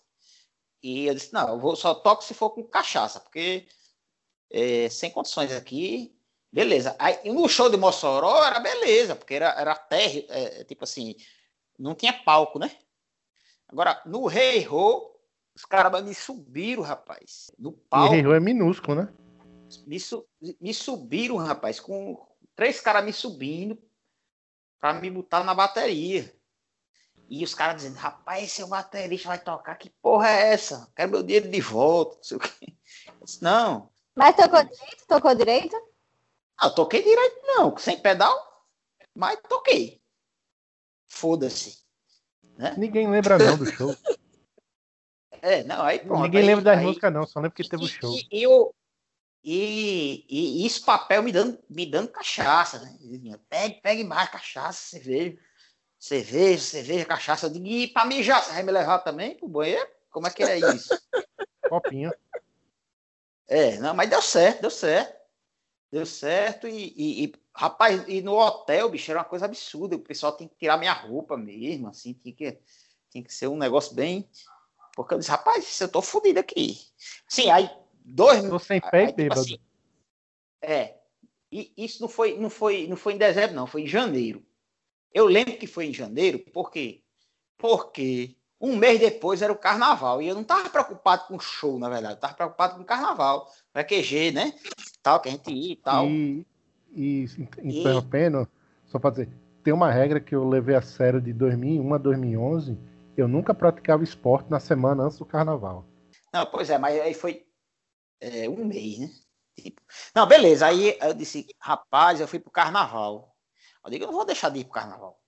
E 0.82 1.06
eu 1.06 1.14
disse, 1.14 1.32
não, 1.32 1.48
eu 1.48 1.58
vou, 1.58 1.76
só 1.76 1.94
toco 1.94 2.24
se 2.24 2.32
for 2.32 2.50
com 2.50 2.64
cachaça, 2.64 3.20
porque 3.20 3.68
é, 4.50 4.88
sem 4.88 5.10
condições 5.10 5.52
aqui, 5.52 6.15
beleza. 6.52 6.96
Aí 6.98 7.18
no 7.32 7.48
show 7.48 7.68
de 7.70 7.76
Mossoró 7.76 8.44
era 8.44 8.60
beleza, 8.60 9.14
porque 9.16 9.34
era, 9.34 9.48
era 9.58 9.74
terra, 9.74 10.22
é, 10.28 10.64
tipo 10.64 10.84
assim, 10.84 11.14
não 11.78 11.94
tinha 11.94 12.12
palco, 12.12 12.58
né? 12.58 12.70
Agora, 13.68 14.00
no 14.06 14.26
Rei 14.26 14.62
Rô, 14.62 15.14
os 15.54 15.64
caras 15.64 16.02
me 16.04 16.14
subiram, 16.14 16.82
rapaz. 16.82 17.50
No 17.58 17.72
E 17.72 17.76
palco, 17.90 18.14
Rio 18.14 18.32
é 18.34 18.40
minúsculo, 18.40 19.02
né? 19.02 19.12
me, 19.86 19.98
su- 19.98 20.26
me 20.60 20.72
subiram, 20.72 21.36
rapaz, 21.36 21.80
com 21.80 22.24
três 22.54 22.80
caras 22.80 23.04
me 23.04 23.12
subindo 23.12 23.76
pra 24.78 24.94
me 24.94 25.10
botar 25.10 25.42
na 25.42 25.54
bateria. 25.54 26.32
E 27.28 27.42
os 27.42 27.54
caras 27.54 27.82
dizendo, 27.82 27.96
rapaz, 27.96 28.44
esse 28.44 28.62
é 28.62 28.64
o 28.64 28.68
baterista, 28.68 29.26
vai 29.28 29.42
tocar, 29.42 29.74
que 29.74 29.90
porra 30.00 30.28
é 30.30 30.52
essa? 30.52 30.88
Quero 30.94 31.10
meu 31.10 31.22
dinheiro 31.24 31.50
de 31.50 31.60
volta, 31.60 32.16
não 32.16 32.22
sei 32.22 32.36
o 32.36 32.40
quê. 32.40 32.72
Disse, 33.24 33.42
não, 33.42 33.90
Mas 34.14 34.36
tocou 34.36 34.62
direito? 34.62 35.06
Tocou 35.08 35.34
direito? 35.34 35.76
Ah, 36.58 36.66
eu 36.66 36.74
toquei 36.74 37.02
direito, 37.02 37.40
não, 37.44 37.76
sem 37.76 37.98
pedal, 37.98 38.34
mas 39.14 39.38
toquei. 39.48 40.00
Foda-se. 41.08 41.78
Ninguém 42.76 43.08
lembra 43.10 43.38
não 43.38 43.56
do 43.56 43.66
show. 43.66 43.94
É, 45.42 45.62
não, 45.62 45.84
aí 45.84 46.00
pronto. 46.00 46.22
Ninguém 46.22 46.40
aí- 46.40 46.46
lembra 46.46 46.64
das 46.64 46.78
aí- 46.78 46.84
músicas 46.84 47.12
não, 47.12 47.24
só 47.24 47.38
lembra 47.38 47.54
que 47.54 47.68
teve 47.68 47.84
o 47.84 47.86
show. 47.86 48.16
E, 48.32 48.42
eu- 48.42 48.74
e, 49.44 50.24
e, 50.28 50.62
e 50.62 50.66
esse 50.66 50.80
papel 50.80 51.22
me 51.22 51.30
dando, 51.30 51.62
me 51.68 51.86
dando 51.86 52.08
cachaça, 52.08 52.80
né? 52.80 52.98
Pegue, 53.48 53.80
pegue 53.80 54.02
mais 54.02 54.28
cachaça, 54.28 54.80
cerveja. 54.88 55.38
Cerveja, 56.00 56.62
cerveja, 56.64 57.04
cachaça. 57.04 57.46
Eu 57.46 57.50
digo, 57.50 57.66
e 57.66 57.86
pra 57.86 58.04
mijar, 58.06 58.42
você 58.42 58.50
vai 58.54 58.62
me 58.64 58.72
levar 58.72 58.98
também 59.00 59.36
pro 59.36 59.46
banheiro? 59.46 59.86
Como 60.10 60.26
é 60.26 60.30
que 60.30 60.42
é 60.42 60.58
isso? 60.58 60.88
Copinho. 61.68 62.12
É, 63.46 63.78
não, 63.78 63.94
mas 63.94 64.10
deu 64.10 64.22
certo, 64.22 64.62
deu 64.62 64.70
certo. 64.70 65.16
Deu 65.90 66.04
certo 66.04 66.66
e, 66.66 66.92
e- 66.96 67.24
e, 67.24 67.32
rapaz, 67.54 68.04
e 68.08 68.20
no 68.20 68.34
hotel, 68.36 68.88
bicho, 68.90 69.10
era 69.10 69.20
uma 69.20 69.24
coisa 69.24 69.44
absurda. 69.44 69.96
O 69.96 70.00
pessoal 70.00 70.32
tem 70.32 70.48
que 70.48 70.56
tirar 70.56 70.76
minha 70.76 70.92
roupa 70.92 71.36
mesmo, 71.36 71.88
assim, 71.88 72.12
tinha 72.12 72.34
que, 72.34 72.58
tinha 73.10 73.22
que 73.24 73.32
ser 73.32 73.46
um 73.46 73.56
negócio 73.56 73.94
bem. 73.94 74.28
Porque 74.94 75.14
eu 75.14 75.18
disse, 75.18 75.30
rapaz, 75.30 75.80
eu 75.80 75.88
tô 75.88 76.02
fodido 76.02 76.40
aqui. 76.40 76.78
Sim, 77.28 77.50
aí, 77.50 77.70
dois 78.04 78.42
Tô 78.48 78.58
sem 78.58 78.80
pé 78.80 78.88
Aí, 78.92 79.04
e 79.04 79.06
tipo 79.08 79.16
bêbado. 79.16 79.40
assim, 79.40 79.58
é. 80.62 80.96
E 81.52 81.72
isso 81.76 82.02
não 82.02 82.08
foi, 82.08 82.36
não 82.36 82.50
foi, 82.50 82.86
não 82.88 82.96
foi 82.96 83.12
em 83.14 83.18
dezembro, 83.18 83.54
não, 83.54 83.66
foi 83.66 83.82
em 83.82 83.86
janeiro. 83.86 84.44
Eu 85.12 85.26
lembro 85.26 85.56
que 85.56 85.66
foi 85.66 85.86
em 85.86 85.92
janeiro, 85.94 86.38
por 86.52 86.70
quê? 86.70 87.02
Porque 87.56 88.36
um 88.60 88.76
mês 88.76 88.98
depois 88.98 89.40
era 89.42 89.52
o 89.52 89.58
carnaval. 89.58 90.20
E 90.20 90.28
eu 90.28 90.34
não 90.34 90.42
estava 90.42 90.68
preocupado 90.68 91.26
com 91.26 91.36
o 91.36 91.40
show, 91.40 91.78
na 91.78 91.88
verdade. 91.88 92.14
Eu 92.14 92.16
estava 92.16 92.34
preocupado 92.34 92.74
com 92.76 92.82
o 92.82 92.84
carnaval. 92.86 93.50
VQG, 93.76 94.32
né? 94.32 94.54
Tal, 95.02 95.20
que 95.20 95.28
a 95.28 95.32
gente 95.32 95.52
ia 95.52 95.72
e 95.72 95.76
tal. 95.76 96.06
E, 96.06 96.46
e 96.92 97.26
interrompendo, 97.62 98.48
só 98.86 98.98
pra 98.98 99.10
dizer, 99.10 99.28
tem 99.62 99.74
uma 99.74 99.90
regra 99.90 100.18
que 100.18 100.34
eu 100.34 100.48
levei 100.48 100.74
a 100.74 100.80
sério 100.80 101.20
de 101.20 101.32
2001 101.32 101.94
a 101.94 101.98
2011. 101.98 102.78
Eu 103.16 103.28
nunca 103.28 103.52
praticava 103.52 104.02
esporte 104.02 104.50
na 104.50 104.60
semana 104.60 105.04
antes 105.04 105.18
do 105.18 105.26
carnaval. 105.26 105.84
Não, 106.32 106.46
pois 106.46 106.70
é, 106.70 106.78
mas 106.78 106.98
aí 107.00 107.12
foi 107.12 107.46
é, 108.20 108.48
um 108.48 108.64
mês, 108.64 108.98
né? 108.98 109.10
Tipo, 109.58 109.80
não, 110.14 110.26
beleza. 110.26 110.66
Aí 110.66 110.96
eu 111.00 111.14
disse, 111.14 111.46
rapaz, 111.58 112.20
eu 112.20 112.28
fui 112.28 112.38
pro 112.38 112.50
carnaval. 112.50 113.34
Eu 113.84 113.90
digo, 113.90 114.04
eu 114.04 114.08
não 114.08 114.14
vou 114.14 114.24
deixar 114.24 114.50
de 114.50 114.60
ir 114.60 114.64
pro 114.64 114.74
carnaval. 114.74 115.18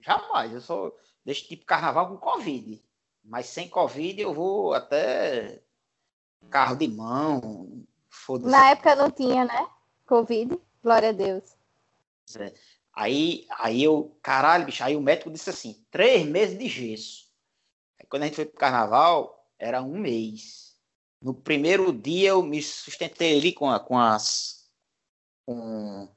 Jamais, 0.00 0.52
eu 0.52 0.60
só 0.60 0.92
deixo 1.24 1.46
de 1.48 1.54
ir 1.54 1.56
pro 1.58 1.66
carnaval 1.66 2.08
com 2.08 2.16
Covid. 2.16 2.82
Mas 3.22 3.46
sem 3.46 3.68
Covid 3.68 4.20
eu 4.20 4.32
vou 4.32 4.74
até 4.74 5.62
carro 6.50 6.76
de 6.76 6.88
mão. 6.88 7.84
Foda-se. 8.08 8.50
Na 8.50 8.70
época 8.70 8.94
não 8.94 9.10
tinha, 9.10 9.44
né? 9.44 9.68
Covid. 10.06 10.58
Glória 10.82 11.10
a 11.10 11.12
Deus. 11.12 11.56
Aí, 12.94 13.46
aí 13.58 13.82
eu, 13.82 14.16
caralho, 14.22 14.66
bicho, 14.66 14.82
aí 14.82 14.96
o 14.96 15.00
médico 15.00 15.30
disse 15.30 15.50
assim, 15.50 15.84
três 15.90 16.26
meses 16.26 16.58
de 16.58 16.68
gesso. 16.68 17.28
Aí 17.98 18.06
quando 18.08 18.22
a 18.22 18.26
gente 18.26 18.34
foi 18.36 18.44
pro 18.46 18.58
carnaval, 18.58 19.46
era 19.58 19.82
um 19.82 19.98
mês. 19.98 20.76
No 21.22 21.34
primeiro 21.34 21.92
dia 21.92 22.30
eu 22.30 22.42
me 22.42 22.62
sustentei 22.62 23.38
ali 23.38 23.52
com, 23.52 23.70
a- 23.70 23.80
com 23.80 23.98
as 23.98 24.68
com 25.46 26.08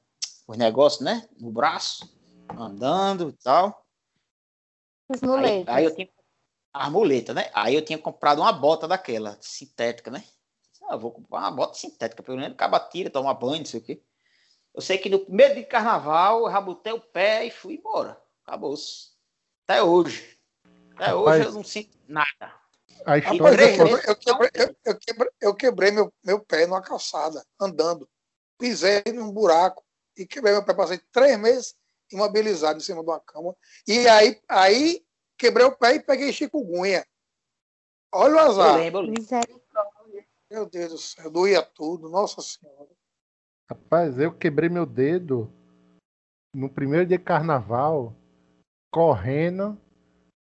os 0.46 0.56
negócios, 0.58 1.02
né? 1.02 1.26
No 1.40 1.50
braço, 1.50 2.08
andando 2.50 3.30
e 3.30 3.32
tal. 3.32 3.84
Os 5.08 5.22
Aí, 5.22 5.64
aí 5.66 5.84
eu 5.84 5.94
tinha 5.94 6.08
a 6.72 6.90
muleta, 6.90 7.34
né? 7.34 7.50
Aí 7.54 7.74
eu 7.74 7.84
tinha 7.84 7.98
comprado 7.98 8.40
uma 8.40 8.52
bota 8.52 8.88
daquela, 8.88 9.36
sintética, 9.40 10.10
né? 10.10 10.24
Ah, 10.88 10.94
eu 10.94 10.98
vou 10.98 11.12
comprar 11.12 11.40
uma 11.40 11.50
bota 11.50 11.74
sintética, 11.74 12.22
pelo 12.22 12.38
menos 12.38 12.54
acaba 12.54 12.80
tira, 12.80 13.10
toma 13.10 13.34
banho, 13.34 13.58
não 13.58 13.66
sei 13.66 13.80
o 13.80 13.82
quê. 13.82 14.02
Eu 14.74 14.80
sei 14.80 14.98
que 14.98 15.10
no 15.10 15.20
primeiro 15.20 15.54
dia 15.54 15.62
de 15.62 15.68
carnaval, 15.68 16.40
eu 16.40 16.46
rabotei 16.46 16.92
o 16.92 17.00
pé 17.00 17.44
e 17.44 17.50
fui 17.50 17.74
embora. 17.74 18.18
Acabou-se. 18.44 19.10
Até 19.64 19.82
hoje. 19.82 20.38
Até 20.94 21.06
Rapaz, 21.06 21.18
hoje 21.18 21.48
eu 21.48 21.52
não 21.52 21.64
sinto 21.64 21.98
nada. 22.08 22.62
A 23.04 23.18
história 23.18 23.64
eu 23.64 23.76
quebrei, 23.76 24.00
eu 24.06 24.16
quebrei, 24.16 24.76
eu 24.84 24.98
quebrei, 24.98 25.30
eu 25.40 25.54
quebrei 25.54 25.90
meu, 25.90 26.12
meu 26.24 26.40
pé 26.40 26.66
numa 26.66 26.80
calçada, 26.80 27.44
andando. 27.60 28.08
Pisei 28.58 29.02
num 29.12 29.30
buraco 29.30 29.84
e 30.16 30.24
quebrei 30.26 30.52
meu 30.52 30.64
pé. 30.64 30.72
Passei 30.72 31.00
três 31.10 31.38
meses 31.38 31.74
imobilizado 32.10 32.78
em 32.78 32.82
cima 32.82 33.02
de 33.02 33.10
uma 33.10 33.20
cama. 33.20 33.54
E 33.86 34.08
aí, 34.08 34.40
aí 34.48 35.04
quebrei 35.42 35.66
o 35.66 35.76
pé 35.76 35.96
e 35.96 36.00
peguei 36.00 36.32
chikungunya. 36.32 37.04
Olha 38.14 38.36
o 38.36 38.38
azar. 38.38 38.78
eu 38.78 38.84
lembro. 38.84 39.02
Misericórdia. 39.02 40.24
Meu 40.48 40.68
Deus 40.68 40.92
do 40.92 40.98
céu, 40.98 41.30
doía 41.30 41.62
tudo. 41.62 42.08
Nossa 42.08 42.40
Senhora. 42.40 42.90
Rapaz, 43.68 44.18
eu 44.18 44.32
quebrei 44.32 44.68
meu 44.68 44.86
dedo 44.86 45.52
no 46.54 46.68
primeiro 46.68 47.06
dia 47.06 47.18
de 47.18 47.24
carnaval, 47.24 48.14
correndo 48.92 49.80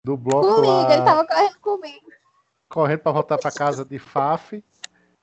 do 0.04 0.16
bloco 0.16 0.56
Comigo, 0.56 0.66
lá, 0.66 0.94
ele 0.94 1.04
tava 1.04 1.26
correndo 1.26 1.60
comigo. 1.60 2.06
correndo 2.68 3.00
para 3.00 3.12
voltar 3.12 3.38
para 3.38 3.52
casa 3.52 3.84
de 3.84 3.98
Faf. 3.98 4.62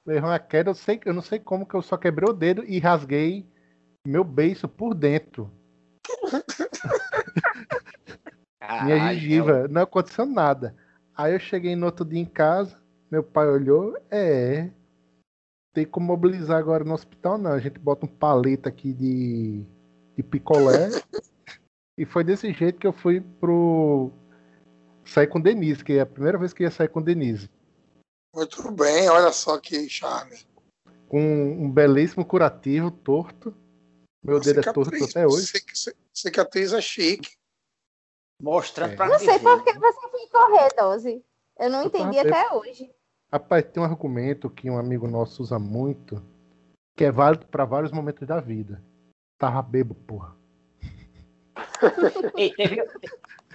Levou 0.07 0.29
uma 0.29 0.39
queda, 0.39 0.71
eu, 0.71 0.75
sei, 0.75 0.99
eu 1.05 1.13
não 1.13 1.21
sei 1.21 1.39
como 1.39 1.65
que 1.65 1.75
eu 1.75 1.81
só 1.81 1.97
quebrei 1.97 2.29
o 2.29 2.33
dedo 2.33 2.63
e 2.63 2.79
rasguei 2.79 3.45
meu 4.07 4.23
beiço 4.23 4.67
por 4.67 4.95
dentro. 4.95 5.51
Minha 8.83 9.13
gengiva, 9.13 9.67
não 9.67 9.81
aconteceu 9.81 10.25
nada. 10.25 10.75
Aí 11.15 11.33
eu 11.33 11.39
cheguei 11.39 11.75
no 11.75 11.85
outro 11.87 12.05
dia 12.05 12.19
em 12.19 12.25
casa, 12.25 12.79
meu 13.11 13.23
pai 13.23 13.47
olhou, 13.47 13.97
é. 14.09 14.69
Tem 15.73 15.85
como 15.85 16.07
mobilizar 16.07 16.57
agora 16.57 16.83
no 16.83 16.93
hospital, 16.93 17.37
não. 17.37 17.51
A 17.51 17.59
gente 17.59 17.79
bota 17.79 18.05
um 18.05 18.09
palito 18.09 18.67
aqui 18.67 18.93
de, 18.93 19.63
de 20.15 20.23
picolé. 20.23 20.89
e 21.97 22.05
foi 22.05 22.23
desse 22.23 22.51
jeito 22.53 22.79
que 22.79 22.87
eu 22.87 22.93
fui 22.93 23.21
pro. 23.21 24.11
sair 25.05 25.27
com 25.27 25.39
Denise, 25.41 25.83
que 25.83 25.93
é 25.93 26.01
a 26.01 26.05
primeira 26.05 26.37
vez 26.37 26.53
que 26.53 26.63
eu 26.63 26.65
ia 26.65 26.71
sair 26.71 26.87
com 26.89 27.01
Denise. 27.01 27.49
Muito 28.35 28.71
bem, 28.71 29.09
olha 29.09 29.31
só 29.31 29.59
que 29.59 29.89
charme. 29.89 30.37
Com 31.07 31.19
um 31.19 31.69
belíssimo 31.71 32.23
curativo 32.23 32.91
torto. 32.91 33.53
Meu 34.23 34.39
dedo 34.39 34.59
é 34.59 34.63
torto 34.63 34.91
Cicatriz, 34.91 35.09
até 35.15 35.25
hoje. 35.27 35.47
cic- 35.47 35.95
Cicatriz 36.13 36.73
é 36.73 36.81
chique. 36.81 37.31
Mostrando 38.41 38.93
É. 38.93 38.95
pra 38.95 39.07
Não 39.07 39.19
sei 39.19 39.39
por 39.39 39.63
que 39.63 39.73
você 39.73 40.09
foi 40.09 40.27
correr, 40.27 40.69
Doze. 40.77 41.25
Eu 41.57 41.69
não 41.69 41.81
Eu 41.81 41.87
entendi 41.87 42.17
tava- 42.23 42.29
até 42.29 42.55
hoje. 42.55 42.93
Rapaz, 43.31 43.65
tem 43.65 43.83
um 43.83 43.85
argumento 43.85 44.49
que 44.49 44.69
um 44.69 44.77
amigo 44.77 45.07
nosso 45.07 45.43
usa 45.43 45.59
muito, 45.59 46.23
que 46.95 47.03
é 47.05 47.11
válido 47.11 47.45
para 47.47 47.65
vários 47.65 47.91
momentos 47.91 48.27
da 48.27 48.39
vida. 48.39 48.81
Tava 49.37 49.61
bebo, 49.61 49.93
porra. 49.93 50.35
Ei, 52.35 52.51
teve... 52.53 52.81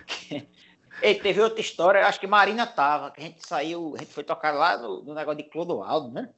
Ei, 1.03 1.19
teve 1.19 1.41
outra 1.41 1.61
história, 1.61 2.07
acho 2.07 2.21
que 2.21 2.27
Marina 2.27 2.67
tava, 2.67 3.11
que 3.11 3.21
a 3.21 3.25
gente 3.25 3.45
saiu, 3.47 3.95
a 3.97 3.99
gente 3.99 4.13
foi 4.15 4.23
tocar 4.23 4.53
lá 4.53 4.77
no, 4.79 5.03
no 5.03 5.13
negócio 5.13 5.43
de 5.43 5.51
Clodoaldo, 5.51 6.11
né? 6.13 6.33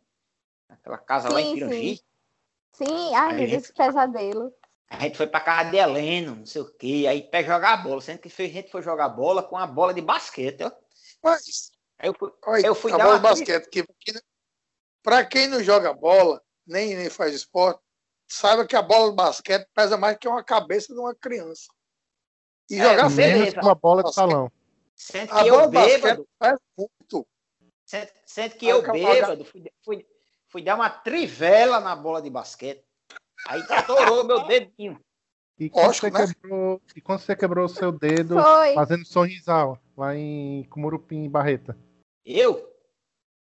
Aquela 0.68 0.96
casa 0.98 1.28
lá 1.28 1.40
em 1.40 1.44
Sim, 1.50 1.54
Pirangi. 1.54 2.00
Sim, 2.72 3.14
ai, 3.14 3.30
Aí, 3.32 3.36
meu 3.40 3.48
Deus, 3.50 3.70
pesadelo. 3.70 4.52
A 4.88 5.00
gente 5.00 5.16
foi 5.16 5.26
pra 5.26 5.40
casa 5.40 5.70
de 5.70 5.76
Heleno, 5.76 6.36
não 6.36 6.46
sei 6.46 6.62
o 6.62 6.72
quê, 6.76 7.06
aí 7.08 7.22
pé 7.22 7.42
jogar 7.42 7.72
a 7.72 7.76
bola. 7.78 8.00
Sendo 8.00 8.20
que 8.20 8.28
a 8.42 8.46
gente 8.48 8.70
foi 8.70 8.82
jogar 8.82 9.08
bola 9.08 9.42
com 9.42 9.56
a 9.56 9.66
bola 9.66 9.92
de 9.92 10.00
basquete, 10.00 10.62
ó. 10.62 10.70
Mas, 11.22 11.72
Aí 11.98 12.08
eu 12.08 12.14
fui, 12.14 12.30
olha, 12.44 12.66
Eu 12.66 12.74
fui 12.74 12.92
a 12.92 12.96
dar 12.96 13.04
bola 13.04 13.16
uma 13.16 13.22
de 13.34 13.40
basquete, 13.40 13.68
que, 13.70 13.82
que 13.82 14.20
para 15.02 15.24
quem 15.24 15.48
não 15.48 15.62
joga 15.62 15.92
bola, 15.94 16.42
nem, 16.66 16.94
nem 16.94 17.08
faz 17.10 17.34
esporte, 17.34 17.80
saiba 18.28 18.66
que 18.66 18.76
a 18.76 18.82
bola 18.82 19.10
de 19.10 19.16
basquete 19.16 19.66
pesa 19.74 19.96
mais 19.96 20.16
que 20.18 20.28
uma 20.28 20.44
cabeça 20.44 20.92
de 20.92 21.00
uma 21.00 21.14
criança. 21.14 21.66
E 22.70 22.78
É, 22.78 22.82
jogar. 22.82 23.10
Menos 23.10 23.54
que 23.54 23.60
uma 23.60 23.74
bola 23.74 24.04
de 24.04 24.12
salão. 24.14 24.52
sendo 24.94 25.32
a 25.32 25.42
que 25.42 25.50
bola 25.50 25.62
eu 25.64 25.70
bêbado, 25.70 26.28
pesa 26.38 26.60
muito. 26.76 27.26
sendo, 27.84 28.10
sendo 28.26 28.54
que 28.56 28.66
Aí 28.66 28.70
eu 28.70 28.78
o 28.78 28.82
cara- 28.82 28.92
bêbado, 28.92 29.44
fui, 29.44 29.72
fui, 29.84 30.06
fui 30.48 30.62
dar 30.62 30.74
uma 30.76 30.90
trivela 30.90 31.80
na 31.80 31.96
bola 31.96 32.20
de 32.22 32.30
basquete. 32.30 32.84
Aí 33.48 33.60
estourou 33.60 34.24
meu 34.24 34.46
dedinho. 34.46 35.00
E 35.58 35.70
quando, 35.70 35.86
Lógico, 35.86 36.10
você 36.10 36.26
né? 36.26 36.34
quebrou, 36.34 36.82
e 36.94 37.00
quando 37.00 37.20
você 37.20 37.36
quebrou 37.36 37.64
o 37.64 37.68
seu 37.68 37.90
dedo 37.90 38.34
Foi. 38.40 38.74
fazendo 38.74 39.06
sorrisal 39.06 39.80
lá 39.96 40.14
em 40.14 40.64
Cumurupim 40.64 41.24
e 41.24 41.28
Barreta? 41.28 41.76
Eu? 42.24 42.70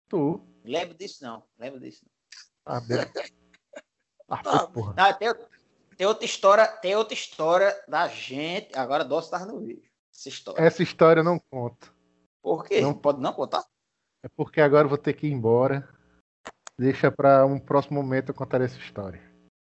Tu. 0.10 0.42
Lembro 0.64 0.96
disso 0.98 1.24
não, 1.24 1.44
lembro 1.60 1.80
disso 1.80 2.04
não. 2.04 2.12
Ah, 2.66 2.80
bebo. 2.80 3.12
Ah, 4.28 4.42
Ah, 4.46 4.60
foi, 4.60 4.68
porra. 4.74 4.94
Não, 4.98 5.14
tem, 5.18 5.30
tem 5.98 6.08
outra 6.08 6.26
história, 6.26 6.68
tem 6.68 6.96
outra 6.96 7.14
história 7.14 7.84
da 7.88 8.08
gente. 8.08 8.76
Agora 8.78 9.06
Doce 9.06 9.30
tava 9.30 9.46
no 9.46 9.60
vídeo. 9.60 9.90
Essa 10.12 10.30
história. 10.30 10.62
Essa 10.62 10.82
história 10.84 11.20
eu 11.20 11.24
não 11.26 11.40
conto. 11.52 11.94
Por 12.42 12.64
quê? 12.66 12.82
não. 12.82 12.90
Não 12.90 12.98
pode 12.98 13.22
não 13.22 13.34
contar? 13.34 13.64
É 14.24 14.30
porque 14.30 14.60
agora 14.62 14.86
eu 14.86 14.90
vou 14.90 14.98
ter 14.98 15.14
que 15.14 15.28
ir 15.28 15.32
embora. 15.32 15.88
Deixa 16.80 17.12
para 17.12 17.46
um 17.46 17.60
próximo 17.60 18.02
momento 18.02 18.30
eu 18.30 18.34
contar 18.36 18.62
essa 18.62 18.78
história. 18.80 19.22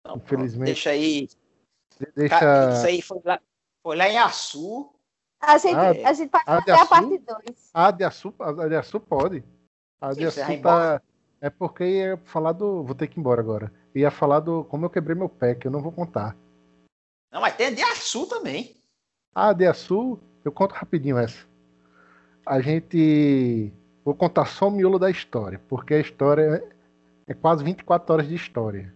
Não, 0.06 0.18
Infelizmente. 0.18 0.68
Deixa 0.68 0.92
aí. 0.92 1.28
Deixa. 2.16 2.74
Isso 2.74 2.86
aí 2.88 3.02
foi 3.02 3.20
lá, 3.26 3.40
foi 3.82 3.96
lá 3.96 4.10
em 4.10 4.18
Açu. 4.18 4.92
A 5.40 5.58
gente, 5.58 5.76
Ah, 5.76 6.10
a 6.10 6.14
gente 6.14 6.30
pode 6.30 6.44
ah, 6.48 6.62
fazer 6.62 6.72
a 6.72 6.86
parte 6.86 7.18
2. 7.18 7.70
A 7.74 7.92
de 7.92 8.04
açúcar, 8.04 8.62
a 8.62 8.68
de 8.68 8.76
açúcar 8.76 9.06
pode. 9.08 9.44
A 10.02 10.14
de 10.14 10.26
açúcar 10.26 10.62
tá, 10.62 11.02
É 11.42 11.50
porque 11.50 11.84
ia 11.84 12.18
falar 12.26 12.54
do. 12.54 12.84
Vou 12.84 12.96
ter 12.96 13.08
que 13.08 13.18
ir 13.18 13.22
embora 13.22 13.42
agora. 13.42 13.72
Ia 13.94 14.12
falar 14.12 14.40
do 14.40 14.64
como 14.66 14.86
eu 14.86 14.90
quebrei 14.90 15.16
meu 15.16 15.30
pé, 15.30 15.56
que 15.56 15.68
eu 15.68 15.72
não 15.72 15.82
vou 15.82 15.92
contar. 15.92 16.36
Não, 17.32 17.42
mas 17.42 17.56
tem 17.56 17.68
a 17.68 17.72
de 17.72 17.82
Açu 17.82 18.26
também. 18.28 18.76
Ah, 19.34 19.54
de 19.54 19.66
Açu, 19.68 20.20
eu 20.44 20.52
conto 20.52 20.74
rapidinho 20.74 21.18
essa. 21.18 21.46
A 22.46 22.60
gente. 22.62 23.72
Vou 24.04 24.14
contar 24.14 24.46
só 24.46 24.68
o 24.68 24.72
miolo 24.72 25.00
da 25.00 25.10
história, 25.10 25.60
porque 25.68 25.96
a 25.96 26.00
história 26.00 26.64
é 27.28 27.34
quase 27.34 27.64
24 27.64 28.14
horas 28.14 28.28
de 28.28 28.36
história. 28.36 28.94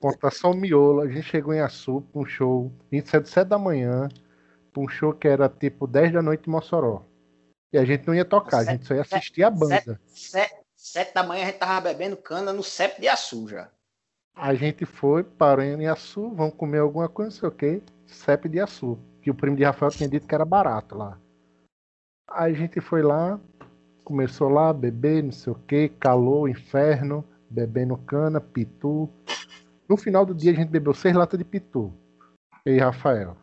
Contar 0.00 0.30
só 0.30 0.50
o 0.50 0.56
miolo. 0.56 1.00
A 1.00 1.08
gente 1.08 1.22
chegou 1.22 1.54
em 1.54 1.60
Açu 1.60 2.02
pra 2.12 2.20
um 2.20 2.24
show. 2.24 2.72
A 2.90 2.94
gente 2.94 3.08
saiu 3.08 3.22
de 3.22 3.28
7 3.28 3.48
da 3.48 3.58
manhã 3.58 4.08
pra 4.72 4.82
um 4.82 4.88
show 4.88 5.12
que 5.12 5.28
era 5.28 5.48
tipo 5.48 5.86
10 5.86 6.12
da 6.12 6.22
noite 6.22 6.48
em 6.48 6.52
Mossoró. 6.52 7.04
E 7.72 7.78
a 7.78 7.84
gente 7.84 8.06
não 8.06 8.14
ia 8.14 8.24
tocar, 8.24 8.58
a 8.58 8.64
gente 8.64 8.86
só 8.86 8.94
ia 8.94 9.00
assistir 9.00 9.42
a 9.42 9.50
banda. 9.50 9.98
Sete, 10.06 10.30
sete, 10.30 10.54
sete 10.76 11.14
da 11.14 11.22
manhã 11.22 11.44
a 11.44 11.46
gente 11.46 11.58
tava 11.58 11.80
bebendo 11.80 12.16
cana 12.16 12.52
no 12.52 12.62
CEP 12.62 13.00
de 13.00 13.08
Açu 13.08 13.48
já. 13.48 13.70
A 14.34 14.54
gente 14.54 14.84
foi, 14.84 15.24
parou 15.24 15.64
em 15.64 15.86
Açu, 15.86 16.30
vamos 16.34 16.54
comer 16.54 16.78
alguma 16.78 17.08
coisa, 17.08 17.30
não 17.30 17.38
sei 17.38 17.48
o 17.48 17.52
que, 17.52 17.82
CEP 18.06 18.48
de 18.48 18.60
Açu. 18.60 18.98
Que 19.22 19.30
o 19.30 19.34
primo 19.34 19.56
de 19.56 19.64
Rafael 19.64 19.90
tinha 19.90 20.08
dito 20.08 20.26
que 20.26 20.34
era 20.34 20.44
barato 20.44 20.96
lá. 20.96 21.18
Aí 22.28 22.52
a 22.52 22.56
gente 22.56 22.80
foi 22.80 23.02
lá, 23.02 23.40
começou 24.04 24.48
lá 24.48 24.68
a 24.68 24.72
beber, 24.72 25.22
não 25.22 25.32
sei 25.32 25.52
o 25.52 25.56
que, 25.56 25.88
calor, 25.88 26.48
inferno, 26.48 27.24
bebendo 27.52 27.96
cana, 27.96 28.40
pitu. 28.40 29.08
No 29.88 29.96
final 29.96 30.24
do 30.24 30.34
dia 30.34 30.52
a 30.52 30.54
gente 30.54 30.68
bebeu 30.68 30.94
seis 30.94 31.14
latas 31.14 31.38
de 31.38 31.44
pitu. 31.44 31.92
Eu 32.64 32.74
e 32.74 32.78
Rafael. 32.78 33.36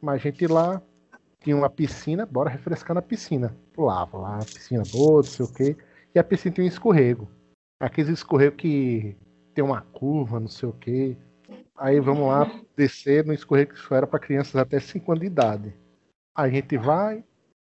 Mas 0.00 0.14
a 0.14 0.18
gente 0.18 0.46
lá, 0.46 0.80
tinha 1.40 1.56
uma 1.56 1.68
piscina, 1.70 2.24
bora 2.24 2.50
refrescar 2.50 2.94
na 2.94 3.02
piscina. 3.02 3.54
Pulava 3.72 4.16
lá, 4.18 4.38
piscina 4.38 4.82
boa, 4.92 5.16
não 5.16 5.22
sei 5.22 5.44
o 5.44 5.52
que. 5.52 5.76
E 6.14 6.18
a 6.18 6.24
piscina 6.24 6.54
tinha 6.54 6.64
um 6.64 6.68
escorrego. 6.68 7.28
Aqueles 7.80 8.10
escorregos 8.10 8.56
que 8.58 9.16
tem 9.54 9.64
uma 9.64 9.80
curva, 9.80 10.38
não 10.38 10.48
sei 10.48 10.68
o 10.68 10.72
que. 10.72 11.16
Aí 11.76 12.00
vamos 12.00 12.28
lá 12.28 12.50
descer 12.76 13.24
no 13.24 13.34
escorrego 13.34 13.74
que 13.74 13.80
só 13.80 13.96
era 13.96 14.06
para 14.06 14.18
crianças 14.18 14.56
até 14.56 14.78
5 14.78 15.12
anos 15.12 15.20
de 15.20 15.26
idade. 15.26 15.74
A 16.34 16.48
gente 16.48 16.76
vai, 16.76 17.24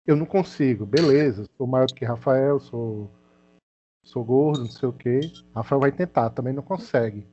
eu 0.05 0.15
não 0.15 0.25
consigo, 0.25 0.85
beleza, 0.85 1.45
sou 1.57 1.67
maior 1.67 1.87
do 1.87 1.93
que 1.93 2.03
Rafael, 2.03 2.59
sou, 2.59 3.09
sou 4.03 4.23
gordo, 4.23 4.63
não 4.63 4.69
sei 4.69 4.89
o 4.89 4.93
que. 4.93 5.19
Rafael 5.55 5.79
vai 5.79 5.91
tentar, 5.91 6.29
também 6.29 6.53
não 6.53 6.61
consegue. 6.61 7.25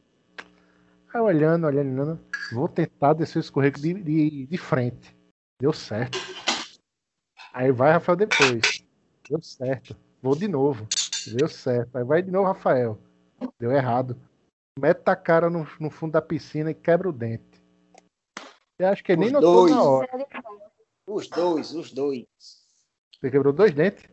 Aí 1.12 1.20
olhando, 1.20 1.66
olhando, 1.66 1.92
olhando, 1.92 2.20
vou 2.52 2.68
tentar 2.68 3.14
descer 3.14 3.38
o 3.38 3.40
escorrego 3.40 3.78
de, 3.78 3.94
de, 3.94 4.46
de 4.46 4.58
frente. 4.58 5.16
Deu 5.60 5.72
certo. 5.72 6.16
Aí 7.52 7.72
vai 7.72 7.92
Rafael 7.92 8.16
depois. 8.16 8.86
Deu 9.28 9.42
certo. 9.42 9.96
Vou 10.22 10.36
de 10.36 10.46
novo. 10.46 10.86
Deu 11.36 11.48
certo. 11.48 11.96
Aí 11.96 12.04
vai 12.04 12.22
de 12.22 12.30
novo 12.30 12.46
Rafael. 12.46 12.98
Deu 13.58 13.72
errado. 13.72 14.16
Mete 14.78 15.08
a 15.08 15.16
cara 15.16 15.50
no, 15.50 15.66
no 15.80 15.90
fundo 15.90 16.12
da 16.12 16.22
piscina 16.22 16.70
e 16.70 16.74
quebra 16.74 17.08
o 17.08 17.12
dente. 17.12 17.60
Eu 18.78 18.88
acho 18.88 19.04
que 19.04 19.12
ele 19.12 19.20
nem 19.20 19.28
Os 19.28 19.32
notou 19.34 19.54
dois. 19.66 19.70
na 19.72 19.82
hora. 19.82 20.08
Os 21.06 21.28
dois, 21.28 21.74
os 21.74 21.92
dois. 21.92 22.24
Você 23.20 23.30
quebrou 23.30 23.52
dois 23.52 23.74
dentes? 23.74 24.08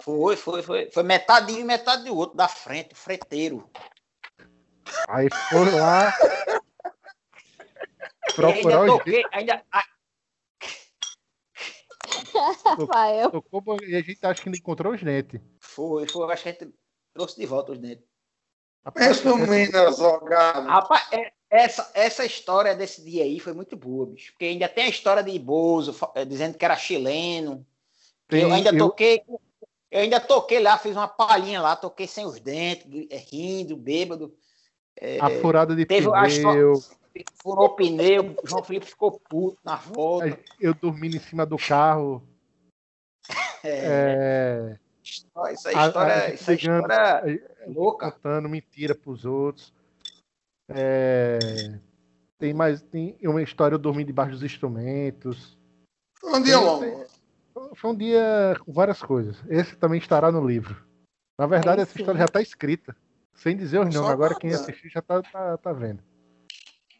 Foi, 0.00 0.36
foi, 0.36 0.62
foi. 0.62 0.90
Foi 0.90 1.02
metade 1.02 1.48
de 1.48 1.54
um 1.54 1.60
e 1.60 1.64
metade 1.64 2.04
do 2.04 2.16
outro, 2.16 2.36
da 2.36 2.48
frente, 2.48 2.92
o 2.92 2.96
freteiro. 2.96 3.68
Aí 5.08 5.28
foi 5.50 5.70
lá 5.70 6.12
E 8.28 8.32
procurar 8.34 8.80
ainda 8.82 8.92
os 8.92 8.98
toquei, 8.98 9.24
ainda. 9.32 9.64
ah, 9.72 9.84
Rafael. 12.64 13.30
Tocou, 13.30 13.62
e 13.82 13.96
a 13.96 14.00
gente 14.02 14.18
acha 14.24 14.42
que 14.42 14.48
ainda 14.48 14.58
encontrou 14.58 14.92
os 14.94 15.02
dentes. 15.02 15.40
Foi, 15.60 16.06
foi. 16.06 16.32
Acho 16.32 16.42
que 16.42 16.48
a 16.48 16.52
gente 16.52 16.74
trouxe 17.12 17.36
de 17.36 17.46
volta 17.46 17.72
os 17.72 17.78
dentes. 17.78 18.04
No 19.24 19.36
Minas 19.38 19.98
jogado. 19.98 20.66
Rapaz, 20.66 21.06
é- 21.12 21.32
essa, 21.50 21.90
essa 21.94 22.26
história 22.26 22.74
desse 22.76 23.02
dia 23.02 23.24
aí 23.24 23.40
foi 23.40 23.54
muito 23.54 23.74
boa, 23.74 24.06
bicho. 24.06 24.32
Porque 24.32 24.44
ainda 24.44 24.68
tem 24.68 24.84
a 24.84 24.88
história 24.88 25.22
de 25.22 25.38
Bozo 25.38 25.96
eh, 26.14 26.24
dizendo 26.24 26.58
que 26.58 26.64
era 26.64 26.76
chileno. 26.76 27.66
que 28.28 28.36
eu 28.36 28.52
ainda 28.52 28.76
toquei. 28.76 29.22
Eu 29.26 29.40
ainda 29.92 30.20
toquei 30.20 30.60
lá, 30.60 30.76
fiz 30.78 30.94
uma 30.96 31.08
palhinha 31.08 31.60
lá, 31.60 31.74
toquei 31.76 32.06
sem 32.06 32.26
os 32.26 32.38
dentes, 32.40 32.86
eh, 33.10 33.16
rindo, 33.16 33.76
bêbado. 33.76 34.34
A 35.20 35.30
furada 35.40 35.74
de 35.76 35.86
teve 35.86 36.08
a 36.08 36.22
pneu. 36.22 36.74
Furou 37.42 37.66
o 37.66 37.74
pneu, 37.76 38.34
o 38.42 38.46
João 38.46 38.62
Felipe 38.62 38.86
ficou 38.86 39.12
puto 39.12 39.58
na 39.64 39.76
volta. 39.76 40.38
Eu 40.60 40.74
dormindo 40.74 41.16
em 41.16 41.20
cima 41.20 41.44
do 41.46 41.56
carro. 41.56 42.22
É, 43.64 44.78
é, 45.44 45.50
essa 45.52 45.70
a- 45.70 45.82
a 45.82 45.86
história, 45.88 46.20
gente 46.30 46.34
essa 46.34 46.52
ligando, 46.54 46.80
história 46.82 47.42
é 47.60 47.66
louca. 47.66 48.12
contando 48.12 48.48
mentira 48.48 48.94
pros 48.94 49.24
outros. 49.24 49.74
É, 50.68 51.38
tem 52.38 52.54
mais. 52.54 52.80
Tem 52.82 53.16
uma 53.24 53.42
história 53.42 53.74
eu 53.74 53.78
dormi 53.80 54.04
debaixo 54.04 54.32
dos 54.34 54.44
instrumentos. 54.44 55.58
Um 56.22 56.40
dia 56.40 56.56
Tem- 56.56 56.64
longo. 56.64 57.06
Foi 57.74 57.90
um 57.90 57.96
dia 57.96 58.56
com 58.64 58.72
várias 58.72 59.02
coisas. 59.02 59.36
Esse 59.48 59.76
também 59.76 59.98
estará 59.98 60.30
no 60.32 60.46
livro. 60.46 60.76
Na 61.38 61.46
verdade, 61.46 61.80
Aí 61.80 61.82
essa 61.82 61.98
história 61.98 62.18
já 62.18 62.24
está 62.24 62.40
escrita. 62.42 62.96
Sem 63.34 63.56
dizer 63.56 63.78
os 63.80 63.94
Só 63.94 64.00
nomes. 64.00 64.12
Agora 64.12 64.34
quem 64.38 64.50
assistiu 64.50 64.90
já 64.90 65.00
tá, 65.00 65.22
tá, 65.22 65.56
tá 65.58 65.72
vendo. 65.72 66.02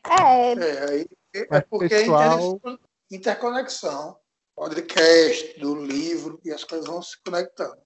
É, 0.07 1.01
É, 1.01 1.07
é 1.35 1.47
Mas, 1.51 1.65
porque 1.69 1.89
pessoal- 1.89 2.39
é 2.39 2.45
inter- 2.71 2.79
interconexão. 3.11 4.17
Podcast, 4.55 5.61
do 5.61 5.77
livro, 5.85 6.41
e 6.45 6.51
as 6.51 6.65
coisas 6.65 6.87
vão 6.89 7.01
se 7.01 7.17
conectando. 7.23 7.77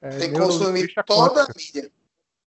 É, 0.00 0.08
Tem 0.18 0.32
que 0.32 0.38
consumir 0.38 0.90
toda 1.06 1.42
a 1.42 1.46
quântica. 1.46 1.54
mídia. 1.58 1.92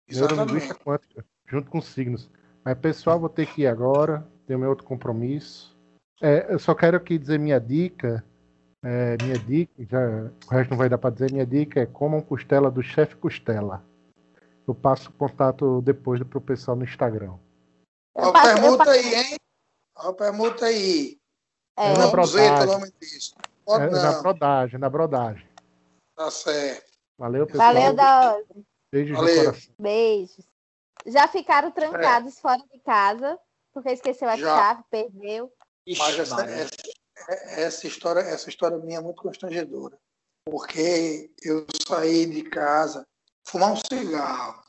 Neurolinguística 0.09 0.57
Exatamente. 0.75 0.85
quântica, 0.85 1.25
junto 1.47 1.71
com 1.73 1.81
signos. 1.81 2.31
Mas, 2.65 2.79
pessoal, 2.79 3.19
vou 3.19 3.29
ter 3.29 3.47
que 3.47 3.63
ir 3.63 3.67
agora. 3.67 4.25
Tenho 4.47 4.61
meu 4.61 4.69
outro 4.71 4.85
compromisso. 4.87 5.77
É, 6.23 6.53
eu 6.55 6.59
só 6.61 6.73
quero 6.73 6.97
aqui 6.99 7.19
dizer 7.19 7.39
minha 7.39 7.59
dica. 7.59 8.25
É, 8.85 9.17
minha 9.23 9.39
dica, 9.39 9.73
já, 9.89 9.99
o 10.47 10.51
resto 10.51 10.71
não 10.71 10.77
vai 10.77 10.89
dar 10.89 10.99
para 10.99 11.11
dizer. 11.11 11.33
Minha 11.33 11.47
dica 11.47 11.81
é 11.81 11.87
comam 11.87 12.21
costela 12.21 12.71
do 12.71 12.83
chefe 12.83 13.17
Costela. 13.17 13.83
Eu 14.69 14.75
passo 14.75 15.11
o 15.11 15.13
contato 15.13 15.81
depois 15.83 16.23
pro 16.23 16.41
pessoal 16.41 16.77
no 16.77 16.85
Instagram. 16.85 17.35
Ó, 18.15 18.27
eu 18.27 18.33
permuta 18.33 18.91
aí, 18.91 19.15
hein? 19.15 19.37
Ó, 19.97 20.13
permuta 20.13 20.67
aí. 20.67 21.19
é, 21.79 21.97
na 21.97 22.07
brodagem. 22.09 22.93
o 23.67 23.75
É, 23.75 23.91
na 23.91 24.21
brodagem, 24.21 24.79
na 24.81 24.91
brodagem. 24.91 25.49
tá 26.15 26.31
certo. 26.31 26.93
Valeu, 27.19 27.47
pessoal. 27.47 27.73
valeu 27.73 27.95
da 27.95 28.39
Beijos 28.93 29.17
Valeu. 29.17 29.37
no 29.37 29.45
coração. 29.45 29.75
Beijos. 29.79 30.47
Já 31.07 31.29
ficaram 31.29 31.71
trancados 31.71 32.39
fora 32.39 32.63
de 32.73 32.79
casa, 32.81 33.39
porque 33.73 33.91
esqueceu 33.91 34.29
a 34.29 34.37
Já. 34.37 34.57
chave, 34.57 34.83
perdeu. 34.91 35.51
Mas 35.87 35.99
Ixi, 35.99 36.21
essa, 36.21 36.35
Maria. 36.37 36.55
essa, 36.55 36.71
essa 37.57 37.87
história, 37.87 38.21
essa 38.21 38.49
história 38.49 38.79
minha 38.79 38.99
é 38.99 39.03
muito 39.03 39.23
constrangedora. 39.23 39.99
Porque 40.45 41.33
eu 41.43 41.67
saí 41.87 42.27
de 42.27 42.43
casa 42.45 43.07
fumar 43.47 43.73
um 43.73 43.77
cigarro. 43.77 44.63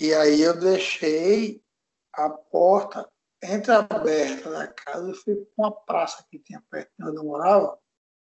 E 0.00 0.14
aí 0.14 0.40
eu 0.40 0.58
deixei 0.58 1.62
a 2.12 2.30
porta 2.30 3.08
entreaberta 3.42 4.50
da 4.50 4.68
casa 4.68 5.10
e 5.10 5.14
fui 5.14 5.36
para 5.36 5.66
uma 5.66 5.72
praça 5.72 6.24
que 6.30 6.38
tinha 6.38 6.62
perto 6.70 6.90
de 6.98 7.04
onde 7.04 7.16
eu 7.16 7.24
morava. 7.24 7.78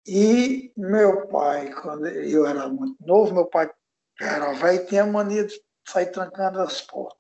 E 0.06 0.72
meu 0.76 1.28
pai, 1.28 1.72
quando 1.74 2.08
eu 2.08 2.46
era 2.46 2.68
muito 2.68 2.96
novo, 3.06 3.34
meu 3.34 3.46
pai 3.46 3.72
era 4.20 4.54
velho, 4.54 4.86
tinha 4.88 5.06
mania 5.06 5.46
de 5.46 5.62
sair 5.88 6.12
trancando 6.12 6.60
as 6.62 6.82
portas. 6.82 7.20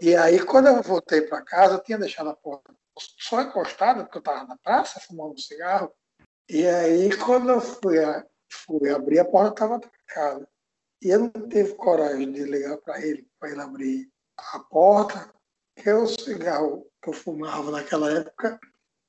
E 0.00 0.14
aí, 0.14 0.44
quando 0.44 0.68
eu 0.68 0.82
voltei 0.82 1.22
para 1.22 1.42
casa, 1.42 1.74
eu 1.74 1.82
tinha 1.82 1.98
deixado 1.98 2.28
a 2.28 2.36
porta 2.36 2.74
só 2.98 3.42
encostada, 3.42 4.04
porque 4.04 4.18
eu 4.18 4.20
estava 4.20 4.44
na 4.44 4.56
praça 4.58 5.00
fumando 5.00 5.34
um 5.34 5.38
cigarro. 5.38 5.92
E 6.48 6.66
aí, 6.66 7.16
quando 7.18 7.50
eu 7.50 7.60
fui, 7.60 7.96
fui 8.50 8.90
abrir, 8.90 9.18
a 9.18 9.24
porta 9.24 9.50
estava 9.50 9.80
trancada. 9.80 10.48
E 11.02 11.10
eu 11.10 11.20
não 11.20 11.48
tive 11.48 11.74
coragem 11.74 12.32
de 12.32 12.44
ligar 12.44 12.78
para 12.78 13.00
ele, 13.00 13.28
para 13.38 13.50
ele 13.50 13.60
abrir 13.60 14.10
a 14.36 14.60
porta, 14.60 15.32
porque 15.74 15.90
o 15.92 16.06
cigarro 16.06 16.86
que 17.02 17.10
eu 17.10 17.12
fumava 17.12 17.70
naquela 17.70 18.10
época 18.10 18.58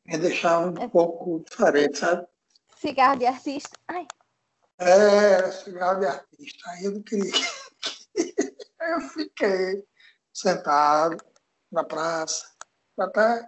me 0.05 0.17
deixava 0.17 0.67
um 0.67 0.89
pouco 0.89 1.43
diferente, 1.49 1.99
sabe? 1.99 2.27
Cigarro 2.75 3.17
de 3.17 3.25
artista. 3.25 3.77
Ai, 3.87 4.05
É, 4.79 5.51
cigarro 5.51 5.99
de 5.99 6.05
artista. 6.05 6.69
Aí 6.69 6.85
eu 6.85 6.91
não 6.91 7.03
queria. 7.03 7.31
Eu 8.79 9.01
fiquei 9.01 9.83
sentado 10.33 11.17
na 11.71 11.83
praça, 11.83 12.47
até 12.97 13.45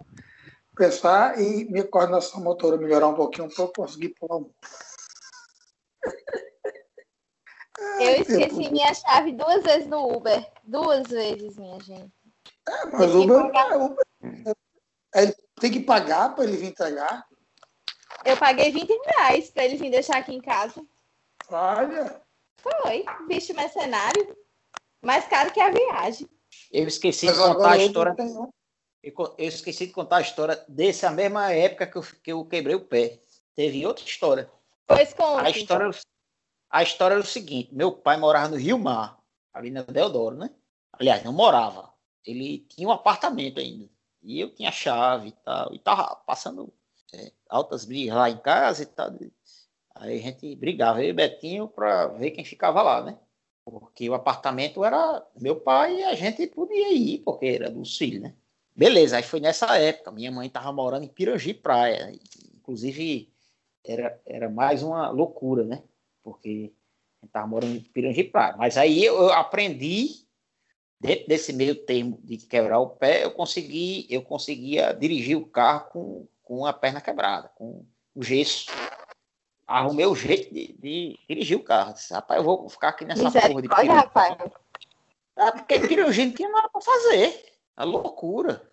pensar 0.79 1.37
e 1.39 1.65
minha 1.65 1.85
coordenação 1.85 2.41
motora 2.41 2.77
melhorar 2.77 3.09
um 3.09 3.13
pouquinho 3.13 3.53
para 3.53 3.65
eu 3.65 3.73
conseguir 3.73 4.15
pular 4.17 4.37
um. 4.37 4.49
eu 7.99 8.21
esqueci 8.21 8.71
minha 8.71 8.93
chave 8.93 9.33
duas 9.33 9.61
vezes 9.61 9.87
no 9.87 10.09
Uber. 10.15 10.49
Duas 10.63 11.07
vezes, 11.07 11.57
minha 11.57 11.77
gente. 11.81 12.13
É, 12.67 12.85
mas 12.85 13.11
Tem 13.11 13.19
o 13.19 13.23
Uber, 13.23 13.51
pagar. 13.51 13.71
é, 13.71 13.75
Uber. 13.75 14.05
É, 15.15 15.23
Ele 15.23 15.35
tem 15.59 15.71
que 15.71 15.81
pagar 15.81 16.33
para 16.33 16.45
ele 16.45 16.55
vir 16.55 16.67
entregar. 16.67 17.27
Eu 18.23 18.37
paguei 18.37 18.71
20 18.71 18.89
reais 18.89 19.49
pra 19.49 19.65
ele 19.65 19.75
vir 19.75 19.91
deixar 19.91 20.17
aqui 20.17 20.33
em 20.33 20.41
casa. 20.41 20.81
Olha, 21.49 22.21
Foi. 22.57 23.05
Bicho 23.27 23.53
mercenário. 23.53 24.37
Mais 25.01 25.25
caro 25.27 25.51
que 25.51 25.59
a 25.59 25.71
viagem. 25.71 26.29
Eu 26.71 26.87
esqueci 26.87 27.27
de 27.27 27.33
contar 27.37 27.71
a 27.71 27.77
história. 27.77 28.15
não 28.17 28.49
Eu 29.01 29.13
esqueci 29.37 29.87
de 29.87 29.93
contar 29.93 30.17
a 30.17 30.21
história 30.21 30.63
dessa 30.67 31.09
mesma 31.09 31.51
época 31.53 31.87
que 31.87 31.97
eu, 31.97 32.01
que 32.01 32.31
eu 32.31 32.45
quebrei 32.45 32.75
o 32.75 32.85
pé. 32.85 33.21
Teve 33.55 33.85
outra 33.85 34.03
história. 34.03 34.49
Pois 34.85 35.13
conta. 35.13 35.43
A 35.43 35.49
história, 35.49 35.83
era 35.83 35.91
o- 35.91 35.95
a 36.69 36.83
história 36.83 37.13
era 37.15 37.23
o 37.23 37.27
seguinte: 37.27 37.73
meu 37.73 37.91
pai 37.91 38.17
morava 38.17 38.49
no 38.49 38.57
Rio 38.57 38.77
Mar, 38.77 39.19
ali 39.53 39.69
na 39.69 39.83
Deodoro, 39.83 40.35
né? 40.35 40.49
Aliás, 40.93 41.23
não 41.23 41.31
morava. 41.31 41.93
Ele 42.25 42.59
tinha 42.69 42.87
um 42.87 42.91
apartamento 42.91 43.59
ainda. 43.59 43.89
E 44.21 44.39
eu 44.39 44.53
tinha 44.53 44.71
chave 44.71 45.29
e 45.29 45.31
tal. 45.31 45.73
E 45.73 45.79
tava 45.79 46.15
passando 46.27 46.73
é, 47.13 47.31
altas 47.49 47.85
brigas 47.85 48.15
lá 48.15 48.29
em 48.29 48.37
casa 48.37 48.83
e 48.83 48.85
tal. 48.85 49.11
Aí 49.95 50.19
a 50.19 50.21
gente 50.21 50.55
brigava, 50.55 51.01
eu 51.01 51.09
e 51.09 51.13
Betinho, 51.13 51.67
pra 51.69 52.07
ver 52.07 52.31
quem 52.31 52.43
ficava 52.43 52.81
lá, 52.81 53.01
né? 53.01 53.17
Porque 53.63 54.09
o 54.09 54.13
apartamento 54.13 54.83
era 54.83 55.25
meu 55.39 55.59
pai 55.59 55.99
e 55.99 56.03
a 56.03 56.15
gente 56.15 56.45
podia 56.47 56.91
ir, 56.93 57.19
porque 57.19 57.45
era 57.45 57.69
dos 57.69 57.97
filhos, 57.97 58.21
né? 58.23 58.35
Beleza, 58.79 59.17
aí 59.17 59.23
foi 59.23 59.41
nessa 59.41 59.77
época. 59.77 60.09
Minha 60.09 60.31
mãe 60.31 60.49
tava 60.49 60.71
morando 60.71 61.03
em 61.03 61.09
Pirangi 61.09 61.53
Praia. 61.53 62.17
Inclusive, 62.55 63.29
era, 63.83 64.17
era 64.25 64.49
mais 64.49 64.81
uma 64.81 65.09
loucura, 65.09 65.65
né? 65.65 65.83
Porque 66.23 66.71
a 67.21 67.25
gente 67.25 67.33
tava 67.33 67.45
morando 67.45 67.75
em 67.75 67.81
Pirangi 67.81 68.23
Praia. 68.23 68.55
Mas 68.55 68.77
aí 68.77 69.03
eu, 69.03 69.17
eu 69.17 69.33
aprendi, 69.33 70.25
dentro 70.97 71.27
desse 71.27 71.51
meio 71.51 71.75
termo 71.75 72.21
de 72.23 72.37
quebrar 72.37 72.79
o 72.79 72.91
pé, 72.91 73.25
eu 73.25 73.31
consegui, 73.31 74.07
eu 74.09 74.21
conseguia 74.21 74.93
dirigir 74.93 75.35
o 75.35 75.45
carro 75.45 75.89
com, 75.89 76.27
com 76.41 76.65
a 76.65 76.71
perna 76.71 77.01
quebrada, 77.01 77.49
com 77.55 77.85
o 78.15 78.23
gesso. 78.23 78.67
Arrumei 79.67 80.05
o 80.05 80.15
jeito 80.15 80.53
de, 80.53 80.71
de 80.79 81.19
dirigir 81.27 81.57
o 81.57 81.63
carro. 81.65 81.95
Disse, 81.95 82.13
Rapaz, 82.13 82.39
eu 82.39 82.45
vou 82.45 82.69
ficar 82.69 82.87
aqui 82.87 83.03
nessa 83.03 83.29
porra 83.29 83.61
de 83.61 83.67
Pirangi. 83.67 83.89
Rafael. 83.89 84.53
Ah, 85.35 85.51
porque 85.51 85.79
Pirangi 85.81 86.27
não 86.27 86.33
tinha 86.33 86.49
nada 86.49 86.69
pra 86.69 86.79
fazer. 86.79 87.45
A 87.75 87.83
loucura. 87.83 88.68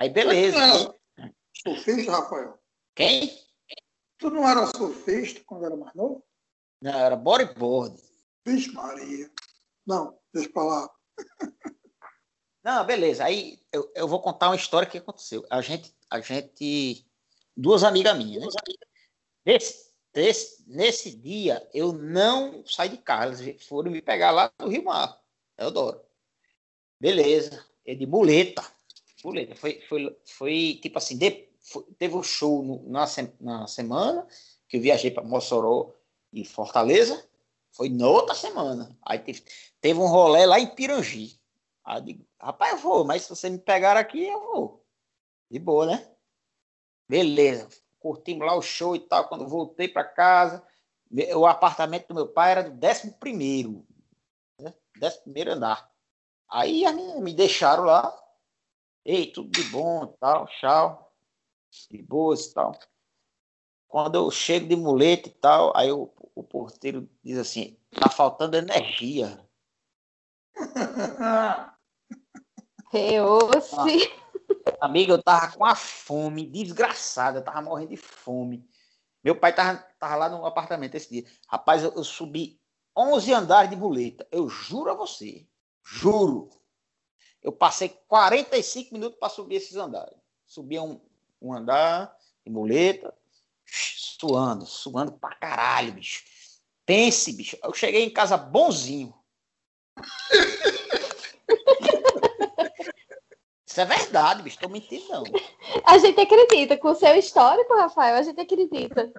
Aí 0.00 0.08
beleza. 0.08 0.56
Tu 0.56 0.58
não 0.58 0.94
era 1.18 1.34
surfista, 1.52 2.12
Rafael? 2.12 2.58
Quem? 2.94 3.38
Tu 4.16 4.30
não 4.30 4.48
era 4.48 4.66
surfista 4.74 5.42
quando 5.44 5.66
era 5.66 5.76
mais 5.76 5.94
novo? 5.94 6.24
Não, 6.80 6.98
era 6.98 7.14
bodyboard. 7.14 8.00
Vixe 8.46 8.72
Maria. 8.72 9.30
Não, 9.86 10.18
deixa 10.32 10.48
pra 10.48 10.62
lá. 10.62 10.90
Não, 12.64 12.84
beleza. 12.84 13.24
Aí 13.24 13.58
eu, 13.70 13.90
eu 13.94 14.08
vou 14.08 14.20
contar 14.20 14.48
uma 14.48 14.56
história 14.56 14.88
que 14.88 14.98
aconteceu. 14.98 15.46
A 15.50 15.60
gente, 15.60 15.94
a 16.10 16.20
gente, 16.20 17.06
duas 17.56 17.82
amigas 17.84 18.16
minhas, 18.16 18.42
né? 18.42 18.50
Nesse, 19.44 19.92
nesse, 20.14 20.64
nesse 20.66 21.16
dia 21.16 21.66
eu 21.72 21.92
não 21.92 22.64
saí 22.66 22.88
de 22.88 22.98
casa. 22.98 23.42
Elas 23.42 23.64
foram 23.64 23.90
me 23.90 24.00
pegar 24.00 24.30
lá 24.30 24.52
no 24.58 24.68
Rio 24.68 24.84
Mar. 24.84 25.20
Eudoro. 25.58 26.00
Beleza. 26.98 27.66
É 27.84 27.94
de 27.94 28.06
muleta. 28.06 28.62
Muleta. 29.24 29.54
Foi, 29.54 29.80
foi, 29.88 30.16
foi 30.24 30.78
tipo 30.82 30.98
assim, 30.98 31.16
de- 31.18 31.48
foi- 31.60 31.84
teve 31.98 32.14
um 32.16 32.22
show 32.22 32.62
no- 32.62 32.82
na, 32.88 33.04
na 33.40 33.66
semana 33.66 34.26
que 34.68 34.76
eu 34.76 34.80
viajei 34.80 35.10
para 35.10 35.22
Mossoró 35.24 35.92
e 36.32 36.44
Fortaleza. 36.44 37.28
Foi 37.72 37.88
na 37.88 38.08
outra 38.08 38.34
semana. 38.34 38.96
Aí 39.02 39.18
teve, 39.18 39.42
teve 39.80 39.98
um 40.00 40.06
rolê 40.08 40.46
lá 40.46 40.58
em 40.58 40.74
Pirangi. 40.74 41.40
Aí 41.84 41.98
eu 41.98 42.04
digo, 42.04 42.26
rapaz, 42.40 42.72
eu 42.72 42.78
vou, 42.78 43.04
mas 43.04 43.22
se 43.22 43.28
você 43.30 43.48
me 43.50 43.58
pegar 43.58 43.96
aqui, 43.96 44.26
eu 44.26 44.40
vou. 44.40 44.84
De 45.50 45.58
boa, 45.58 45.86
né? 45.86 46.10
Beleza. 47.08 47.68
Curtimos 47.98 48.46
lá 48.46 48.54
o 48.54 48.62
show 48.62 48.96
e 48.96 49.00
tal. 49.00 49.28
Quando 49.28 49.46
voltei 49.48 49.88
para 49.88 50.04
casa, 50.04 50.64
o 51.36 51.46
apartamento 51.46 52.08
do 52.08 52.14
meu 52.14 52.28
pai 52.28 52.52
era 52.52 52.70
do 52.70 52.86
11 52.86 53.12
primeiro. 53.18 53.84
Né? 54.58 54.72
11 55.02 55.20
primeiro 55.22 55.52
andar. 55.52 55.90
Aí 56.48 56.84
me 57.20 57.34
deixaram 57.34 57.84
lá. 57.84 58.16
Ei, 59.12 59.26
tudo 59.26 59.50
de 59.50 59.64
bom 59.70 60.06
tal, 60.20 60.46
tchau. 60.46 61.12
De 61.90 62.00
boas 62.00 62.46
e 62.46 62.54
tal. 62.54 62.78
Quando 63.88 64.14
eu 64.14 64.30
chego 64.30 64.68
de 64.68 64.76
muleta 64.76 65.28
e 65.28 65.32
tal, 65.32 65.76
aí 65.76 65.90
o, 65.90 66.12
o 66.32 66.44
porteiro 66.44 67.10
diz 67.20 67.36
assim, 67.36 67.76
tá 67.90 68.08
faltando 68.08 68.56
energia. 68.56 69.44
Reouce. 72.92 74.12
Amiga, 74.80 75.14
eu 75.14 75.20
tava 75.20 75.56
com 75.56 75.64
a 75.64 75.74
fome 75.74 76.46
desgraçada, 76.46 77.40
eu 77.40 77.44
tava 77.44 77.62
morrendo 77.62 77.90
de 77.90 77.96
fome. 77.96 78.64
Meu 79.24 79.34
pai 79.34 79.52
tava, 79.52 79.84
tava 79.98 80.14
lá 80.14 80.28
no 80.28 80.46
apartamento 80.46 80.94
esse 80.94 81.10
dia. 81.10 81.24
Rapaz, 81.48 81.82
eu, 81.82 81.92
eu 81.94 82.04
subi 82.04 82.60
11 82.96 83.32
andares 83.32 83.70
de 83.70 83.76
muleta. 83.76 84.24
Eu 84.30 84.48
juro 84.48 84.88
a 84.88 84.94
você. 84.94 85.48
Juro. 85.82 86.59
Eu 87.42 87.52
passei 87.52 87.88
45 88.08 88.92
minutos 88.92 89.18
para 89.18 89.28
subir 89.28 89.56
esses 89.56 89.76
andares. 89.76 90.16
Subia 90.46 90.82
um, 90.82 91.00
um 91.40 91.54
andar 91.54 92.14
de 92.44 92.52
muleta, 92.52 93.14
suando, 93.64 94.66
suando 94.66 95.12
pra 95.12 95.34
caralho, 95.34 95.92
bicho. 95.92 96.24
Pense, 96.84 97.32
bicho. 97.32 97.56
Eu 97.62 97.72
cheguei 97.72 98.04
em 98.04 98.10
casa 98.10 98.36
bonzinho. 98.36 99.14
Isso 103.66 103.80
é 103.80 103.84
verdade, 103.84 104.42
bicho. 104.42 104.58
Tô 104.58 104.68
mentindo, 104.68 105.06
não. 105.08 105.22
A 105.84 105.96
gente 105.98 106.20
acredita. 106.20 106.76
Com 106.76 106.88
o 106.88 106.94
seu 106.94 107.14
histórico, 107.14 107.72
Rafael, 107.74 108.16
a 108.16 108.22
gente 108.22 108.40
acredita. 108.40 109.12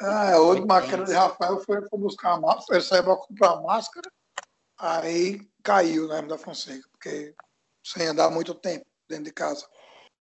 Ah, 0.00 0.32
a 0.32 0.40
última 0.40 0.80
queda 0.82 1.04
de 1.04 1.12
Rafael 1.12 1.60
foi, 1.60 1.86
foi 1.86 1.98
buscar 1.98 2.32
a 2.32 2.40
máscara, 2.40 2.78
ele 2.78 2.88
saiu 2.88 3.04
para 3.04 3.16
comprar 3.16 3.50
a 3.50 3.60
máscara, 3.60 4.10
aí 4.78 5.40
caiu 5.62 6.08
na 6.08 6.20
da 6.20 6.38
Fonseca, 6.38 6.88
porque 6.90 7.34
sem 7.84 8.06
andar 8.06 8.30
muito 8.30 8.54
tempo 8.54 8.86
dentro 9.08 9.24
de 9.24 9.32
casa. 9.32 9.66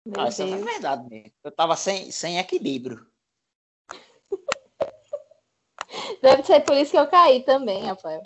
Meu 0.05 0.21
Ah, 0.21 0.27
isso 0.27 0.43
é 0.43 0.57
verdade 0.57 1.09
mesmo. 1.09 1.31
Eu 1.43 1.51
tava 1.51 1.75
sem, 1.75 2.11
sem 2.11 2.37
equilíbrio. 2.37 3.05
Deve 6.21 6.43
ser 6.43 6.61
por 6.61 6.75
isso 6.75 6.91
que 6.91 6.97
eu 6.97 7.07
caí 7.07 7.43
também, 7.43 7.83
Rafael. 7.83 8.21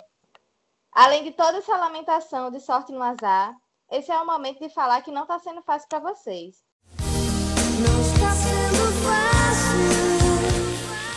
Além 0.92 1.24
de 1.24 1.32
toda 1.32 1.58
essa 1.58 1.76
lamentação 1.76 2.50
de 2.50 2.60
sorte 2.60 2.92
no 2.92 3.02
azar, 3.02 3.54
esse 3.90 4.10
é 4.10 4.20
o 4.20 4.26
momento 4.26 4.60
de 4.60 4.68
falar 4.68 5.02
que 5.02 5.10
não 5.10 5.22
está 5.22 5.38
sendo 5.38 5.62
fácil 5.62 5.88
para 5.88 6.00
vocês. 6.00 6.62
Não 6.98 8.00
está 8.00 8.30
sendo 8.34 8.92
fácil. 9.04 10.10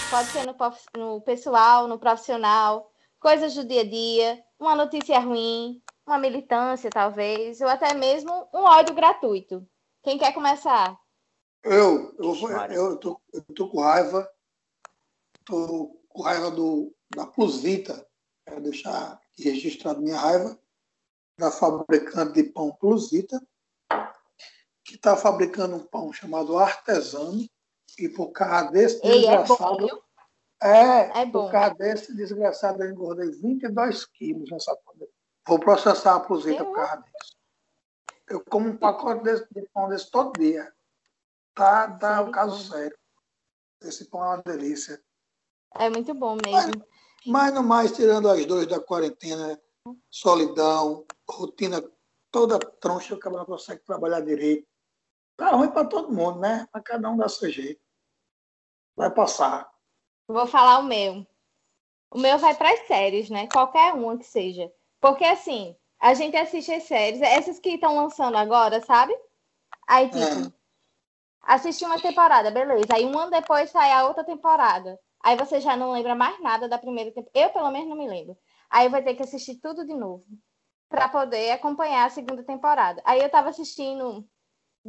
Pode 0.09 0.27
ser 0.29 0.45
no, 0.45 0.55
no 0.95 1.21
pessoal, 1.21 1.87
no 1.87 1.97
profissional, 1.97 2.92
coisas 3.23 3.55
do 3.55 3.63
dia 3.63 3.81
a 3.81 3.89
dia, 3.89 4.43
uma 4.59 4.75
notícia 4.75 5.17
ruim, 5.17 5.81
uma 6.05 6.17
militância, 6.17 6.89
talvez, 6.89 7.61
ou 7.61 7.69
até 7.69 7.93
mesmo 7.93 8.49
um 8.53 8.63
ódio 8.63 8.93
gratuito. 8.93 9.65
Quem 10.03 10.17
quer 10.17 10.33
começar? 10.33 10.99
Eu, 11.63 12.13
eu, 12.19 12.35
Maria. 12.49 12.75
eu, 12.75 12.97
tô, 12.97 13.21
eu 13.31 13.41
tô 13.55 13.69
com 13.69 13.79
raiva, 13.79 14.29
tô 15.45 15.97
com 16.09 16.21
raiva 16.21 16.51
do, 16.51 16.93
da 17.15 17.25
Plus 17.25 17.61
Vita, 17.61 18.05
quero 18.45 18.61
deixar 18.61 19.13
aqui 19.13 19.49
registrado 19.49 20.01
minha 20.01 20.19
raiva, 20.19 20.59
da 21.39 21.49
fabricante 21.49 22.33
de 22.33 22.43
pão 22.43 22.73
Plus 22.73 23.09
Vita, 23.09 23.41
que 24.83 24.95
está 24.95 25.15
fabricando 25.15 25.77
um 25.77 25.85
pão 25.85 26.11
chamado 26.11 26.59
artesano, 26.59 27.47
e 27.97 28.09
por 28.09 28.31
causa 28.31 28.69
desse 28.71 28.99
Ei, 29.07 29.25
é 29.27 29.41
bom? 29.45 29.55
É, 30.63 31.21
É 31.21 31.25
bom. 31.25 31.45
por 31.45 31.51
causa 31.51 31.75
desse 31.75 32.15
desgraçado 32.15 32.81
eu 32.81 32.89
engordei 32.91 33.29
22 33.31 34.05
quilos 34.05 34.49
nessa 34.49 34.75
pandemia. 34.77 35.13
Vou 35.45 35.59
processar 35.59 36.15
a 36.15 36.19
Plus 36.21 36.45
Vita 36.45 36.63
por 36.63 36.73
causa 36.75 36.97
disso. 37.01 37.37
Eu 38.29 38.43
como 38.45 38.69
um 38.69 38.77
pacote 38.77 39.23
desse, 39.23 39.45
de 39.53 39.67
pão 39.73 39.89
desse 39.89 40.09
todo 40.09 40.39
dia. 40.39 40.73
Tá, 41.53 41.91
tá 41.97 42.21
um 42.21 42.31
caso 42.31 42.71
sério. 42.71 42.97
Esse 43.81 44.05
pão 44.05 44.23
é 44.23 44.27
uma 44.27 44.41
delícia. 44.41 45.03
É 45.75 45.89
muito 45.89 46.13
bom 46.13 46.37
mesmo. 46.45 46.85
Mas 47.25 47.53
no 47.53 47.61
mais, 47.61 47.91
tirando 47.91 48.29
as 48.29 48.45
dores 48.45 48.67
da 48.67 48.79
quarentena, 48.79 49.61
solidão, 50.09 51.05
rotina 51.29 51.83
toda 52.31 52.57
troncha, 52.57 53.15
o 53.15 53.19
cara 53.19 53.37
não 53.37 53.45
consegue 53.45 53.81
trabalhar 53.83 54.21
direito. 54.21 54.67
Tá 55.35 55.49
ruim 55.51 55.71
para 55.71 55.87
todo 55.87 56.11
mundo, 56.11 56.39
né? 56.39 56.67
Mas 56.73 56.83
cada 56.83 57.09
um 57.09 57.17
dá 57.17 57.27
seu 57.27 57.49
jeito. 57.49 57.81
Vai 58.95 59.11
passar. 59.13 59.72
Vou 60.33 60.47
falar 60.47 60.79
o 60.79 60.83
meu. 60.83 61.27
O 62.09 62.17
meu 62.17 62.39
vai 62.39 62.55
para 62.55 62.71
as 62.71 62.87
séries, 62.87 63.29
né? 63.29 63.47
Qualquer 63.53 63.93
uma 63.93 64.17
que 64.17 64.25
seja. 64.25 64.71
Porque 64.99 65.23
assim, 65.23 65.75
a 65.99 66.15
gente 66.15 66.35
assiste 66.35 66.71
as 66.73 66.83
séries, 66.85 67.21
essas 67.21 67.59
que 67.59 67.69
estão 67.69 67.95
lançando 67.95 68.35
agora, 68.35 68.81
sabe? 68.81 69.15
Aí, 69.87 70.09
tipo, 70.09 70.51
assiste 71.43 71.85
uma 71.85 72.01
temporada, 72.01 72.49
beleza. 72.49 72.95
Aí 72.95 73.05
um 73.05 73.15
ano 73.15 73.29
depois 73.29 73.69
sai 73.69 73.91
a 73.91 74.07
outra 74.07 74.23
temporada. 74.23 74.99
Aí 75.21 75.37
você 75.37 75.61
já 75.61 75.77
não 75.77 75.91
lembra 75.91 76.15
mais 76.15 76.41
nada 76.41 76.67
da 76.67 76.79
primeira 76.79 77.11
temporada. 77.11 77.39
Eu, 77.39 77.51
pelo 77.51 77.69
menos, 77.69 77.89
não 77.89 77.95
me 77.95 78.07
lembro. 78.07 78.35
Aí 78.71 78.89
vai 78.89 79.03
ter 79.03 79.13
que 79.13 79.21
assistir 79.21 79.59
tudo 79.61 79.85
de 79.85 79.93
novo 79.93 80.25
para 80.89 81.07
poder 81.09 81.51
acompanhar 81.51 82.05
a 82.05 82.09
segunda 82.09 82.43
temporada. 82.43 83.03
Aí 83.05 83.21
eu 83.21 83.29
tava 83.29 83.49
assistindo 83.49 84.27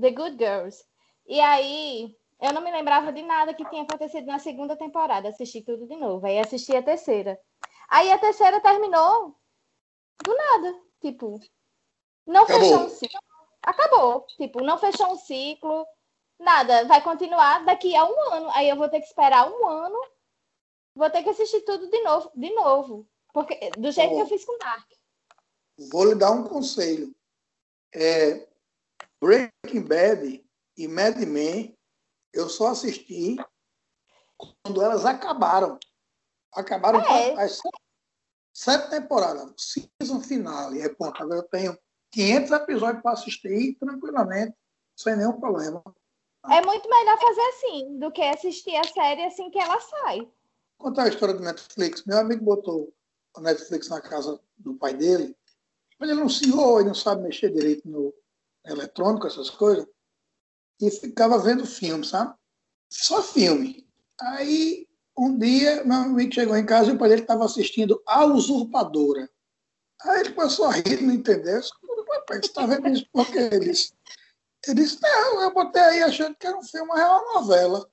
The 0.00 0.10
Good 0.10 0.38
Girls. 0.38 0.82
E 1.26 1.38
aí 1.38 2.16
eu 2.44 2.52
não 2.52 2.60
me 2.60 2.70
lembrava 2.70 3.10
de 3.10 3.22
nada 3.22 3.54
que 3.54 3.68
tinha 3.70 3.82
acontecido 3.82 4.26
na 4.26 4.38
segunda 4.38 4.76
temporada. 4.76 5.28
Assisti 5.28 5.62
tudo 5.62 5.86
de 5.86 5.96
novo. 5.96 6.26
Aí 6.26 6.38
assisti 6.38 6.76
a 6.76 6.82
terceira. 6.82 7.40
Aí 7.88 8.12
a 8.12 8.18
terceira 8.18 8.60
terminou 8.60 9.34
do 10.22 10.36
nada. 10.36 10.78
Tipo, 11.00 11.40
não 12.26 12.42
Acabou. 12.42 12.60
fechou 12.60 12.84
um 12.84 12.88
ciclo. 12.90 13.20
Acabou. 13.62 14.26
Tipo, 14.36 14.62
não 14.62 14.78
fechou 14.78 15.12
um 15.12 15.16
ciclo. 15.16 15.86
Nada. 16.38 16.84
Vai 16.84 17.02
continuar 17.02 17.64
daqui 17.64 17.96
a 17.96 18.04
um 18.04 18.32
ano. 18.32 18.50
Aí 18.54 18.68
eu 18.68 18.76
vou 18.76 18.90
ter 18.90 19.00
que 19.00 19.06
esperar 19.06 19.50
um 19.50 19.66
ano. 19.66 19.98
Vou 20.94 21.08
ter 21.08 21.22
que 21.22 21.30
assistir 21.30 21.62
tudo 21.62 21.88
de 21.88 22.02
novo. 22.02 22.30
De 22.34 22.50
novo. 22.54 23.08
Porque, 23.32 23.70
do 23.78 23.90
jeito 23.90 24.12
Ó. 24.12 24.16
que 24.16 24.22
eu 24.22 24.26
fiz 24.26 24.44
com 24.44 24.58
Dark. 24.58 24.86
Vou 25.90 26.04
lhe 26.04 26.14
dar 26.14 26.30
um 26.30 26.44
conselho. 26.44 27.14
É, 27.92 28.46
Breaking 29.20 29.82
Bad 29.82 30.44
e 30.76 30.88
Mad 30.88 31.16
Men, 31.16 31.74
eu 32.34 32.48
só 32.48 32.68
assisti 32.68 33.36
quando 34.36 34.82
elas 34.82 35.04
acabaram. 35.04 35.78
Acabaram 36.52 37.00
É. 37.00 37.32
as 37.42 37.52
sete, 37.52 37.80
sete 38.52 38.90
temporadas, 38.90 39.52
season 39.56 40.20
finale. 40.20 40.80
É 40.80 40.88
ponto. 40.88 41.22
Agora 41.22 41.40
eu 41.40 41.48
tenho 41.48 41.78
500 42.12 42.50
episódios 42.52 43.02
para 43.02 43.12
assistir 43.12 43.76
tranquilamente, 43.78 44.54
sem 44.96 45.16
nenhum 45.16 45.38
problema. 45.40 45.82
É 46.50 46.60
muito 46.64 46.88
melhor 46.88 47.18
fazer 47.18 47.40
assim 47.40 47.98
do 47.98 48.12
que 48.12 48.22
assistir 48.22 48.76
a 48.76 48.84
série 48.84 49.24
assim 49.24 49.50
que 49.50 49.58
ela 49.58 49.80
sai. 49.80 50.30
contar 50.76 51.04
a 51.04 51.08
história 51.08 51.34
do 51.34 51.42
Netflix. 51.42 52.04
Meu 52.04 52.18
amigo 52.18 52.44
botou 52.44 52.92
o 53.36 53.40
Netflix 53.40 53.88
na 53.88 54.00
casa 54.02 54.38
do 54.58 54.74
pai 54.74 54.92
dele, 54.92 55.34
mas 55.98 56.10
ele 56.10 56.20
não 56.20 56.28
se 56.28 56.46
enrolou, 56.46 56.78
ele 56.80 56.88
não 56.88 56.94
sabe 56.94 57.22
mexer 57.22 57.50
direito 57.50 57.88
no 57.88 58.12
eletrônico, 58.66 59.26
essas 59.26 59.48
coisas, 59.50 59.86
e 60.80 60.90
ficava 60.90 61.38
vendo 61.38 61.66
filme, 61.66 62.04
sabe? 62.04 62.34
Só 62.90 63.22
filme. 63.22 63.86
Aí, 64.20 64.86
um 65.16 65.36
dia, 65.38 65.84
meu 65.84 65.96
amigo 65.98 66.32
chegou 66.32 66.56
em 66.56 66.66
casa 66.66 66.90
e 66.90 66.94
o 66.94 66.98
pai 66.98 67.08
dele 67.08 67.22
estava 67.22 67.44
assistindo 67.44 68.02
A 68.06 68.24
Usurpadora. 68.24 69.28
Aí 70.02 70.20
ele 70.20 70.32
começou 70.32 70.66
a 70.66 70.72
rir, 70.72 71.00
não 71.02 71.14
entendeu. 71.14 71.60
Papai, 72.06 72.38
você 72.38 72.46
está 72.46 72.66
vendo 72.66 72.88
isso 72.88 73.06
por 73.12 73.26
quê? 73.26 73.50
Ele 73.52 73.70
disse, 73.70 73.92
ele 74.66 74.82
disse, 74.82 74.98
não, 75.02 75.42
eu 75.42 75.52
botei 75.52 75.82
aí 75.82 76.02
achando 76.02 76.34
que 76.36 76.46
era 76.46 76.56
um 76.56 76.62
filme, 76.62 76.88
mas 76.88 77.00
é 77.00 77.06
uma 77.06 77.40
novela. 77.40 77.88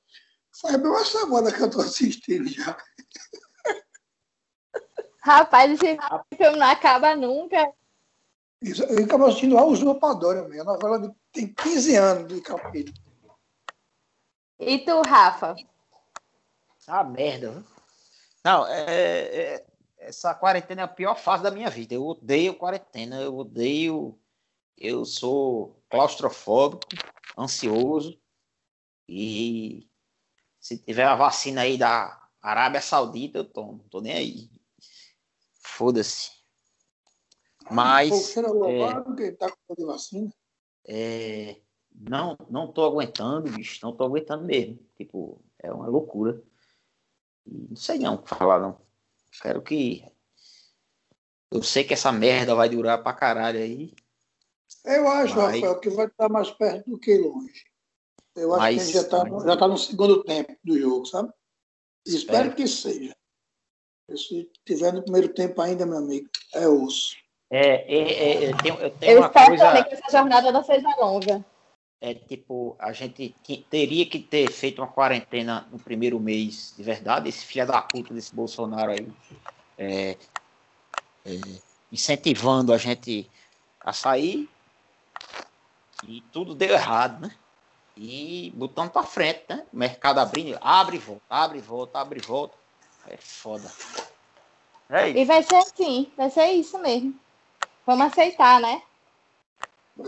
Foi 0.54 0.78
bem 0.78 0.88
uma 0.88 1.06
semana 1.06 1.52
que 1.52 1.62
eu 1.62 1.68
estou 1.68 1.82
assistindo 1.82 2.48
já. 2.48 2.78
Rapaz, 5.24 5.72
esse 5.72 5.98
filme 6.36 6.58
não 6.58 6.68
acaba 6.68 7.16
nunca. 7.16 7.72
Isso, 8.62 8.84
Eu 8.84 9.04
acabo 9.06 9.26
assistindo 9.26 9.58
A 9.58 9.66
Usurpadora, 9.66 10.48
minha 10.48 10.64
novela 10.64 11.00
de- 11.00 11.14
tem 11.32 11.52
15 11.54 11.96
anos 11.96 12.28
de 12.32 12.42
capítulo. 12.42 12.96
E 14.60 14.78
tu, 14.80 15.02
Rafa? 15.02 15.56
Ah, 16.88 17.04
merda. 17.04 17.52
viu? 17.52 17.64
Não, 18.44 18.68
é, 18.68 18.84
é- 18.86 19.66
essa 19.98 20.34
quarentena 20.36 20.82
é 20.82 20.84
a 20.84 20.88
pior 20.88 21.16
fase 21.16 21.42
da 21.44 21.50
minha 21.52 21.70
vida. 21.70 21.94
Eu 21.96 22.06
odeio 22.06 22.56
quarentena, 22.58 23.20
eu 23.22 23.36
odeio. 23.38 24.18
Eu 24.78 25.06
sou 25.06 25.82
claustrofóbico, 25.90 26.88
ansioso. 27.38 28.20
E 29.08 29.88
se 30.60 30.78
tiver 30.78 31.06
a 31.06 31.16
vacina 31.16 31.62
aí 31.62 31.78
da 31.78 32.20
Arábia 32.42 32.82
Saudita, 32.82 33.40
eu 33.40 33.46
tomo. 33.46 33.74
Não 33.74 33.90
tô 33.90 34.02
nem 34.02 34.14
aí. 34.14 34.50
Foda-se. 35.64 36.32
Mas. 37.70 38.36
louvado 38.36 39.16
que 39.16 39.32
tá 39.34 39.52
com 39.68 39.76
de 39.76 39.86
vacina. 39.86 40.32
É, 40.88 41.62
não, 41.94 42.38
não 42.50 42.72
tô 42.72 42.84
aguentando, 42.86 43.52
bicho, 43.52 43.80
não 43.84 43.96
tô 43.96 44.04
aguentando 44.04 44.44
mesmo. 44.46 44.80
Tipo, 44.96 45.42
é 45.60 45.72
uma 45.72 45.88
loucura. 45.88 46.42
Não 47.46 47.76
sei 47.76 48.00
não 48.00 48.16
o 48.16 48.22
que 48.22 48.30
falar, 48.30 48.60
não. 48.60 48.80
Quero 49.42 49.62
que. 49.62 50.04
Eu 51.52 51.62
sei 51.62 51.84
que 51.84 51.94
essa 51.94 52.12
merda 52.12 52.56
vai 52.56 52.70
durar 52.70 53.04
pra 53.04 53.14
caralho 53.14 53.60
aí. 53.60 53.94
Eu 54.86 55.08
acho, 55.08 55.36
Vai. 55.36 55.60
Rafael, 55.60 55.80
que 55.80 55.90
vai 55.90 56.08
estar 56.08 56.30
mais 56.30 56.50
perto 56.52 56.90
do 56.90 56.98
que 56.98 57.18
longe. 57.18 57.66
Eu 58.36 58.54
acho 58.54 58.62
Mas- 58.62 58.76
que 58.76 58.82
a 58.82 58.86
gente 58.86 58.94
já 58.94 59.02
está 59.02 59.26
mas- 59.26 59.44
já 59.44 59.58
tá 59.58 59.68
no 59.68 59.78
segundo 59.78 60.24
tempo 60.24 60.56
do 60.64 60.80
jogo, 60.80 61.06
sabe? 61.06 61.32
Espero 62.06 62.50
Espero. 62.50 62.56
que 62.56 62.68
seja. 62.68 63.16
Se 64.16 64.50
tiver 64.66 64.94
no 64.94 65.04
primeiro 65.04 65.34
tempo 65.34 65.62
ainda, 65.62 65.86
meu 65.86 65.98
amigo, 65.98 66.30
é 66.54 66.68
osso. 66.68 67.16
É, 67.52 67.84
é, 67.94 68.44
é, 68.46 68.50
eu 68.50 68.58
tenho, 68.58 68.76
eu 68.76 68.90
tenho 68.92 69.12
Eu 69.12 69.18
uma 69.20 69.28
espero 69.28 69.48
coisa. 69.48 69.66
também 69.66 69.84
que 69.84 69.94
essa 69.94 70.10
jornada 70.10 70.52
não 70.54 70.64
seja 70.64 70.88
longa. 70.98 71.44
É 72.00 72.14
tipo, 72.14 72.76
a 72.80 72.94
gente 72.94 73.36
teria 73.70 74.06
que 74.06 74.18
ter 74.20 74.50
feito 74.50 74.82
uma 74.82 74.88
quarentena 74.88 75.68
no 75.70 75.78
primeiro 75.78 76.20
mês, 76.20 76.74
de 76.76 76.82
verdade. 76.82 77.28
Esse 77.30 77.46
filho 77.46 77.68
da 77.68 77.82
puta 77.82 78.14
desse 78.14 78.34
Bolsonaro 78.34 78.92
aí. 78.92 79.08
é, 79.78 80.18
é, 81.26 81.32
incentivando 81.92 82.74
a 82.74 82.78
gente 82.78 83.30
a 83.82 83.92
sair. 83.92 84.50
E 86.08 86.22
tudo 86.32 86.56
deu 86.56 86.70
errado, 86.70 87.28
né? 87.28 87.32
E 87.96 88.52
botando 88.56 88.90
pra 88.90 89.04
frente, 89.04 89.44
né? 89.50 89.66
O 89.72 89.78
mercado 89.78 90.20
abrindo, 90.20 90.58
abre 90.62 90.96
e 90.96 91.00
volta, 91.00 91.24
abre 91.30 91.58
e 91.60 91.62
volta, 91.62 92.00
abre 92.00 92.20
e 92.20 92.26
volta. 92.26 92.58
É 93.08 93.18
foda. 93.18 93.70
É 94.90 95.10
isso. 95.10 95.18
E 95.20 95.26
vai 95.26 95.44
ser 95.44 95.56
assim, 95.56 96.12
vai 96.18 96.30
ser 96.30 96.46
isso 96.52 96.80
mesmo. 96.80 97.14
Vamos 97.86 98.08
aceitar, 98.08 98.60
né? 98.62 98.82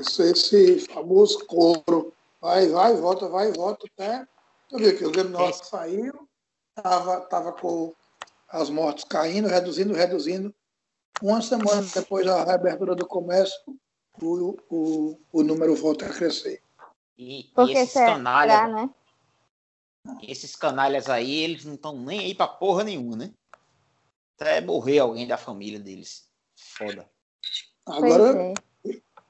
Ser 0.01 0.31
esse 0.31 0.79
famoso 0.87 1.45
couro. 1.45 2.13
Vai, 2.39 2.67
vai, 2.67 2.95
volta, 2.95 3.27
vai, 3.27 3.51
volta, 3.51 3.85
até. 3.93 4.27
Eu 4.71 4.79
vi 4.79 4.97
que 4.97 5.05
o 5.05 5.09
governo 5.09 5.31
nosso 5.31 5.65
saiu, 5.65 6.27
tava, 6.75 7.21
tava 7.21 7.53
com 7.53 7.93
as 8.49 8.69
mortes 8.69 9.03
caindo, 9.03 9.47
reduzindo, 9.47 9.93
reduzindo. 9.93 10.53
Uma 11.21 11.41
semana 11.41 11.87
depois 11.93 12.25
da 12.25 12.43
reabertura 12.43 12.95
do 12.95 13.05
comércio, 13.05 13.57
o, 14.21 14.57
o, 14.69 15.19
o 15.31 15.43
número 15.43 15.75
volta 15.75 16.05
a 16.05 16.13
crescer. 16.13 16.61
E, 17.17 17.41
e 17.41 17.43
Porque 17.53 17.73
esses 17.73 17.93
será, 17.93 18.13
canalhas, 18.13 18.73
né? 18.73 18.89
esses 20.21 20.55
canalhas 20.55 21.09
aí, 21.09 21.43
eles 21.43 21.65
não 21.65 21.75
estão 21.75 21.97
nem 21.97 22.19
aí 22.19 22.35
pra 22.35 22.47
porra 22.47 22.83
nenhuma, 22.83 23.15
né? 23.15 23.33
Até 24.35 24.59
morrer 24.59 24.99
alguém 24.99 25.27
da 25.27 25.37
família 25.37 25.79
deles. 25.79 26.27
Foda. 26.55 27.09
Agora, 27.85 28.37
é. 28.37 28.53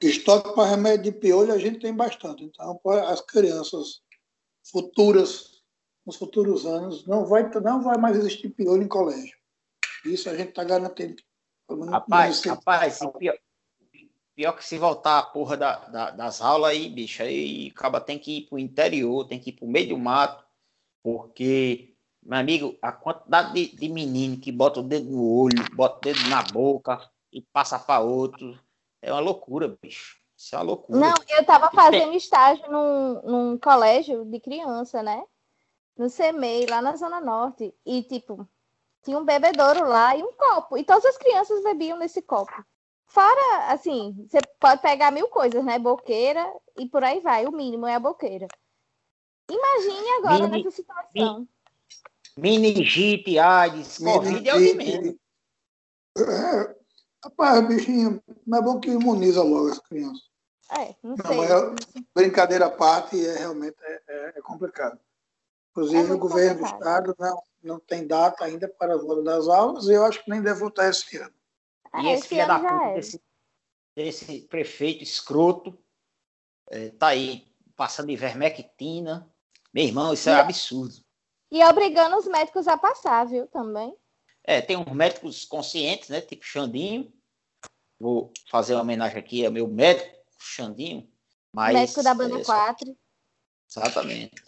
estoque 0.00 0.54
para 0.54 0.70
remédio 0.70 1.12
de 1.12 1.18
piolho 1.18 1.52
a 1.52 1.58
gente 1.58 1.80
tem 1.80 1.94
bastante. 1.94 2.44
Então, 2.44 2.78
para 2.82 3.08
as 3.10 3.20
crianças 3.20 4.00
futuras, 4.70 5.62
nos 6.06 6.16
futuros 6.16 6.64
anos, 6.66 7.06
não 7.06 7.26
vai, 7.26 7.48
não 7.60 7.82
vai 7.82 7.96
mais 7.98 8.16
existir 8.16 8.50
piolho 8.50 8.82
em 8.82 8.88
colégio. 8.88 9.36
Isso 10.04 10.28
a 10.28 10.36
gente 10.36 10.50
está 10.50 10.62
garantindo. 10.64 11.22
Rapaz, 11.88 12.36
nesse- 12.36 12.48
rapaz, 12.48 12.98
pior, 13.18 13.34
pior 14.36 14.52
que 14.52 14.64
se 14.64 14.76
voltar 14.78 15.18
a 15.18 15.22
porra 15.22 15.56
da, 15.56 15.76
da- 15.88 16.10
das 16.10 16.40
aulas 16.42 16.70
aí, 16.72 16.88
bicho, 16.88 17.22
aí 17.22 17.72
acaba 17.74 18.00
tem 18.00 18.18
que 18.18 18.38
ir 18.38 18.42
pro 18.48 18.58
interior, 18.58 19.26
tem 19.26 19.40
que 19.40 19.50
ir 19.50 19.54
pro 19.54 19.66
meio 19.66 19.88
do 19.88 19.98
mato, 19.98 20.44
porque, 21.02 21.94
meu 22.22 22.38
amigo, 22.38 22.76
a 22.82 22.92
quantidade 22.92 23.54
de, 23.54 23.74
de 23.76 23.88
menino 23.88 24.38
que 24.38 24.52
bota 24.52 24.80
o 24.80 24.82
dedo 24.82 25.10
no 25.10 25.26
olho, 25.26 25.64
bota 25.74 25.96
o 25.96 26.00
dedo 26.12 26.28
na 26.28 26.42
boca 26.42 27.10
e 27.34 27.42
passa 27.52 27.76
para 27.80 28.00
outro, 28.00 28.56
é 29.02 29.12
uma 29.12 29.20
loucura, 29.20 29.76
bicho. 29.82 30.16
Isso 30.36 30.54
é 30.54 30.58
uma 30.58 30.64
loucura. 30.64 30.98
Não, 30.98 31.14
eu 31.28 31.44
tava 31.44 31.68
fazendo 31.72 32.14
estágio 32.14 32.70
num, 32.70 33.22
num 33.22 33.58
colégio 33.58 34.24
de 34.24 34.38
criança, 34.38 35.02
né? 35.02 35.24
No 35.96 36.08
CEMEI, 36.08 36.66
lá 36.66 36.80
na 36.80 36.94
Zona 36.96 37.20
Norte. 37.20 37.74
E, 37.84 38.02
tipo, 38.04 38.48
tinha 39.02 39.18
um 39.18 39.24
bebedouro 39.24 39.88
lá 39.88 40.16
e 40.16 40.22
um 40.22 40.32
copo. 40.32 40.78
E 40.78 40.84
todas 40.84 41.04
as 41.04 41.18
crianças 41.18 41.62
bebiam 41.64 41.98
nesse 41.98 42.22
copo. 42.22 42.52
Fora, 43.06 43.72
assim, 43.72 44.26
você 44.28 44.38
pode 44.60 44.80
pegar 44.80 45.10
mil 45.10 45.28
coisas, 45.28 45.64
né? 45.64 45.78
Boqueira 45.78 46.52
e 46.76 46.88
por 46.88 47.02
aí 47.02 47.20
vai. 47.20 47.46
O 47.46 47.52
mínimo 47.52 47.86
é 47.86 47.94
a 47.94 48.00
boqueira. 48.00 48.46
Imagine 49.50 50.08
agora 50.18 50.46
Mini- 50.46 50.64
nessa 50.64 50.70
situação. 50.70 51.48
Meningite, 52.36 53.38
AIDS, 53.38 53.98
Covid 53.98 54.48
é 54.48 54.54
o 54.54 54.58
de 54.58 54.74
menos. 54.74 55.14
É, 57.24 57.28
rapaz, 57.28 57.66
bichinho, 57.68 58.22
não 58.46 58.58
é 58.58 58.62
bom 58.62 58.80
que 58.80 58.90
imuniza 58.90 59.42
logo 59.42 59.70
as 59.70 59.78
crianças. 59.78 60.22
É, 60.70 60.94
não 61.02 61.16
Não, 61.16 61.24
sei. 61.26 61.36
mas 61.36 61.50
eu- 61.50 61.74
Brincadeira 62.14 62.66
à 62.66 62.70
parte, 62.70 63.24
é 63.24 63.38
realmente 63.38 63.76
é, 63.82 64.02
é- 64.08 64.32
é 64.36 64.42
complicado. 64.42 64.98
Inclusive, 65.70 66.10
É 66.10 66.14
o 66.14 66.18
governo 66.18 66.60
do 66.60 66.70
complicado. 66.70 67.10
Estado 67.10 67.16
não, 67.18 67.42
não 67.62 67.80
tem 67.80 68.06
data 68.06 68.44
ainda 68.44 68.68
para 68.68 68.94
a 68.94 68.96
volta 68.98 69.22
das 69.22 69.48
aulas 69.48 69.86
e 69.86 69.92
eu 69.92 70.04
acho 70.04 70.22
que 70.22 70.30
nem 70.30 70.40
deve 70.42 70.60
voltar 70.60 70.88
esse 70.88 71.16
ano. 71.16 71.34
E 72.02 72.08
É, 72.08 72.12
esse 72.14 72.28
filho 72.28 72.46
da 72.46 72.58
puta 72.58 72.74
era. 72.84 72.94
desse, 72.94 73.22
desse 73.96 74.40
prefeito 74.42 75.02
escroto 75.02 75.76
eh, 76.70 76.90
tá 76.90 77.08
aí 77.08 77.46
passando 77.76 78.10
ivermectina. 78.10 79.28
Meu 79.72 79.84
irmão, 79.84 80.12
isso 80.14 80.28
é 80.28 80.32
E- 80.32 80.40
absurdo. 80.40 80.94
E 81.50 81.62
obrigando 81.64 82.16
os 82.16 82.26
médicos 82.26 82.66
a 82.66 82.76
passar, 82.76 83.26
viu? 83.26 83.46
Também. 83.48 83.96
É, 84.46 84.60
tem 84.60 84.76
uns 84.76 84.92
médicos 84.92 85.44
conscientes, 85.46 86.10
né? 86.10 86.20
Tipo 86.20 86.44
Xandinho. 86.44 87.10
Vou 87.98 88.30
fazer 88.50 88.74
uma 88.74 88.82
homenagem 88.82 89.18
aqui 89.18 89.46
ao 89.46 89.52
meu 89.52 89.66
médico, 89.66 90.14
Xandinho. 90.38 91.08
Mas, 91.52 91.72
médico 91.74 92.02
da 92.02 92.12
banda 92.14 92.38
é, 92.38 92.44
só- 92.44 92.52
4. 92.52 92.94
Exatamente. 93.70 94.44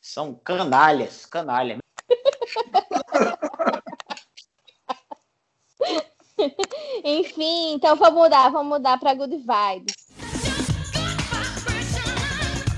São 0.00 0.34
canalhas, 0.34 1.24
canalhas. 1.24 1.78
Enfim, 7.04 7.74
então 7.74 7.96
vamos 7.96 8.22
mudar, 8.22 8.48
vamos 8.50 8.78
mudar 8.78 8.98
para 8.98 9.14
good 9.14 9.36
vibes. 9.36 9.94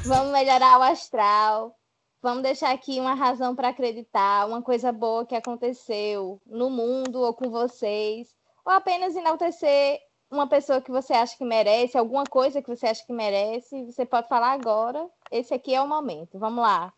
Vamos 0.04 0.32
melhorar 0.32 0.78
o 0.78 0.82
astral. 0.82 1.76
Vamos 2.24 2.42
deixar 2.42 2.70
aqui 2.70 2.98
uma 2.98 3.12
razão 3.12 3.54
para 3.54 3.68
acreditar, 3.68 4.46
uma 4.46 4.62
coisa 4.62 4.90
boa 4.90 5.26
que 5.26 5.34
aconteceu 5.34 6.40
no 6.46 6.70
mundo 6.70 7.20
ou 7.20 7.34
com 7.34 7.50
vocês, 7.50 8.34
ou 8.64 8.72
apenas 8.72 9.14
enaltecer 9.14 10.00
uma 10.30 10.48
pessoa 10.48 10.80
que 10.80 10.90
você 10.90 11.12
acha 11.12 11.36
que 11.36 11.44
merece, 11.44 11.98
alguma 11.98 12.24
coisa 12.24 12.62
que 12.62 12.74
você 12.74 12.86
acha 12.86 13.04
que 13.04 13.12
merece. 13.12 13.84
Você 13.84 14.06
pode 14.06 14.26
falar 14.26 14.52
agora. 14.52 15.06
Esse 15.30 15.52
aqui 15.52 15.74
é 15.74 15.82
o 15.82 15.86
momento. 15.86 16.38
Vamos 16.38 16.64
lá. 16.64 16.94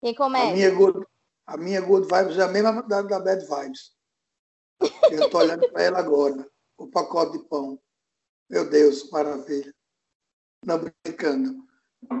Quem 0.00 0.12
A 0.12 0.16
começa? 0.16 0.52
minha, 0.52 0.70
good, 0.70 1.04
a 1.44 1.56
minha 1.56 1.80
good 1.80 2.06
vibes 2.06 2.38
é 2.38 2.44
a 2.44 2.48
mesma 2.48 2.80
da, 2.84 3.02
da 3.02 3.18
bad 3.18 3.44
vibes. 3.44 3.92
Eu 5.10 5.24
estou 5.24 5.40
olhando 5.40 5.68
para 5.72 5.82
ela 5.82 5.98
agora. 5.98 6.48
O 6.76 6.86
pacote 6.86 7.32
de 7.32 7.44
pão. 7.48 7.80
Meu 8.48 8.70
Deus, 8.70 9.10
maravilha. 9.10 9.74
Não 10.64 10.78
brincando. 10.78 11.67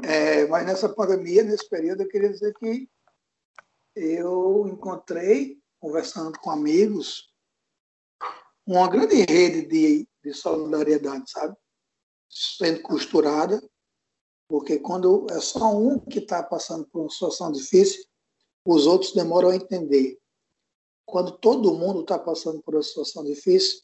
É, 0.02 0.46
mas 0.46 0.66
nessa 0.66 0.88
pandemia, 0.88 1.42
nesse 1.42 1.68
período, 1.68 2.02
eu 2.02 2.08
queria 2.08 2.30
dizer 2.30 2.52
que 2.54 2.88
eu 3.94 4.66
encontrei, 4.68 5.58
conversando 5.80 6.38
com 6.40 6.50
amigos, 6.50 7.32
uma 8.66 8.88
grande 8.88 9.16
rede 9.22 9.66
de, 9.66 10.08
de 10.22 10.34
solidariedade, 10.34 11.30
sabe? 11.30 11.56
Sendo 12.28 12.82
costurada, 12.82 13.62
porque 14.48 14.78
quando 14.78 15.26
é 15.30 15.40
só 15.40 15.76
um 15.76 15.98
que 15.98 16.18
está 16.18 16.42
passando 16.42 16.86
por 16.88 17.02
uma 17.02 17.10
situação 17.10 17.52
difícil, 17.52 18.04
os 18.64 18.86
outros 18.86 19.12
demoram 19.12 19.50
a 19.50 19.56
entender. 19.56 20.18
Quando 21.06 21.32
todo 21.38 21.74
mundo 21.74 22.02
está 22.02 22.18
passando 22.18 22.62
por 22.62 22.74
uma 22.74 22.82
situação 22.82 23.24
difícil, 23.24 23.80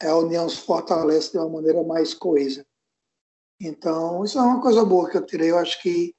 a 0.00 0.16
união 0.16 0.48
se 0.48 0.58
fortalece 0.58 1.32
de 1.32 1.38
uma 1.38 1.48
maneira 1.48 1.82
mais 1.82 2.14
coesa. 2.14 2.64
Então, 3.60 4.24
isso 4.24 4.38
é 4.38 4.42
uma 4.42 4.60
coisa 4.60 4.84
boa 4.84 5.10
que 5.10 5.16
eu 5.16 5.24
tirei. 5.24 5.50
Eu 5.50 5.58
acho 5.58 5.80
que 5.80 6.14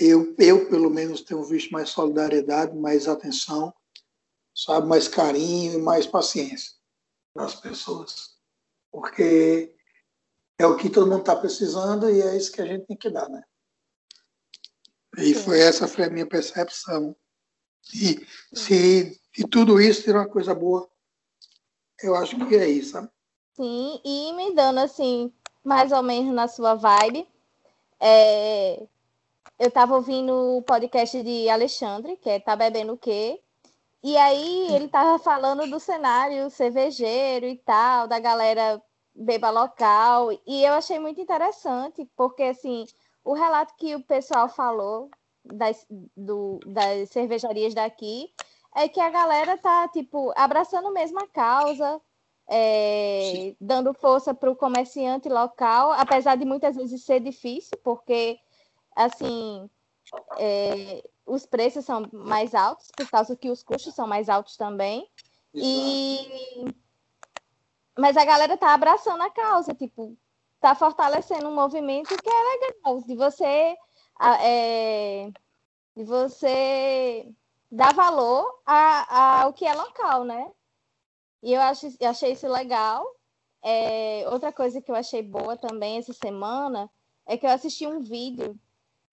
eu, 0.00 0.34
eu 0.38 0.68
pelo 0.68 0.90
menos, 0.90 1.22
tenho 1.22 1.42
visto 1.44 1.70
mais 1.70 1.90
solidariedade, 1.90 2.76
mais 2.76 3.06
atenção, 3.06 3.72
sabe, 4.54 4.86
mais 4.86 5.06
carinho 5.08 5.74
e 5.74 5.82
mais 5.82 6.06
paciência 6.06 6.72
das 7.34 7.54
pessoas. 7.54 8.36
Porque 8.90 9.74
é 10.58 10.66
o 10.66 10.76
que 10.76 10.90
todo 10.90 11.08
mundo 11.08 11.20
está 11.20 11.36
precisando 11.36 12.10
e 12.10 12.20
é 12.20 12.36
isso 12.36 12.52
que 12.52 12.60
a 12.60 12.66
gente 12.66 12.86
tem 12.86 12.96
que 12.96 13.10
dar, 13.10 13.28
né? 13.28 13.42
E 15.16 15.34
foi 15.34 15.60
essa 15.60 15.88
foi 15.88 16.04
a 16.04 16.10
minha 16.10 16.26
percepção. 16.26 17.16
E 17.94 18.26
se 18.52 19.20
de 19.34 19.46
tudo 19.48 19.80
isso 19.80 20.02
tirar 20.02 20.20
uma 20.20 20.28
coisa 20.28 20.54
boa, 20.54 20.88
eu 22.02 22.14
acho 22.14 22.36
que 22.46 22.56
é 22.56 22.68
isso, 22.68 22.92
sabe? 22.92 23.08
Sim, 23.54 24.00
e 24.04 24.32
me 24.34 24.54
dando 24.54 24.78
assim, 24.78 25.32
mais 25.68 25.92
ou 25.92 26.02
menos 26.02 26.34
na 26.34 26.48
sua 26.48 26.74
vibe. 26.74 27.28
é, 28.00 28.86
eu 29.58 29.70
tava 29.70 29.94
ouvindo 29.96 30.32
o 30.58 30.62
podcast 30.62 31.22
de 31.22 31.48
Alexandre, 31.50 32.16
que 32.16 32.30
é 32.30 32.40
Tá 32.40 32.56
Bebendo 32.56 32.94
o 32.94 32.98
Quê? 32.98 33.40
E 34.02 34.16
aí 34.16 34.72
ele 34.74 34.88
tava 34.88 35.18
falando 35.18 35.68
do 35.68 35.80
cenário 35.80 36.48
cervejeiro 36.50 37.46
e 37.46 37.56
tal, 37.56 38.06
da 38.08 38.18
galera 38.20 38.80
beba 39.14 39.50
local. 39.50 40.30
E 40.46 40.64
eu 40.64 40.74
achei 40.74 40.98
muito 41.00 41.20
interessante, 41.20 42.08
porque 42.16 42.44
assim, 42.44 42.86
o 43.24 43.34
relato 43.34 43.74
que 43.76 43.94
o 43.96 44.02
pessoal 44.04 44.48
falou 44.48 45.10
das, 45.44 45.84
do- 46.16 46.60
das 46.66 47.10
cervejarias 47.10 47.74
daqui 47.74 48.32
é 48.76 48.88
que 48.88 49.00
a 49.00 49.10
galera 49.10 49.58
tá, 49.58 49.88
tipo, 49.88 50.32
abraçando 50.36 50.92
mesmo 50.92 51.18
a 51.20 51.26
causa, 51.28 52.00
é, 52.48 53.54
dando 53.60 53.92
força 53.94 54.32
para 54.34 54.50
o 54.50 54.56
comerciante 54.56 55.28
local, 55.28 55.92
apesar 55.92 56.36
de 56.36 56.44
muitas 56.44 56.76
vezes 56.76 57.04
ser 57.04 57.20
difícil, 57.20 57.78
porque 57.84 58.38
assim 58.96 59.68
é, 60.38 61.02
os 61.26 61.44
preços 61.46 61.84
são 61.84 62.02
mais 62.12 62.54
altos, 62.54 62.90
por 62.90 63.08
causa 63.10 63.36
que 63.36 63.50
os 63.50 63.62
custos 63.62 63.94
são 63.94 64.06
mais 64.06 64.28
altos 64.28 64.56
também. 64.56 65.08
E 65.54 66.64
mas 67.98 68.16
a 68.16 68.24
galera 68.24 68.56
tá 68.56 68.72
abraçando 68.74 69.22
a 69.22 69.30
causa, 69.30 69.74
tipo, 69.74 70.16
tá 70.60 70.74
fortalecendo 70.74 71.48
um 71.48 71.54
movimento 71.54 72.08
que 72.08 72.30
é 72.30 72.42
legal, 72.68 73.02
de 73.02 73.14
você 73.16 73.76
é, 74.40 75.30
de 75.96 76.04
você 76.04 77.28
dar 77.70 77.92
valor 77.94 78.60
a- 78.64 79.42
ao 79.42 79.52
que 79.52 79.66
é 79.66 79.74
local, 79.74 80.24
né? 80.24 80.50
E 81.42 81.52
eu 81.52 81.60
acho, 81.60 81.86
eu 82.00 82.10
achei 82.10 82.32
isso 82.32 82.48
legal. 82.48 83.06
É, 83.62 84.24
outra 84.30 84.52
coisa 84.52 84.80
que 84.80 84.90
eu 84.90 84.94
achei 84.94 85.22
boa 85.22 85.56
também 85.56 85.98
essa 85.98 86.12
semana 86.12 86.90
é 87.26 87.36
que 87.36 87.46
eu 87.46 87.50
assisti 87.50 87.86
um 87.86 88.00
vídeo 88.00 88.58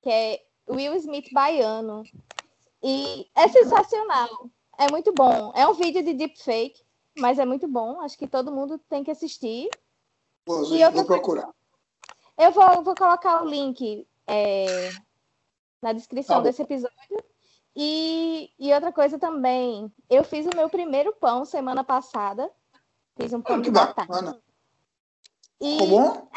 que 0.02 0.10
é 0.10 0.46
Will 0.70 0.96
Smith 0.96 1.32
baiano. 1.34 2.04
E 2.82 3.28
é 3.36 3.48
sensacional. 3.48 4.50
É 4.78 4.90
muito 4.92 5.12
bom. 5.14 5.52
É 5.56 5.68
um 5.68 5.74
vídeo 5.74 6.04
de 6.04 6.14
deepfake, 6.14 6.84
mas 7.18 7.40
é 7.40 7.46
muito 7.46 7.68
bom. 7.68 8.02
Acho 8.02 8.18
que 8.18 8.28
todo 8.28 8.52
mundo 8.52 8.78
tem 8.90 9.04
que 9.04 9.12
assistir. 9.12 9.70
Vou, 10.46 10.64
E 10.66 10.84
outra 10.84 10.92
vou 10.92 11.06
procurar. 11.06 11.50
Eu 12.38 12.52
vou, 12.52 12.84
vou 12.84 12.96
colocar 12.96 13.42
o 13.42 13.48
link 13.48 14.08
é, 14.28 14.92
na 15.82 15.94
descrição 15.94 16.36
Tá 16.36 16.42
bom. 16.42 16.44
desse 16.44 16.62
episódio. 16.62 17.24
E, 17.76 18.52
e 18.58 18.74
outra 18.74 18.92
coisa 18.92 19.20
também, 19.20 19.92
eu 20.10 20.24
fiz 20.24 20.46
o 20.46 20.56
meu 20.56 20.70
primeiro 20.70 21.12
pão 21.14 21.44
semana 21.44 21.84
passada. 21.84 22.50
Fiz 23.20 23.34
um 23.34 23.42
pão 23.42 23.56
Ah, 23.56 23.58
de 23.58 23.64
que 23.64 23.72
batata. 23.72 24.06
bacana. 24.08 24.42
E 25.60 25.74
Ficou 25.74 25.88
bom? 25.88 26.28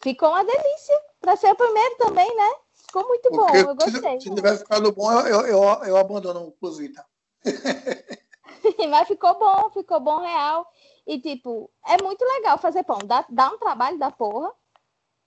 ficou 0.00 0.28
uma 0.28 0.44
delícia. 0.44 1.02
Para 1.20 1.36
ser 1.36 1.52
o 1.52 1.56
primeiro 1.56 1.96
também, 1.98 2.36
né? 2.36 2.50
Ficou 2.74 3.06
muito 3.06 3.30
bom, 3.30 3.46
Porque 3.46 3.56
eu 3.58 3.68
se, 3.68 3.74
gostei. 3.92 4.20
se 4.20 4.34
tiver 4.34 4.58
ficado 4.58 4.90
bom, 4.92 5.10
eu, 5.12 5.26
eu, 5.26 5.46
eu, 5.46 5.62
eu 5.84 5.96
abandono 5.96 6.48
o 6.48 6.52
cozido. 6.52 7.00
Mas 8.90 9.08
ficou 9.08 9.38
bom, 9.38 9.70
ficou 9.70 10.00
bom 10.00 10.18
real. 10.18 10.68
E, 11.06 11.20
tipo, 11.20 11.70
é 11.86 12.00
muito 12.02 12.24
legal 12.24 12.58
fazer 12.58 12.82
pão. 12.84 12.98
Dá, 13.04 13.24
dá 13.28 13.50
um 13.50 13.58
trabalho 13.58 13.98
da 13.98 14.10
porra. 14.10 14.52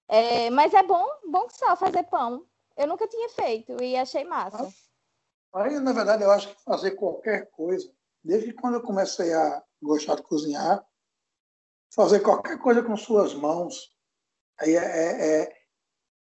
É, 0.07 0.49
mas 0.51 0.73
é 0.73 0.83
bom, 0.83 1.05
bom 1.27 1.47
que 1.47 1.57
só 1.57 1.75
fazer 1.75 2.03
pão. 2.03 2.45
Eu 2.77 2.87
nunca 2.87 3.07
tinha 3.07 3.27
feito 3.29 3.81
e 3.81 3.95
achei 3.97 4.23
massa. 4.23 4.71
Aí, 5.55 5.79
na 5.79 5.93
verdade, 5.93 6.21
eu 6.21 6.31
acho 6.31 6.49
que 6.49 6.63
fazer 6.63 6.91
qualquer 6.91 7.49
coisa, 7.51 7.89
desde 8.21 8.51
quando 8.51 8.73
eu 8.75 8.81
comecei 8.81 9.33
a 9.33 9.63
gostar 9.81 10.15
de 10.15 10.23
cozinhar, 10.23 10.85
fazer 11.93 12.19
qualquer 12.19 12.59
coisa 12.59 12.83
com 12.83 12.97
suas 12.97 13.33
mãos, 13.33 13.95
aí 14.59 14.75
é, 14.75 14.83
é- 14.83 15.43
é- 15.43 15.55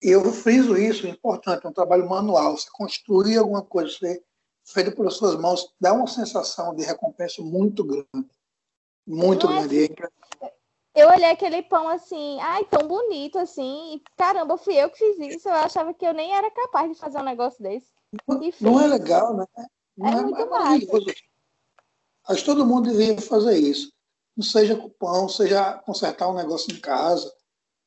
eu 0.01 0.31
friso 0.31 0.77
isso, 0.77 1.05
é 1.05 1.09
importante, 1.09 1.65
é 1.65 1.69
um 1.69 1.73
trabalho 1.73 2.07
manual. 2.07 2.55
Você 2.55 2.69
construir 2.71 3.37
alguma 3.37 3.61
coisa 3.61 3.91
você, 3.91 4.23
feita 4.63 4.91
pelas 4.91 5.15
suas 5.15 5.35
mãos, 5.35 5.73
dá 5.81 5.91
uma 5.91 6.07
sensação 6.07 6.73
de 6.73 6.85
recompensa 6.85 7.41
muito 7.41 7.83
grande. 7.83 8.31
Muito 9.05 9.47
é 9.47 9.67
grande. 9.67 9.95
É. 10.41 10.53
Eu 10.95 11.09
olhei 11.09 11.29
aquele 11.29 11.61
pão 11.63 11.89
assim, 11.89 12.39
ai, 12.39 12.63
tão 12.65 12.87
bonito 12.87 13.37
assim. 13.37 13.95
E, 13.95 14.03
caramba, 14.15 14.57
fui 14.57 14.75
eu 14.75 14.89
que 14.89 14.97
fiz 14.97 15.35
isso. 15.35 15.49
Eu 15.49 15.55
achava 15.55 15.93
que 15.93 16.05
eu 16.07 16.13
nem 16.13 16.33
era 16.33 16.49
capaz 16.51 16.89
de 16.89 16.97
fazer 16.97 17.17
um 17.17 17.23
negócio 17.23 17.61
desse. 17.61 17.94
Não 18.61 18.79
é 18.79 18.87
legal, 18.87 19.35
né? 19.37 19.45
Não 19.97 20.07
É 20.07 20.21
muito 20.21 20.49
maravilhoso. 20.49 21.05
Que 22.27 22.43
todo 22.43 22.65
mundo 22.65 22.89
deveria 22.91 23.21
fazer 23.21 23.57
isso. 23.57 23.91
Não 24.35 24.43
seja 24.43 24.75
com 24.75 24.89
pão, 24.89 25.29
seja 25.29 25.73
consertar 25.85 26.29
um 26.29 26.33
negócio 26.35 26.73
em 26.75 26.79
casa, 26.79 27.31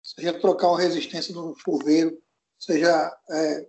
seja 0.03 0.39
trocar 0.41 0.69
uma 0.69 0.81
resistência 0.81 1.35
no 1.35 1.55
chuveiro, 1.57 2.16
seja 2.59 3.14
é, 3.31 3.69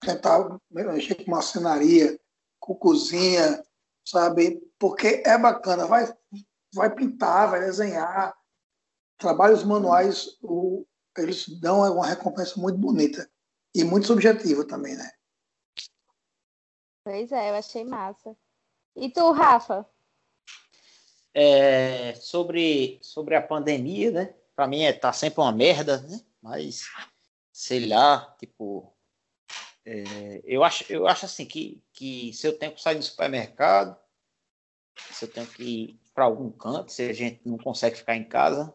tentar 0.00 0.58
mexer 0.70 1.14
com 1.24 1.30
marcenaria, 1.30 2.18
com 2.60 2.74
cozinha, 2.74 3.64
sabe? 4.04 4.60
Porque 4.78 5.22
é 5.24 5.38
bacana, 5.38 5.86
vai, 5.86 6.12
vai 6.74 6.94
pintar, 6.94 7.50
vai 7.50 7.60
desenhar. 7.60 8.34
Trabalhos 9.18 9.62
manuais, 9.64 10.36
o- 10.42 10.84
eles 11.16 11.48
dão 11.60 11.80
uma 11.94 12.06
recompensa 12.06 12.60
muito 12.60 12.78
bonita 12.78 13.30
e 13.74 13.84
muito 13.84 14.06
subjetiva 14.08 14.64
também, 14.66 14.96
né? 14.96 15.10
Pois 17.04 17.32
é, 17.32 17.50
eu 17.50 17.54
achei 17.54 17.84
massa. 17.84 18.36
E 18.94 19.10
tu, 19.10 19.32
Rafa? 19.32 19.86
É, 21.34 22.14
sobre, 22.14 22.98
sobre 23.02 23.34
a 23.34 23.42
pandemia, 23.42 24.10
né? 24.10 24.34
Para 24.54 24.66
mim 24.66 24.82
é, 24.82 24.92
tá 24.92 25.12
sempre 25.12 25.40
uma 25.40 25.52
merda, 25.52 26.00
né? 26.02 26.20
Mas 26.40 26.82
sei 27.52 27.86
lá, 27.86 28.34
tipo, 28.38 28.94
é, 29.84 30.40
eu 30.44 30.62
acho, 30.62 30.90
eu 30.92 31.06
acho 31.06 31.24
assim 31.24 31.46
que, 31.46 31.82
que 31.92 32.32
se 32.32 32.46
eu 32.46 32.56
tenho 32.56 32.72
que 32.72 32.80
sair 32.82 32.96
do 32.96 33.02
supermercado, 33.02 33.96
se 35.10 35.24
eu 35.24 35.30
tenho 35.30 35.46
que 35.46 35.62
ir 35.62 36.00
para 36.14 36.24
algum 36.24 36.50
canto, 36.50 36.92
se 36.92 37.02
a 37.02 37.12
gente 37.12 37.40
não 37.46 37.58
consegue 37.58 37.96
ficar 37.96 38.16
em 38.16 38.28
casa 38.28 38.72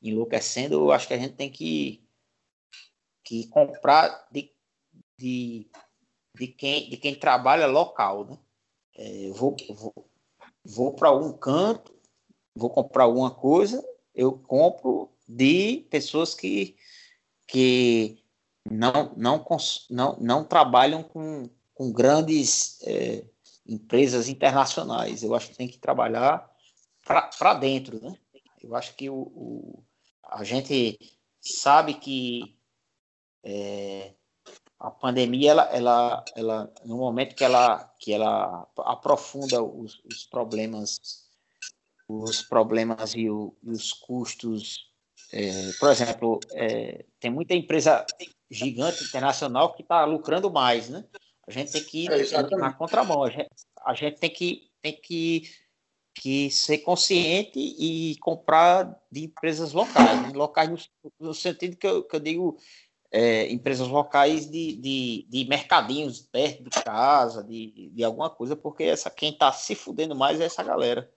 enlouquecendo, 0.00 0.74
eu 0.74 0.92
acho 0.92 1.08
que 1.08 1.14
a 1.14 1.18
gente 1.18 1.34
tem 1.34 1.50
que, 1.50 2.06
que 3.24 3.48
comprar 3.48 4.28
de, 4.30 4.52
de, 5.18 5.68
de, 6.38 6.48
quem, 6.48 6.88
de 6.90 6.96
quem 6.96 7.14
trabalha 7.14 7.66
local, 7.66 8.24
né? 8.24 8.38
É, 8.96 9.28
eu 9.28 9.34
vou, 9.34 9.56
vou, 9.70 10.10
vou 10.64 10.94
para 10.94 11.08
algum 11.08 11.32
canto, 11.32 11.94
vou 12.54 12.70
comprar 12.70 13.04
alguma 13.04 13.30
coisa, 13.30 13.84
eu 14.14 14.32
compro 14.32 15.10
de 15.28 15.86
pessoas 15.90 16.34
que, 16.34 16.76
que 17.46 18.22
não, 18.68 19.14
não, 19.16 19.44
não, 19.90 20.16
não 20.20 20.44
trabalham 20.44 21.02
com, 21.02 21.48
com 21.74 21.92
grandes 21.92 22.80
eh, 22.82 23.24
empresas 23.66 24.28
internacionais. 24.28 25.22
Eu 25.22 25.34
acho 25.34 25.50
que 25.50 25.56
tem 25.56 25.68
que 25.68 25.78
trabalhar 25.78 26.50
para 27.04 27.54
dentro, 27.54 28.02
né? 28.02 28.18
Eu 28.62 28.74
acho 28.74 28.94
que 28.96 29.08
o, 29.08 29.14
o- 29.14 29.84
a 30.24 30.42
gente 30.44 30.98
sabe 31.40 31.94
que 31.94 32.56
eh, 33.44 34.14
a 34.80 34.90
pandemia, 34.90 35.50
ela, 35.50 35.62
ela, 35.72 36.24
ela, 36.36 36.72
no 36.84 36.96
momento 36.98 37.34
que 37.34 37.44
ela, 37.44 37.84
que 37.98 38.12
ela 38.12 38.66
aprofunda 38.78 39.62
os, 39.62 40.00
os 40.04 40.24
problemas, 40.26 41.00
os 42.08 42.42
problemas 42.42 43.14
e, 43.14 43.28
o- 43.28 43.54
e 43.62 43.70
os 43.70 43.92
custos, 43.92 44.86
eh, 45.32 45.72
por 45.78 45.90
exemplo, 45.90 46.40
eh, 46.52 47.04
tem 47.20 47.30
muita 47.30 47.54
empresa 47.54 48.06
gigante 48.50 49.04
internacional 49.04 49.74
que 49.74 49.82
está 49.82 50.04
lucrando 50.04 50.50
mais, 50.50 50.88
né? 50.88 51.04
A 51.46 51.50
gente 51.50 51.72
tem 51.72 51.84
que 51.84 52.04
ir 52.04 52.12
É, 52.12 52.56
na 52.56 52.72
contramão, 52.72 53.24
a 53.24 53.30
gente, 53.30 53.48
a 53.84 53.94
gente 53.94 54.18
tem 54.20 54.30
que, 54.30 54.70
tem 54.80 54.92
que, 55.00 55.50
que 56.14 56.50
ser 56.50 56.78
consciente 56.78 57.58
e 57.58 58.16
comprar 58.20 58.98
de 59.10 59.24
empresas 59.24 59.72
locais, 59.72 60.22
né? 60.22 60.32
locais 60.34 60.68
no, 60.70 60.78
no 61.28 61.34
sentido 61.34 61.76
que 61.76 61.86
eu, 61.86 62.04
que 62.04 62.16
eu 62.16 62.20
digo 62.20 62.58
é, 63.10 63.50
empresas 63.50 63.88
locais 63.88 64.50
de, 64.50 64.76
de, 64.76 65.26
de 65.28 65.44
mercadinhos 65.48 66.20
perto 66.20 66.62
de 66.62 66.70
casa, 66.82 67.42
de, 67.42 67.90
de 67.90 68.04
alguma 68.04 68.28
coisa, 68.28 68.54
porque 68.54 68.84
essa 68.84 69.10
quem 69.10 69.32
está 69.32 69.52
se 69.52 69.74
fudendo 69.74 70.14
mais 70.14 70.40
é 70.40 70.44
essa 70.44 70.62
galera. 70.62 71.10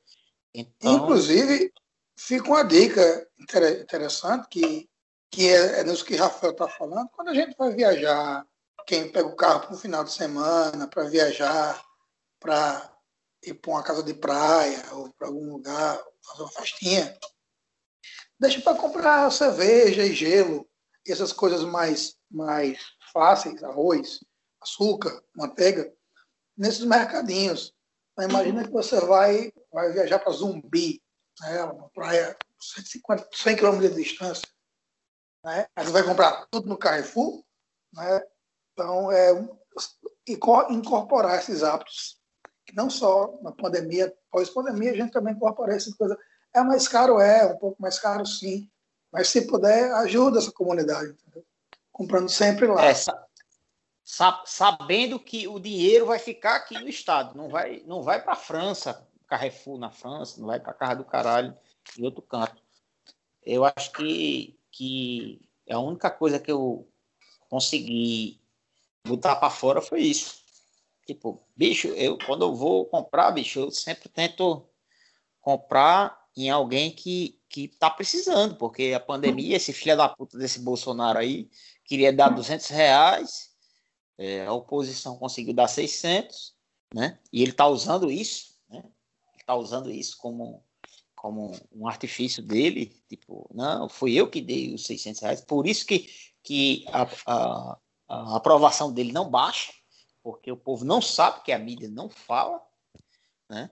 Então, 0.54 0.96
Inclusive, 0.96 1.72
fica 2.16 2.48
uma 2.48 2.64
dica 2.64 3.28
inter- 3.39 3.82
interessante 3.82 4.48
que, 4.50 4.89
que 5.30 5.48
é, 5.50 5.80
é 5.80 5.84
nisso 5.84 6.06
que 6.06 6.16
Rafael 6.16 6.52
está 6.52 6.68
falando. 6.68 7.10
Quando 7.10 7.30
a 7.30 7.34
gente 7.34 7.56
vai 7.58 7.74
viajar, 7.74 8.46
quem 8.86 9.10
pega 9.12 9.28
o 9.28 9.36
carro 9.36 9.62
para 9.62 9.74
um 9.74 9.78
final 9.78 10.04
de 10.04 10.12
semana, 10.12 10.88
para 10.88 11.04
viajar, 11.04 11.84
para 12.39 12.92
ir 13.44 13.54
para 13.56 13.72
uma 13.72 13.84
casa 13.84 14.04
de 14.04 14.14
praia 14.14 14.84
ou 14.94 15.12
para 15.14 15.28
algum 15.28 15.54
lugar, 15.54 16.02
fazer 16.22 16.44
uma 16.44 16.52
festinha, 16.52 17.18
deixa 18.39 18.62
para 18.62 18.78
comprar 18.78 19.32
cerveja 19.32 20.04
e 20.04 20.14
gelo, 20.14 20.68
essas 21.08 21.34
coisas 21.34 21.64
mais, 21.64 22.16
mais 22.30 22.80
fáceis, 23.12 23.64
arroz, 23.64 24.20
açúcar, 24.62 25.24
manteiga, 25.36 25.91
nesses 26.58 26.86
mercadinhos. 26.86 27.74
Então, 28.14 28.30
imagina 28.30 28.64
que 28.64 28.72
você 28.72 28.99
vai, 29.02 29.52
vai 29.72 29.91
viajar 29.91 30.20
para 30.20 30.32
Zumbi, 30.32 31.02
né, 31.41 31.64
uma 31.64 31.89
praia 31.89 32.36
150, 32.60 33.28
100 33.34 33.56
quilômetros 33.56 33.95
de 33.95 34.04
distância. 34.04 34.47
Né? 35.43 35.66
Aí 35.76 35.86
você 35.86 35.91
vai 35.91 36.04
comprar 36.04 36.45
tudo 36.52 36.68
no 36.68 36.78
Carrefour. 36.78 37.43
Né? 37.93 38.22
Então, 38.74 39.12
é, 39.12 39.32
inco- 40.28 40.72
incorporar 40.72 41.39
esses 41.39 41.64
hábitos, 41.64 42.20
que 42.66 42.76
não 42.76 42.89
só 42.89 43.38
na 43.41 43.52
pandemia, 43.52 44.16
pós-pandemia, 44.30 44.91
a 44.91 44.95
gente 44.95 45.12
também 45.12 45.34
incorporar 45.34 45.76
essa 45.76 45.93
coisa. 45.95 46.18
É 46.54 46.62
mais 46.62 46.88
caro? 46.88 47.20
É, 47.20 47.45
um 47.45 47.58
pouco 47.58 47.82
mais 47.82 47.97
caro, 47.97 48.26
sim. 48.26 48.70
Mas 49.12 49.28
se 49.28 49.45
puder, 49.47 49.91
ajuda 49.95 50.39
essa 50.39 50.51
comunidade. 50.51 51.12
entendeu? 51.12 51.45
Comprando 51.91 52.30
sempre 52.30 52.68
lá. 52.68 52.86
é, 52.86 52.93
sa- 52.93 53.28
sa- 54.03 54.43
sabendo 54.45 55.20
que 55.20 55.47
o 55.47 55.59
dinheiro 55.59 56.05
vai 56.05 56.20
ficar 56.20 56.55
aqui 56.55 56.76
no 56.80 56.88
estado, 56.88 57.36
não 57.36 57.49
vai, 57.49 57.84
não 57.86 58.01
vai 58.01 58.22
para 58.22 58.34
a 58.34 58.38
França, 58.38 59.07
Carrefour 59.28 59.78
na 59.78 59.91
França, 59.91 60.39
não 60.39 60.47
vai 60.47 60.59
para 60.59 60.72
a 60.72 60.76
casa 60.76 60.95
do 60.95 61.05
caralho 61.05 61.55
em 61.97 62.03
outro 62.03 62.22
canto. 62.22 62.62
Eu 63.43 63.66
acho 63.66 63.91
que, 63.93 64.57
que 64.72 65.41
a 65.70 65.80
única 65.80 66.09
coisa 66.09 66.39
que 66.39 66.51
eu 66.51 66.88
consegui 67.49 68.39
botar 69.05 69.36
para 69.36 69.49
fora 69.49 69.82
foi 69.82 70.01
isso. 70.01 70.41
Tipo, 71.05 71.41
bicho, 71.55 71.88
eu 71.89 72.18
quando 72.26 72.45
eu 72.45 72.53
vou 72.55 72.86
comprar, 72.86 73.32
bicho, 73.32 73.59
eu 73.59 73.72
sempre 73.72 74.07
tento 74.07 74.66
comprar 75.41 76.21
em 76.36 76.50
alguém 76.50 76.92
que 76.92 77.40
que 77.52 77.68
tá 77.68 77.90
precisando, 77.90 78.56
porque 78.56 78.94
a 78.96 79.00
pandemia, 79.00 79.58
esse 79.58 79.74
filho 79.74 79.98
da 79.98 80.08
puta 80.08 80.38
desse 80.38 80.60
Bolsonaro 80.60 81.20
aí 81.20 81.50
queria 81.84 82.14
dar 82.14 82.30
200 82.30 82.68
reais, 82.70 83.52
é, 84.18 84.46
a 84.46 84.54
oposição 84.54 85.18
conseguiu 85.18 85.54
dar 85.54 85.68
600, 85.68 86.56
né? 86.94 87.20
E 87.32 87.44
ele 87.44 87.52
tá 87.52 87.68
usando 87.68 88.10
isso, 88.10 88.58
né? 88.70 88.82
Ele 89.34 89.44
tá 89.46 89.54
usando 89.54 89.92
isso 89.92 90.18
como 90.18 90.64
como 91.14 91.52
um 91.72 91.88
artifício 91.88 92.42
dele, 92.42 93.00
tipo, 93.08 93.48
não, 93.54 93.88
fui 93.88 94.16
eu 94.16 94.28
que 94.28 94.42
dei 94.42 94.74
os 94.74 94.86
600 94.86 95.22
reais, 95.22 95.42
por 95.42 95.68
isso 95.68 95.86
que, 95.86 96.10
que 96.42 96.84
a, 96.88 97.08
a, 97.28 97.78
a 98.10 98.38
aprovação 98.38 98.92
dele 98.92 99.12
não 99.12 99.30
baixa, 99.30 99.72
porque 100.24 100.52
o 100.52 100.58
povo 100.58 100.84
não 100.84 101.00
sabe 101.00 101.44
que 101.44 101.52
a 101.52 101.60
mídia 101.60 101.88
não 101.92 102.10
fala, 102.10 102.60
né? 103.48 103.70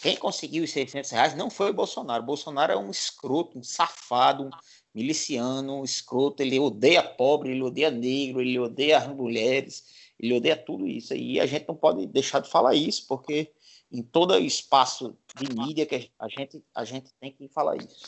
Quem 0.00 0.16
conseguiu 0.16 0.64
os 0.64 0.70
600 0.70 1.10
reais 1.10 1.34
não 1.34 1.50
foi 1.50 1.70
o 1.70 1.74
Bolsonaro. 1.74 2.22
O 2.22 2.26
Bolsonaro 2.26 2.72
é 2.72 2.76
um 2.76 2.90
escroto, 2.90 3.58
um 3.58 3.62
safado, 3.62 4.44
um 4.44 4.50
miliciano, 4.94 5.80
um 5.80 5.84
escroto. 5.84 6.42
Ele 6.42 6.58
odeia 6.58 7.02
pobre, 7.02 7.50
ele 7.50 7.62
odeia 7.62 7.90
negro, 7.90 8.40
ele 8.40 8.58
odeia 8.58 8.98
as 8.98 9.08
mulheres, 9.08 9.84
ele 10.18 10.34
odeia 10.34 10.56
tudo 10.56 10.86
isso. 10.86 11.14
E 11.14 11.40
a 11.40 11.46
gente 11.46 11.66
não 11.66 11.74
pode 11.74 12.06
deixar 12.06 12.40
de 12.40 12.48
falar 12.48 12.74
isso, 12.74 13.06
porque 13.08 13.52
em 13.90 14.02
todo 14.02 14.38
espaço 14.38 15.16
de 15.34 15.54
mídia 15.54 15.86
que 15.86 16.10
a 16.18 16.28
gente, 16.28 16.62
a 16.74 16.84
gente 16.84 17.12
tem 17.20 17.32
que 17.32 17.48
falar 17.48 17.76
isso. 17.76 18.06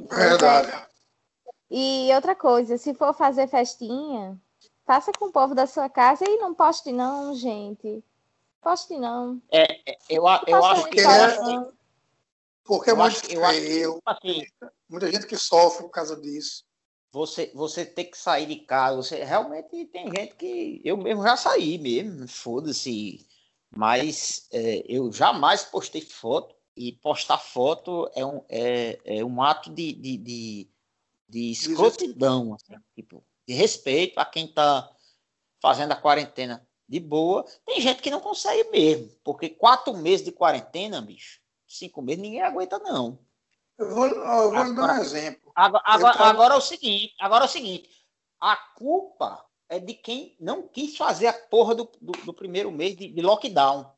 Verdade. 0.00 0.86
E 1.70 2.08
outra 2.14 2.34
coisa, 2.34 2.78
se 2.78 2.94
for 2.94 3.12
fazer 3.12 3.48
festinha, 3.48 4.40
faça 4.86 5.12
com 5.12 5.26
o 5.26 5.32
povo 5.32 5.54
da 5.54 5.66
sua 5.66 5.88
casa 5.88 6.24
e 6.26 6.38
não 6.38 6.54
poste 6.54 6.92
não, 6.92 7.34
gente. 7.34 8.02
Poste 8.60 8.96
não. 8.98 9.40
Eu, 10.08 10.26
a- 10.26 10.42
eu 10.46 10.60
Faça 10.62 10.80
acho 10.80 10.90
que, 10.90 11.00
é-. 11.00 11.68
Porque 12.64 12.90
é 12.90 12.92
Eu 12.92 12.96
muito 12.96 13.16
acho- 13.16 13.32
eu 13.32 13.44
acho- 13.44 14.02
assim, 14.04 14.46
Muita 14.88 15.10
gente 15.12 15.26
que 15.26 15.36
sofre 15.36 15.82
por 15.84 15.90
causa 15.90 16.20
disso. 16.20 16.64
você, 17.10 17.50
você 17.54 17.86
ter 17.86 18.04
que 18.04 18.18
sair 18.18 18.46
de 18.46 18.56
casa, 18.56 18.96
você 18.96 19.24
realmente 19.24 19.86
tem 19.86 20.10
gente 20.10 20.34
que 20.36 20.80
eu 20.84 20.96
mesmo 20.96 21.22
já 21.22 21.36
saí 21.36 21.78
mesmo, 21.78 22.28
foda-se. 22.28 23.26
Mas 23.74 24.46
é, 24.52 24.82
eu 24.86 25.10
jamais 25.12 25.64
postei 25.64 26.00
foto 26.02 26.54
e 26.76 26.92
postar 26.92 27.38
foto 27.38 28.10
é 28.14 28.24
um, 28.24 28.44
é, 28.48 28.98
é 29.18 29.24
um 29.24 29.42
ato 29.42 29.70
de, 29.72 29.92
de, 29.94 30.16
de, 30.18 30.70
de 31.28 31.50
escrotidão, 31.50 32.54
assim, 32.54 32.74
tipo, 32.94 33.24
de 33.46 33.54
respeito 33.54 34.18
a 34.18 34.24
quem 34.26 34.44
está 34.46 34.90
fazendo 35.62 35.92
a 35.92 35.96
quarentena 35.96 36.66
de 36.88 36.98
boa. 37.00 37.44
Tem 37.66 37.80
gente 37.80 38.00
que 38.02 38.10
não 38.10 38.20
consegue 38.20 38.68
mesmo, 38.70 39.10
porque 39.22 39.48
quatro 39.50 39.94
meses 39.96 40.24
de 40.24 40.32
quarentena, 40.32 41.00
bicho, 41.00 41.40
cinco 41.66 42.00
meses, 42.00 42.22
ninguém 42.22 42.42
aguenta, 42.42 42.78
não. 42.78 43.18
Eu 43.78 43.94
vou, 43.94 44.06
eu 44.06 44.50
vou 44.50 44.64
lhe 44.64 44.74
dar 44.74 44.98
um 44.98 45.02
exemplo. 45.02 45.52
Agora, 45.54 45.82
agora, 45.86 46.12
tava- 46.16 46.30
agora 46.30 46.54
é 46.54 46.56
o 46.56 46.60
seguinte, 46.62 47.14
agora 47.20 47.44
é 47.44 47.46
o 47.46 47.50
seguinte, 47.50 47.88
a 48.40 48.56
culpa 48.56 49.44
é 49.68 49.78
de 49.78 49.92
quem 49.94 50.36
não 50.40 50.66
quis 50.66 50.96
fazer 50.96 51.26
a 51.26 51.32
porra 51.32 51.74
do, 51.74 51.84
do, 52.00 52.12
do 52.24 52.32
primeiro 52.34 52.72
mês 52.72 52.96
de, 52.96 53.08
de 53.08 53.20
lockdown. 53.20 53.92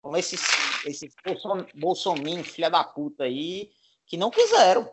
Com 0.00 0.16
esses, 0.16 0.40
esses 0.84 1.12
bolson, 1.24 1.66
bolsominion, 1.74 2.44
filha 2.44 2.70
da 2.70 2.84
puta 2.84 3.24
aí, 3.24 3.72
que 4.06 4.16
não 4.16 4.30
quiseram. 4.30 4.88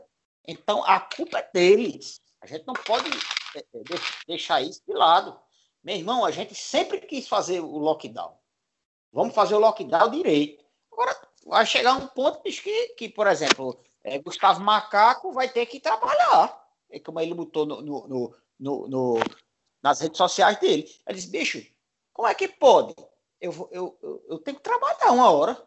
Então, 0.48 0.84
a 0.84 1.00
culpa 1.00 1.38
é 1.38 1.50
deles. 1.54 2.20
A 2.42 2.48
gente 2.48 2.66
não 2.66 2.74
pode 2.74 3.08
é, 3.56 3.60
é, 3.60 3.80
de- 3.84 4.02
deixar 4.28 4.62
isso 4.62 4.82
de 4.88 4.94
lado. 4.94 5.40
Meu 5.84 5.96
irmão, 5.96 6.24
a 6.24 6.32
gente 6.32 6.56
sempre 6.56 7.02
quis 7.02 7.28
fazer 7.28 7.60
o 7.60 7.78
lockdown. 7.78 8.38
Vamos 9.12 9.36
fazer 9.36 9.56
o 9.56 9.60
lockdown 9.60 10.10
direito. 10.10 10.64
Agora, 10.92 11.16
vai 11.46 11.66
chegar 11.66 11.96
um 11.96 12.08
ponto 12.08 12.42
que, 12.42 12.90
que, 12.90 13.10
por 13.10 13.28
exemplo, 13.28 13.78
é, 14.04 14.18
Gustavo 14.20 14.62
Macaco 14.62 15.32
vai 15.34 15.50
ter 15.50 15.66
que 15.66 15.80
trabalhar. 15.80 16.62
É 16.90 17.00
como 17.00 17.20
ele 17.20 17.34
botou 17.34 17.66
no, 17.66 17.82
no- 17.82 18.08
no- 18.60 18.88
no- 18.88 19.20
nas 19.82 20.00
redes 20.00 20.18
sociais 20.18 20.58
dele. 20.60 20.90
Ele 21.06 21.16
disse, 21.18 21.30
bicho, 21.30 21.66
como 22.14 22.28
é 22.28 22.34
que 22.34 22.48
pode? 22.48 22.96
Eu, 23.42 23.68
eu, 23.72 23.98
eu, 24.02 24.26
eu 24.30 24.40
tenho 24.40 24.58
que 24.58 24.64
trabalhar 24.64 25.12
uma 25.12 25.30
hora. 25.32 25.62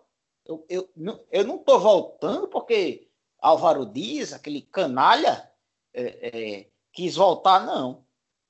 Eu, 0.46 0.64
eu, 0.68 0.88
eu 1.30 1.44
não 1.44 1.56
estou 1.56 1.78
voltando 1.78 2.48
porque 2.48 3.10
Álvaro 3.38 3.84
Dias, 3.84 4.32
aquele 4.32 4.62
canalha, 4.62 5.52
é, 5.92 6.28
é, 6.62 6.70
quis 6.92 7.16
voltar, 7.16 7.66
não. 7.66 8.05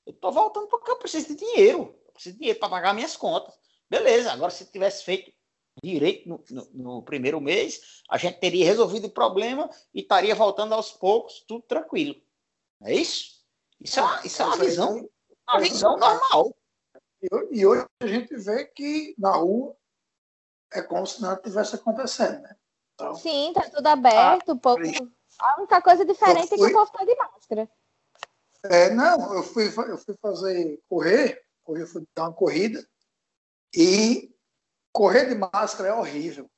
Eu 0.07 0.11
estou 0.13 0.31
voltando 0.31 0.67
porque 0.67 0.89
eu 0.89 0.95
preciso 0.95 1.27
de 1.27 1.35
dinheiro. 1.35 1.93
Eu 2.07 2.11
preciso 2.13 2.33
de 2.35 2.39
dinheiro 2.39 2.59
para 2.59 2.69
pagar 2.69 2.93
minhas 2.93 3.17
contas. 3.17 3.53
Beleza, 3.89 4.31
agora 4.31 4.49
se 4.51 4.65
tivesse 4.71 5.03
feito 5.03 5.31
direito 5.83 6.27
no, 6.29 6.43
no- 6.49 6.69
no 6.73 7.03
primeiro 7.03 7.39
mês, 7.41 8.01
a 8.09 8.17
gente 8.17 8.39
teria 8.39 8.65
resolvido 8.65 9.05
o 9.07 9.11
problema 9.11 9.69
e 9.93 9.99
estaria 10.01 10.33
voltando 10.33 10.73
aos 10.73 10.91
poucos, 10.93 11.41
tudo 11.47 11.61
tranquilo. 11.63 12.15
É 12.83 12.93
isso? 12.95 13.43
Isso 13.79 13.99
é 13.99 14.03
uma, 14.03 14.25
isso 14.25 14.41
é 14.41 14.45
uma 14.45 14.57
visão, 14.57 15.09
uma 15.49 15.59
visão 15.59 15.97
normal. 15.97 16.55
E 17.21 17.27
ho- 17.35 17.47
E 17.51 17.65
hoje 17.65 17.85
a 18.01 18.07
gente 18.07 18.35
vê 18.37 18.65
que 18.65 19.13
na 19.17 19.35
rua 19.35 19.75
é 20.73 20.81
como 20.81 21.05
se 21.05 21.21
nada 21.21 21.41
tivesse 21.41 21.75
acontecendo. 21.75 22.41
Né? 22.41 22.55
Então, 22.95 23.15
Sim, 23.15 23.51
tá 23.53 23.69
tudo 23.69 23.85
aberto, 23.87 24.53
o 24.53 24.59
povo. 24.59 24.79
A 25.39 25.57
única 25.59 25.81
coisa 25.81 26.03
diferente 26.05 26.45
é 26.53 26.57
que 26.57 26.57
fui- 26.57 26.71
o 26.71 26.73
povo 26.73 26.91
tá 26.91 27.05
de 27.05 27.15
máscara. 27.15 27.69
É, 28.69 28.89
não, 28.89 29.35
eu 29.35 29.43
fui, 29.43 29.67
eu 29.67 29.97
fui 29.97 30.15
fazer 30.21 30.79
correr, 30.89 31.41
eu 31.67 31.87
fui 31.87 32.03
dar 32.15 32.23
uma 32.23 32.33
corrida 32.33 32.85
e 33.75 34.33
correr 34.91 35.25
de 35.25 35.35
máscara 35.35 35.89
é 35.89 35.93
horrível, 35.93 36.49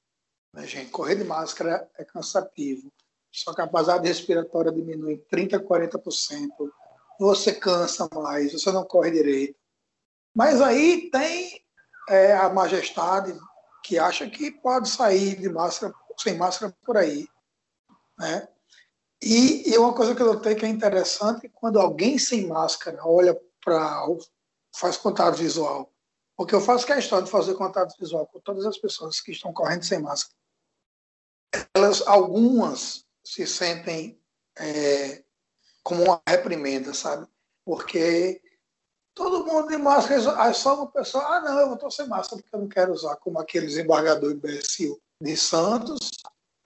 né, 0.54 0.66
gente? 0.66 0.92
Correr 0.92 1.16
de 1.16 1.24
máscara 1.24 1.90
é 1.98 2.06
cansativo. 2.06 2.92
Sua 3.32 3.56
capacidade 3.56 4.08
respiratória 4.08 4.72
diminui 4.72 5.14
em 5.14 5.36
30%, 5.36 5.64
40%. 5.64 6.72
Você 7.20 7.54
cansa 7.54 8.08
mais, 8.14 8.54
você 8.54 8.72
não 8.72 8.86
corre 8.86 9.12
direito. 9.12 9.56
Mas 10.34 10.62
aí 10.62 11.10
tem 11.12 11.62
é, 12.08 12.34
a 12.34 12.50
majestade 12.50 13.38
que 13.84 14.00
acha 14.00 14.30
que 14.30 14.52
pode 14.52 14.90
sair 14.90 15.36
de 15.36 15.50
máscara, 15.50 15.94
sem 16.18 16.38
máscara 16.38 16.76
por 16.86 16.98
aí, 16.98 17.28
né? 18.18 18.48
E, 19.22 19.70
e 19.70 19.78
uma 19.78 19.94
coisa 19.94 20.16
que 20.16 20.22
eu 20.22 20.34
notei 20.34 20.56
que 20.56 20.66
é 20.66 20.70
interessante, 20.70 21.50
quando 21.50 21.80
alguém 21.80 22.18
sem 22.18 22.48
máscara 22.48 23.06
olha 23.06 23.40
para. 23.64 24.06
faz 24.76 24.98
contato 24.98 25.36
visual. 25.36 25.92
Porque 26.38 26.56
eu 26.56 26.62
faço 26.62 26.86
questão 26.86 27.22
de 27.22 27.30
fazer 27.30 27.56
contato 27.56 27.98
visual 28.00 28.26
com 28.28 28.40
todas 28.40 28.66
as 28.66 28.78
pessoas 28.78 29.20
que 29.20 29.32
estão 29.32 29.52
correndo 29.52 29.84
sem 29.84 30.00
máscara. 30.00 30.34
Elas, 31.76 32.02
algumas 32.08 33.06
se 33.24 33.46
sentem 33.46 34.22
é, 34.58 35.24
como 35.84 36.04
uma 36.04 36.22
reprimenda, 36.28 36.94
sabe? 36.94 37.28
Porque 37.66 38.42
todo 39.14 39.46
mundo 39.46 39.68
de 39.68 39.78
máscara, 39.78 40.42
aí 40.42 40.54
só 40.54 40.76
uma 40.76 40.92
pessoa, 40.92 41.26
ah, 41.26 41.42
não, 41.42 41.60
eu 41.60 41.74
estou 41.74 41.92
sem 41.92 42.08
máscara 42.08 42.42
porque 42.42 42.56
eu 42.56 42.62
não 42.62 42.70
quero 42.70 42.94
usar, 42.94 43.18
como 43.18 43.38
aquele 43.38 43.66
desembargador 43.66 44.32
imbecil 44.32 44.98
de 45.22 45.36
Santos, 45.36 46.12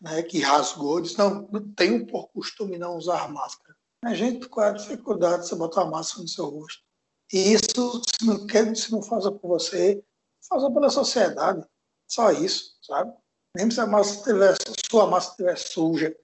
né, 0.04 0.22
que 0.22 0.40
rasgou, 0.42 1.00
disse, 1.00 1.18
não, 1.18 1.48
não 1.50 1.74
tenho 1.74 2.06
por 2.06 2.28
costume 2.28 2.78
não 2.78 2.98
usar 2.98 3.32
máscara. 3.32 3.74
A 4.04 4.14
gente, 4.14 4.50
qual 4.50 4.68
é 4.68 4.70
a 4.72 4.74
dificuldade 4.74 5.44
de 5.44 5.48
você 5.48 5.56
botar 5.56 5.84
a 5.84 5.90
máscara 5.90 6.22
no 6.24 6.28
seu 6.28 6.46
rosto? 6.46 6.84
E 7.32 7.54
isso, 7.54 8.02
se 8.20 8.26
não 8.26 8.46
quer, 8.46 8.76
se 8.76 8.92
não 8.92 9.02
faça 9.02 9.32
por 9.32 9.48
você, 9.48 10.04
faça 10.48 10.70
pela 10.70 10.90
sociedade. 10.90 11.66
Só 12.06 12.32
isso, 12.32 12.78
sabe? 12.82 13.14
Mesmo 13.56 13.72
se 13.72 13.80
a 13.80 13.88
máscara 13.88 14.24
tiver, 14.24 14.56
sua 14.92 15.08
máscara 15.08 15.54
estiver 15.54 15.58
suja, 15.74 16.18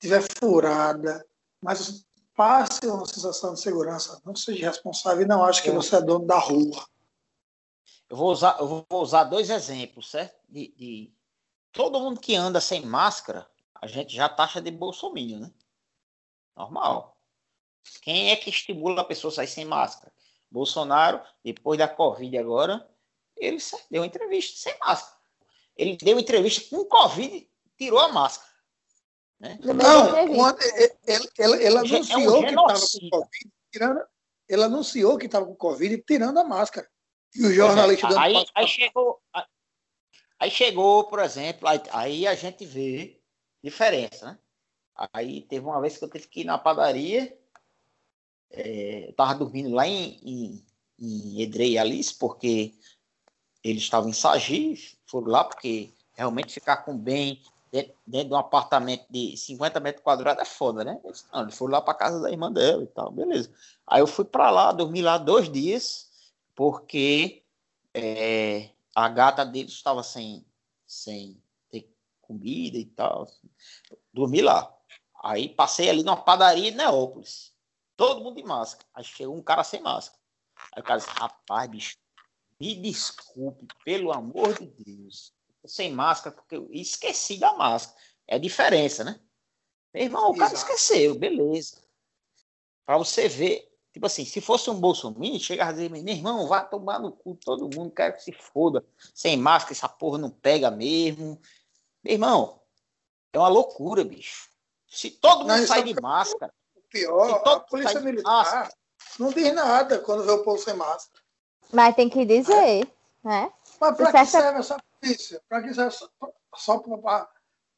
estiver 0.00 0.26
furada, 0.40 1.24
mas 1.62 2.04
passe 2.34 2.84
uma 2.86 3.06
sensação 3.06 3.54
de 3.54 3.60
segurança. 3.60 4.20
Não 4.24 4.34
seja 4.34 4.66
responsável 4.68 5.22
e 5.22 5.28
não 5.28 5.44
ache 5.44 5.62
que 5.62 5.68
Eu- 5.68 5.74
você 5.74 5.94
é 5.94 6.02
dono 6.02 6.26
da 6.26 6.38
rua. 6.40 6.84
Eu 8.10 8.16
vou 8.16 8.32
usar, 8.32 8.56
eu 8.58 8.66
vou 8.66 8.84
usar 9.00 9.24
dois 9.24 9.48
exemplos, 9.48 10.10
certo? 10.10 10.36
De, 10.48 10.68
de- 10.76 11.12
todo 11.72 11.98
mundo 12.00 12.20
que 12.20 12.34
anda 12.34 12.60
sem 12.60 12.84
máscara, 12.84 13.48
a 13.80 13.86
gente 13.86 14.14
já 14.14 14.28
taxa 14.28 14.60
de 14.60 14.70
bolsominion, 14.70 15.40
né? 15.40 15.50
Normal. 16.56 17.16
Quem 18.02 18.30
é 18.30 18.36
que 18.36 18.50
estimula 18.50 19.00
a 19.02 19.04
pessoa 19.04 19.32
a 19.32 19.34
sair 19.36 19.48
sem 19.48 19.64
máscara? 19.64 20.12
Bolsonaro, 20.50 21.20
depois 21.42 21.78
da 21.78 21.88
Covid 21.88 22.36
agora, 22.38 22.86
ele 23.36 23.58
deu 23.90 24.04
entrevista 24.04 24.58
sem 24.58 24.78
máscara. 24.78 25.16
Ele 25.76 25.96
deu 25.96 26.18
entrevista 26.18 26.68
com 26.68 26.84
Covid 26.84 27.34
e 27.34 27.50
tirou 27.76 27.98
a 27.98 28.08
máscara. 28.08 28.52
Né? 29.40 29.58
Não, 29.62 30.26
quando 30.36 30.62
ele, 30.62 30.92
ele, 31.06 31.28
ele- 31.38 31.64
ele 31.64 31.66
É 31.66 31.72
um 31.72 31.78
anunciou 31.78 32.42
que 32.42 32.50
estava 32.50 32.80
com. 32.80 33.10
Covid, 33.10 33.52
tirando, 33.72 34.00
ele 34.48 34.62
anunciou 34.64 35.18
que 35.18 35.26
estava 35.26 35.46
com 35.46 35.56
Covid 35.56 36.04
tirando 36.06 36.38
a 36.38 36.44
máscara. 36.44 36.88
E 37.34 37.46
o 37.46 37.50
é, 37.50 37.54
jornalista 37.54 38.08
dando 38.08 38.18
aí, 38.20 38.44
aí 38.54 38.68
chegou, 38.68 39.20
aí- 40.44 40.50
chegou, 40.50 41.04
por 41.04 41.20
exemplo, 41.20 41.68
aí, 41.68 41.80
aí 41.92 42.26
a 42.26 42.34
gente 42.34 42.64
vê 42.64 43.20
diferença, 43.62 44.26
né? 44.26 44.38
Aí 45.12 45.42
teve 45.42 45.64
uma 45.64 45.80
vez 45.80 45.96
que 45.96 46.04
eu 46.04 46.10
tive 46.10 46.28
que 46.28 46.40
ir 46.42 46.44
na 46.44 46.58
padaria, 46.58 47.36
é, 48.50 49.08
eu 49.08 49.12
tava 49.14 49.34
dormindo 49.34 49.70
lá 49.70 49.86
em, 49.86 50.18
em, 50.22 50.66
em 50.98 51.42
Edrei 51.42 51.78
Alice, 51.78 52.14
porque 52.14 52.74
eles 53.64 53.82
estavam 53.82 54.10
em 54.10 54.12
Sagi, 54.12 54.98
foram 55.06 55.28
lá, 55.28 55.44
porque 55.44 55.90
realmente 56.14 56.52
ficar 56.52 56.78
com 56.78 56.96
bem 56.96 57.40
dentro, 57.70 57.94
dentro 58.06 58.28
de 58.28 58.34
um 58.34 58.38
apartamento 58.38 59.06
de 59.10 59.36
50 59.36 59.80
metros 59.80 60.04
quadrados 60.04 60.42
é 60.42 60.44
foda, 60.44 60.84
né? 60.84 61.00
Eles, 61.04 61.26
não, 61.32 61.42
eles 61.42 61.56
foram 61.56 61.72
lá 61.72 61.80
para 61.80 61.94
casa 61.94 62.20
da 62.20 62.30
irmã 62.30 62.52
dela 62.52 62.82
e 62.82 62.86
tal, 62.88 63.10
beleza. 63.10 63.50
Aí 63.86 64.00
eu 64.00 64.06
fui 64.06 64.24
para 64.24 64.50
lá, 64.50 64.72
dormi 64.72 65.00
lá 65.00 65.16
dois 65.16 65.50
dias, 65.50 66.10
porque 66.54 67.42
é, 67.94 68.70
a 68.94 69.08
gata 69.08 69.44
deles 69.44 69.72
estava 69.72 70.02
sem, 70.02 70.46
sem 70.86 71.42
ter 71.70 71.94
comida 72.20 72.76
e 72.76 72.86
tal. 72.86 73.26
Dormi 74.12 74.42
lá. 74.42 74.74
Aí 75.22 75.48
passei 75.48 75.88
ali 75.88 76.02
numa 76.02 76.16
padaria 76.16 76.68
em 76.68 76.74
Neópolis. 76.74 77.54
Todo 77.96 78.22
mundo 78.22 78.36
de 78.36 78.42
máscara. 78.42 78.86
Aí 78.94 79.04
chegou 79.04 79.36
um 79.36 79.42
cara 79.42 79.64
sem 79.64 79.80
máscara. 79.80 80.20
Aí 80.74 80.82
o 80.82 80.84
cara 80.84 80.98
disse, 80.98 81.10
rapaz, 81.10 81.70
bicho, 81.70 81.96
me 82.60 82.74
desculpe, 82.74 83.66
pelo 83.84 84.12
amor 84.12 84.58
de 84.58 84.66
Deus. 84.66 85.32
Sem 85.64 85.92
máscara, 85.92 86.34
porque 86.34 86.56
eu 86.56 86.68
esqueci 86.72 87.38
da 87.38 87.52
máscara. 87.54 87.98
É 88.26 88.34
a 88.34 88.38
diferença, 88.38 89.04
né? 89.04 89.20
Meu 89.94 90.04
irmão, 90.04 90.30
o 90.30 90.36
cara 90.36 90.52
Exato. 90.52 90.72
esqueceu, 90.72 91.14
beleza. 91.18 91.82
Pra 92.84 92.98
você 92.98 93.28
ver, 93.28 93.71
tipo 93.92 94.06
assim, 94.06 94.24
se 94.24 94.40
fosse 94.40 94.68
um 94.70 94.74
Bolsonaro, 94.80 95.38
chega 95.38 95.64
a 95.66 95.72
dizer, 95.72 95.90
meu 95.90 96.02
irmão, 96.06 96.46
vai 96.46 96.66
tomar 96.68 96.98
no 96.98 97.12
cu 97.12 97.34
todo 97.36 97.68
mundo, 97.76 97.90
quero 97.90 98.14
que 98.14 98.22
se 98.22 98.32
foda. 98.32 98.84
Sem 99.14 99.36
máscara, 99.36 99.72
essa 99.74 99.88
porra 99.88 100.18
não 100.18 100.30
pega 100.30 100.70
mesmo. 100.70 101.38
Meu 102.02 102.14
irmão, 102.14 102.60
é 103.32 103.38
uma 103.38 103.48
loucura, 103.48 104.04
bicho. 104.04 104.48
Se 104.88 105.10
todo 105.10 105.40
mundo 105.40 105.48
Não, 105.48 105.56
isso 105.58 105.68
sai 105.68 105.80
é 105.80 105.84
de 105.84 106.00
máscara, 106.00 106.52
Pior, 106.90 107.42
Se 107.42 107.48
a 107.48 107.60
polícia 107.60 107.92
sai 107.92 108.02
de 108.02 108.06
militar 108.06 108.30
máscara. 108.30 108.72
não 109.18 109.30
diz 109.32 109.54
nada 109.54 109.98
quando 110.00 110.24
vê 110.24 110.30
o 110.32 110.42
povo 110.44 110.58
sem 110.58 110.74
máscara. 110.74 111.22
Mas 111.72 111.94
tem 111.96 112.10
que 112.10 112.24
dizer, 112.26 112.86
né? 113.24 113.50
Mas 113.80 113.96
para 113.96 114.06
Você 114.06 114.10
que 114.12 114.16
acha- 114.18 114.30
serve 114.42 114.58
essa 114.58 114.76
polícia? 115.00 115.42
Para 115.48 115.62
que 115.62 115.72
serve 115.72 115.90
só, 115.90 116.08
só 116.54 116.78
pra, 116.78 117.28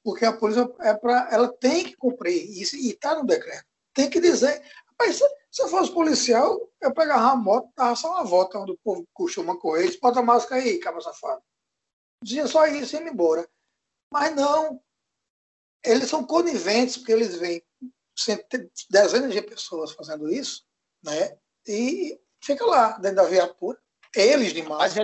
porque 0.02 0.24
a 0.24 0.32
polícia 0.32 0.68
é 0.80 0.94
para 0.94 1.28
ela 1.30 1.48
tem 1.48 1.84
que 1.84 1.96
cumprir 1.96 2.34
isso 2.60 2.74
e 2.76 2.90
está 2.90 3.14
no 3.14 3.24
decreto. 3.24 3.64
Tem 3.92 4.10
que 4.10 4.20
dizer. 4.20 4.60
Rapaz, 4.88 5.20
se, 5.54 5.62
eu 5.62 5.68
fosse 5.68 5.92
policial, 5.92 6.68
eu 6.80 6.92
pegava 6.92 7.30
a 7.30 7.36
moto, 7.36 7.70
dava 7.76 7.94
só 7.94 8.10
uma 8.10 8.24
volta 8.24 8.58
onde 8.58 8.72
o 8.72 8.78
povo 8.78 9.06
costuma 9.14 9.56
correr, 9.56 9.86
disse, 9.86 10.00
bota 10.00 10.18
a 10.18 10.22
máscara 10.22 10.60
aí, 10.60 10.80
caba 10.80 11.00
safado. 11.00 11.40
Dizia 12.20 12.48
só 12.48 12.66
isso 12.66 12.96
e 12.96 12.98
ia 12.98 13.08
embora. 13.08 13.48
Mas 14.12 14.34
não. 14.34 14.82
Eles 15.84 16.10
são 16.10 16.26
coniventes, 16.26 16.96
porque 16.96 17.12
eles 17.12 17.36
veem 17.36 17.62
dezenas 18.90 19.32
de 19.32 19.42
pessoas 19.42 19.92
fazendo 19.92 20.28
isso, 20.28 20.64
né? 21.04 21.38
E 21.68 22.20
fica 22.42 22.66
lá, 22.66 22.98
dentro 22.98 23.18
da 23.18 23.24
viatura, 23.24 23.80
eles 24.12 24.52
de 24.52 24.62
mas 24.62 24.96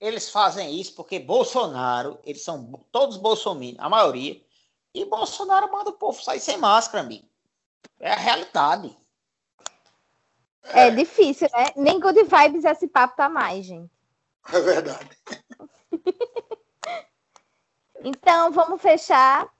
eles, 0.00 0.28
fazem 0.28 0.78
isso 0.80 0.94
porque 0.94 1.18
Bolsonaro, 1.18 2.20
eles 2.22 2.42
são 2.42 2.84
todos 2.92 3.16
bolsominions, 3.16 3.80
a 3.80 3.88
maioria, 3.88 4.40
e 4.94 5.04
Bolsonaro 5.04 5.72
manda 5.72 5.90
o 5.90 5.94
povo 5.94 6.22
sair 6.22 6.40
sem 6.40 6.58
máscara, 6.58 7.02
amigo. 7.02 7.28
É 7.98 8.12
a 8.12 8.16
realidade. 8.16 8.96
É 10.72 10.90
difícil, 10.90 11.48
né? 11.52 11.72
Nem 11.76 12.00
good 12.00 12.22
vibes 12.22 12.64
esse 12.64 12.88
papo 12.88 13.16
tá 13.16 13.28
mais, 13.28 13.64
gente. 13.64 13.90
É 14.52 14.60
verdade. 14.60 15.10
Então, 18.00 18.52
vamos 18.52 18.80
fechar 18.80 19.52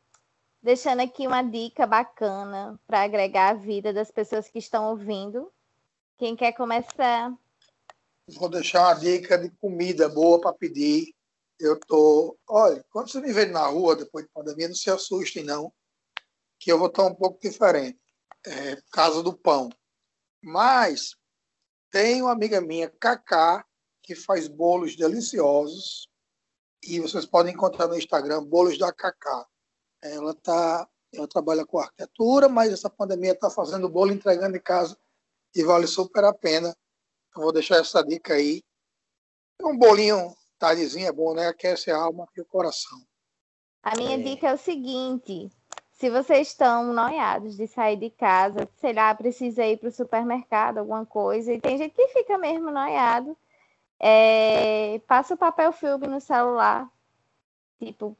deixando 0.63 1.01
aqui 1.01 1.27
uma 1.27 1.43
dica 1.43 1.87
bacana 1.87 2.79
para 2.87 3.03
agregar 3.03 3.51
a 3.51 3.55
vida 3.55 3.93
das 3.93 4.11
pessoas 4.11 4.49
que 4.49 4.59
estão 4.59 4.91
ouvindo. 4.91 5.53
Quem 6.19 6.37
quer 6.37 6.53
começar? 6.53 7.33
Vou 8.29 8.49
deixar 8.49 8.83
uma 8.83 8.95
dica 8.95 9.39
de 9.39 9.51
comida 9.61 10.09
boa 10.09 10.41
para 10.41 10.53
pedir. 10.53 11.15
Eu 11.59 11.79
tô, 11.81 12.37
olha, 12.47 12.85
quando 12.91 13.11
você 13.11 13.21
me 13.21 13.33
ver 13.33 13.51
na 13.51 13.67
rua 13.67 13.97
depois 13.97 14.25
de 14.25 14.31
pandemia, 14.31 14.69
não 14.69 14.75
se 14.75 14.91
assustem 14.91 15.43
não, 15.43 15.73
que 16.61 16.71
eu 16.71 16.79
vou 16.79 16.89
estar 16.89 17.05
um 17.05 17.15
pouco 17.15 17.41
diferente. 17.41 17.99
É, 18.47 18.77
por 18.77 18.91
causa 18.93 19.23
do 19.23 19.37
pão. 19.37 19.69
Mas 20.43 21.17
tem 21.91 22.23
uma 22.23 22.33
amiga 22.33 22.61
minha, 22.61 22.89
Cacá, 22.89 23.65
que 24.03 24.15
faz 24.15 24.49
bolos 24.49 24.97
deliciosos 24.97 26.09
e 26.83 27.01
vocês 27.01 27.27
podem 27.27 27.55
encontrar 27.55 27.89
no 27.89 27.97
Instagram 27.97 28.45
bolos 28.45 28.79
da 28.79 28.93
Cacá. 28.93 29.47
Ela 30.03 30.35
tá, 30.35 30.89
ela 31.13 31.27
trabalha 31.27 31.67
com 31.67 31.79
arquitetura, 31.79 32.49
mas 32.49 32.73
essa 32.73 32.89
pandemia 32.89 33.33
está 33.33 33.51
fazendo 33.51 33.89
bolo 33.89 34.13
entregando 34.13 34.57
em 34.57 34.63
casa 34.63 34.97
e 35.55 35.63
vale 35.63 35.87
super 35.87 36.25
a 36.25 36.33
pena. 36.33 36.77
Eu 37.37 37.43
vou 37.43 37.53
deixar 37.53 37.77
essa 37.77 38.03
dica 38.03 38.35
aí. 38.35 38.63
Um 39.61 39.77
bolinho 39.77 40.35
tardezinho 40.59 41.07
é 41.09 41.13
bom, 41.13 41.35
né? 41.35 41.49
Aquece 41.49 41.91
a 41.91 41.97
alma 41.97 42.27
e 42.37 42.41
o 42.41 42.47
coração. 42.47 42.99
A 43.83 43.97
minha 43.97 44.17
É. 44.17 44.23
dica 44.23 44.49
é 44.49 44.55
o 44.55 44.59
seguinte: 44.59 45.51
se 45.99 46.09
vocês 46.11 46.49
estão 46.49 46.93
noiados 46.93 47.57
de 47.57 47.67
sair 47.67 47.97
de 47.97 48.09
casa, 48.09 48.69
sei 48.77 48.93
lá, 48.93 49.13
precisa 49.13 49.67
ir 49.67 49.79
para 49.79 49.89
o 49.89 49.93
supermercado, 49.93 50.79
alguma 50.79 51.05
coisa, 51.05 51.53
e 51.53 51.61
tem 51.61 51.77
gente 51.77 51.93
que 51.93 52.07
fica 52.09 52.39
mesmo 52.39 52.71
noiado, 52.71 53.37
é, 53.99 55.01
passa 55.09 55.35
o 55.35 55.37
papel 55.37 55.73
filme 55.73 56.07
no 56.07 56.21
celular, 56.21 56.89
tipo, 57.81 58.17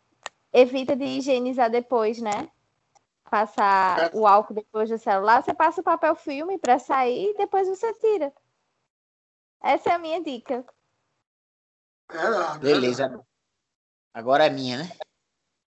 evita 0.53 0.97
de 0.97 1.05
higienizar 1.05 1.71
depois, 1.71 2.21
né? 2.21 2.51
Passar 3.31 4.11
o 4.13 4.27
álcool 4.27 4.55
depois 4.55 4.91
do 4.91 4.99
celular, 4.99 5.41
você 5.41 5.55
passa 5.55 5.81
o 5.81 5.85
papel 5.85 6.17
filme 6.17 6.59
para 6.59 6.81
sair 6.81 7.31
e 7.31 7.37
depois 7.37 7.69
você 7.69 7.95
tira. 7.95 8.33
Essa 9.63 9.91
é 9.91 9.93
a 9.93 9.99
minha 9.99 10.21
dica. 10.21 10.65
Verdade, 12.11 12.59
Beleza. 12.59 13.25
Agora 14.13 14.47
é 14.47 14.51
minha, 14.51 14.79
né? 14.79 14.91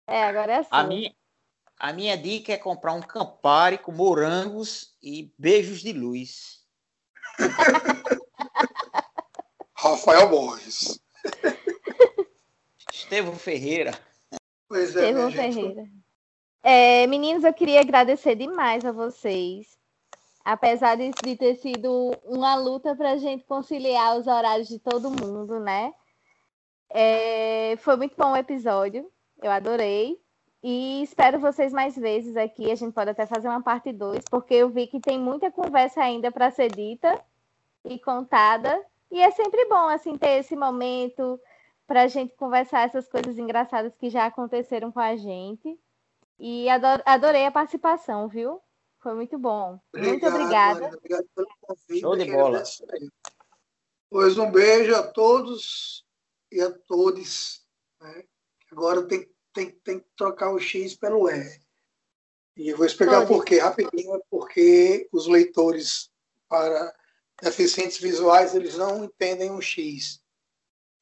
É, 0.07 0.25
agora 0.25 0.53
é 0.53 0.57
assim. 0.57 0.69
A 0.71 0.83
minha, 0.85 1.15
a 1.81 1.95
minha 1.95 2.17
dica 2.17 2.53
é 2.53 2.59
comprar 2.59 2.93
um 2.93 3.01
Campari 3.01 3.79
com 3.79 3.91
morangos 3.91 4.95
e 5.03 5.33
beijos 5.39 5.81
de 5.81 5.95
luz. 5.95 6.61
Rafael 9.75 10.29
Borges. 10.29 11.01
Estevão 12.93 13.35
Ferreira. 13.35 13.99
Pois 14.69 14.95
é, 14.95 15.09
Estevão 15.09 15.31
minha 15.31 15.31
gente. 15.31 15.55
Ferreira. 15.55 15.89
É, 16.63 17.07
meninos, 17.07 17.45
eu 17.45 17.55
queria 17.55 17.81
agradecer 17.81 18.35
demais 18.35 18.85
a 18.85 18.93
vocês. 18.93 19.67
Apesar 20.45 20.97
de, 20.97 21.11
de 21.25 21.35
ter 21.35 21.55
sido 21.55 22.15
uma 22.25 22.57
luta 22.57 22.95
para 22.95 23.13
a 23.13 23.17
gente 23.17 23.43
conciliar 23.45 24.19
os 24.19 24.27
horários 24.27 24.69
de 24.69 24.79
todo 24.79 25.11
mundo, 25.11 25.59
né? 25.59 25.95
É, 26.91 27.75
foi 27.79 27.97
muito 27.97 28.15
bom 28.19 28.33
o 28.33 28.37
episódio. 28.37 29.11
Eu 29.43 29.51
adorei. 29.51 30.21
E 30.63 31.03
espero 31.03 31.39
vocês 31.41 31.73
mais 31.73 31.97
vezes 31.97 32.37
aqui. 32.37 32.71
A 32.71 32.75
gente 32.75 32.93
pode 32.93 33.11
até 33.11 33.27
fazer 33.27 33.49
uma 33.49 33.63
parte 33.63 33.93
2, 33.93 34.25
porque 34.31 34.55
eu 34.55 34.69
vi 34.69 34.87
que 34.87 35.01
tem 35.01 35.19
muita 35.19 35.51
conversa 35.51 36.03
ainda 36.03 36.31
para 36.31 36.51
ser 36.51 36.71
dita 36.71 37.19
e 37.85 37.99
contada. 37.99 38.85
E 39.11 39.21
é 39.21 39.31
sempre 39.31 39.65
bom 39.67 39.89
assim 39.89 40.17
ter 40.19 40.39
esse 40.39 40.55
momento 40.55 41.41
para 41.87 42.03
a 42.03 42.07
gente 42.07 42.35
conversar 42.37 42.83
essas 42.87 43.09
coisas 43.09 43.39
engraçadas 43.39 43.95
que 43.97 44.11
já 44.11 44.27
aconteceram 44.27 44.93
com 44.93 45.01
a 45.01 45.17
gente. 45.17 45.79
E 46.39 46.69
ador- 46.69 47.03
adorei 47.05 47.47
a 47.47 47.51
participação, 47.51 48.29
viu? 48.29 48.61
Foi 49.01 49.15
muito 49.15 49.39
bom. 49.39 49.81
muito 49.95 50.27
Obrigado, 50.27 50.35
obrigada. 50.35 50.81
Marina, 50.81 50.97
Obrigado 50.99 51.27
pelo 51.35 51.49
convite. 51.63 52.01
Show 52.01 52.17
de 52.17 52.31
bola. 52.31 52.63
Pois 54.11 54.37
um 54.39 54.51
beijo 54.51 54.95
a 54.95 55.03
todos 55.07 56.05
e 56.53 56.61
a 56.61 56.71
todes. 56.87 57.65
né? 58.01 58.25
Agora 58.71 59.07
tem, 59.07 59.27
tem, 59.53 59.71
tem 59.85 60.01
que 60.01 60.07
trocar 60.17 60.51
o 60.53 60.59
X 60.59 60.95
pelo 60.95 61.29
E. 61.29 61.61
E 62.57 62.69
eu 62.69 62.77
vou 62.77 62.87
explicar 62.87 63.27
por 63.27 63.45
quê. 63.45 63.59
Rapidinho, 63.59 64.15
é 64.15 64.21
porque 64.31 65.09
os 65.13 65.27
leitores 65.27 66.11
para 66.49 66.95
deficientes 67.41 67.99
visuais, 67.99 68.55
eles 68.55 68.77
não 68.77 69.05
entendem 69.05 69.51
o 69.51 69.63
X. 69.63 70.21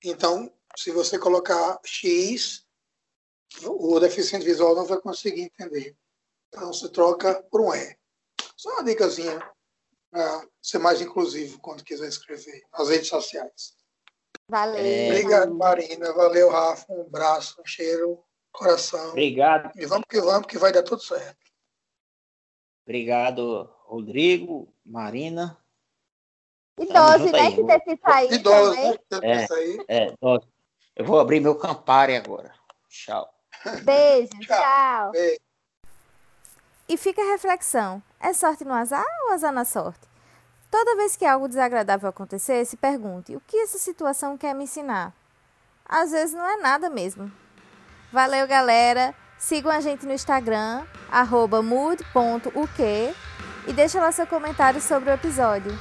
Então, 0.05 0.53
se 0.77 0.91
você 0.93 1.19
colocar 1.19 1.81
X, 1.85 2.65
o 3.65 3.99
deficiente 3.99 4.45
visual 4.45 4.75
não 4.75 4.85
vai 4.85 5.01
conseguir 5.01 5.43
entender. 5.43 5.97
Então, 6.49 6.73
se 6.73 6.89
troca 6.91 7.43
por 7.51 7.61
um 7.61 7.75
E. 7.75 7.97
Só 8.57 8.71
uma 8.71 8.85
dicasinha 8.85 9.39
para 10.11 10.47
ser 10.63 10.79
mais 10.79 11.01
inclusivo 11.01 11.59
quando 11.61 11.85
quiser 11.85 12.09
escrever 12.09 12.63
nas 12.73 12.89
redes 12.89 13.09
sociais. 13.09 13.77
Valeu. 14.49 14.79
É. 14.79 15.11
Obrigado, 15.11 15.55
Marina. 15.55 16.13
Valeu, 16.13 16.49
Rafa. 16.49 16.87
Um 16.93 17.03
abraço, 17.03 17.61
um 17.61 17.67
cheiro, 17.67 18.23
coração. 18.59 19.11
Obrigado. 19.11 19.71
E 19.77 19.87
vamos 19.87 20.05
que 20.09 20.21
vamos, 20.21 20.47
que 20.47 20.59
vai 20.59 20.73
dar 20.73 20.83
tudo 20.83 21.03
certo. 21.03 21.37
Obrigado, 22.85 23.69
Rodrigo, 23.85 24.73
Marina. 24.85 25.57
E 26.79 26.87
junto 26.87 27.33
né? 27.33 27.41
aí, 27.41 27.55
Que 27.55 27.63
vou- 27.63 27.67
teve 27.67 28.01
sair 28.01 28.33
Idoso, 28.33 28.99
também. 29.09 29.37
né? 29.37 29.47
É. 29.89 30.05
É, 30.07 30.15
ó, 30.21 30.39
eu 30.97 31.05
vou 31.05 31.19
abrir 31.19 31.41
meu 31.41 31.55
Campari 31.57 32.17
agora. 32.17 32.55
Tchau. 32.89 33.29
Beijo, 33.83 34.31
Tchau. 34.41 34.57
tchau. 34.57 35.11
Beijo. 35.13 35.41
E 36.89 36.97
fica 36.97 37.21
a 37.21 37.33
reflexão: 37.33 38.03
é 38.21 38.33
sorte 38.33 38.65
no 38.65 38.73
azar 38.73 39.05
ou 39.27 39.33
azar 39.33 39.53
na 39.53 39.65
sorte? 39.65 40.07
Toda 40.71 40.97
vez 40.97 41.17
que 41.17 41.25
algo 41.25 41.49
desagradável 41.49 42.09
acontecer, 42.09 42.65
se 42.65 42.77
pergunte: 42.77 43.35
o 43.37 43.41
que 43.41 43.57
essa 43.59 43.79
situação 43.79 44.39
quer 44.39 44.55
me 44.55 44.65
ensinar? 44.65 45.15
Às 45.85 46.13
vezes 46.13 46.35
não 46.35 46.47
é 46.47 46.57
nada 46.59 46.89
mesmo. 46.89 47.31
Valeu, 48.11 48.47
galera! 48.47 49.15
Sigam 49.37 49.71
a 49.71 49.81
gente 49.81 50.07
no 50.07 50.15
Instagram, 50.15 50.83
mood.uk 51.63 53.15
e 53.67 53.73
deixa 53.73 54.01
lá 54.01 54.11
seu 54.11 54.27
comentário 54.27 54.81
sobre 54.81 55.11
o 55.11 55.13
episódio. 55.13 55.79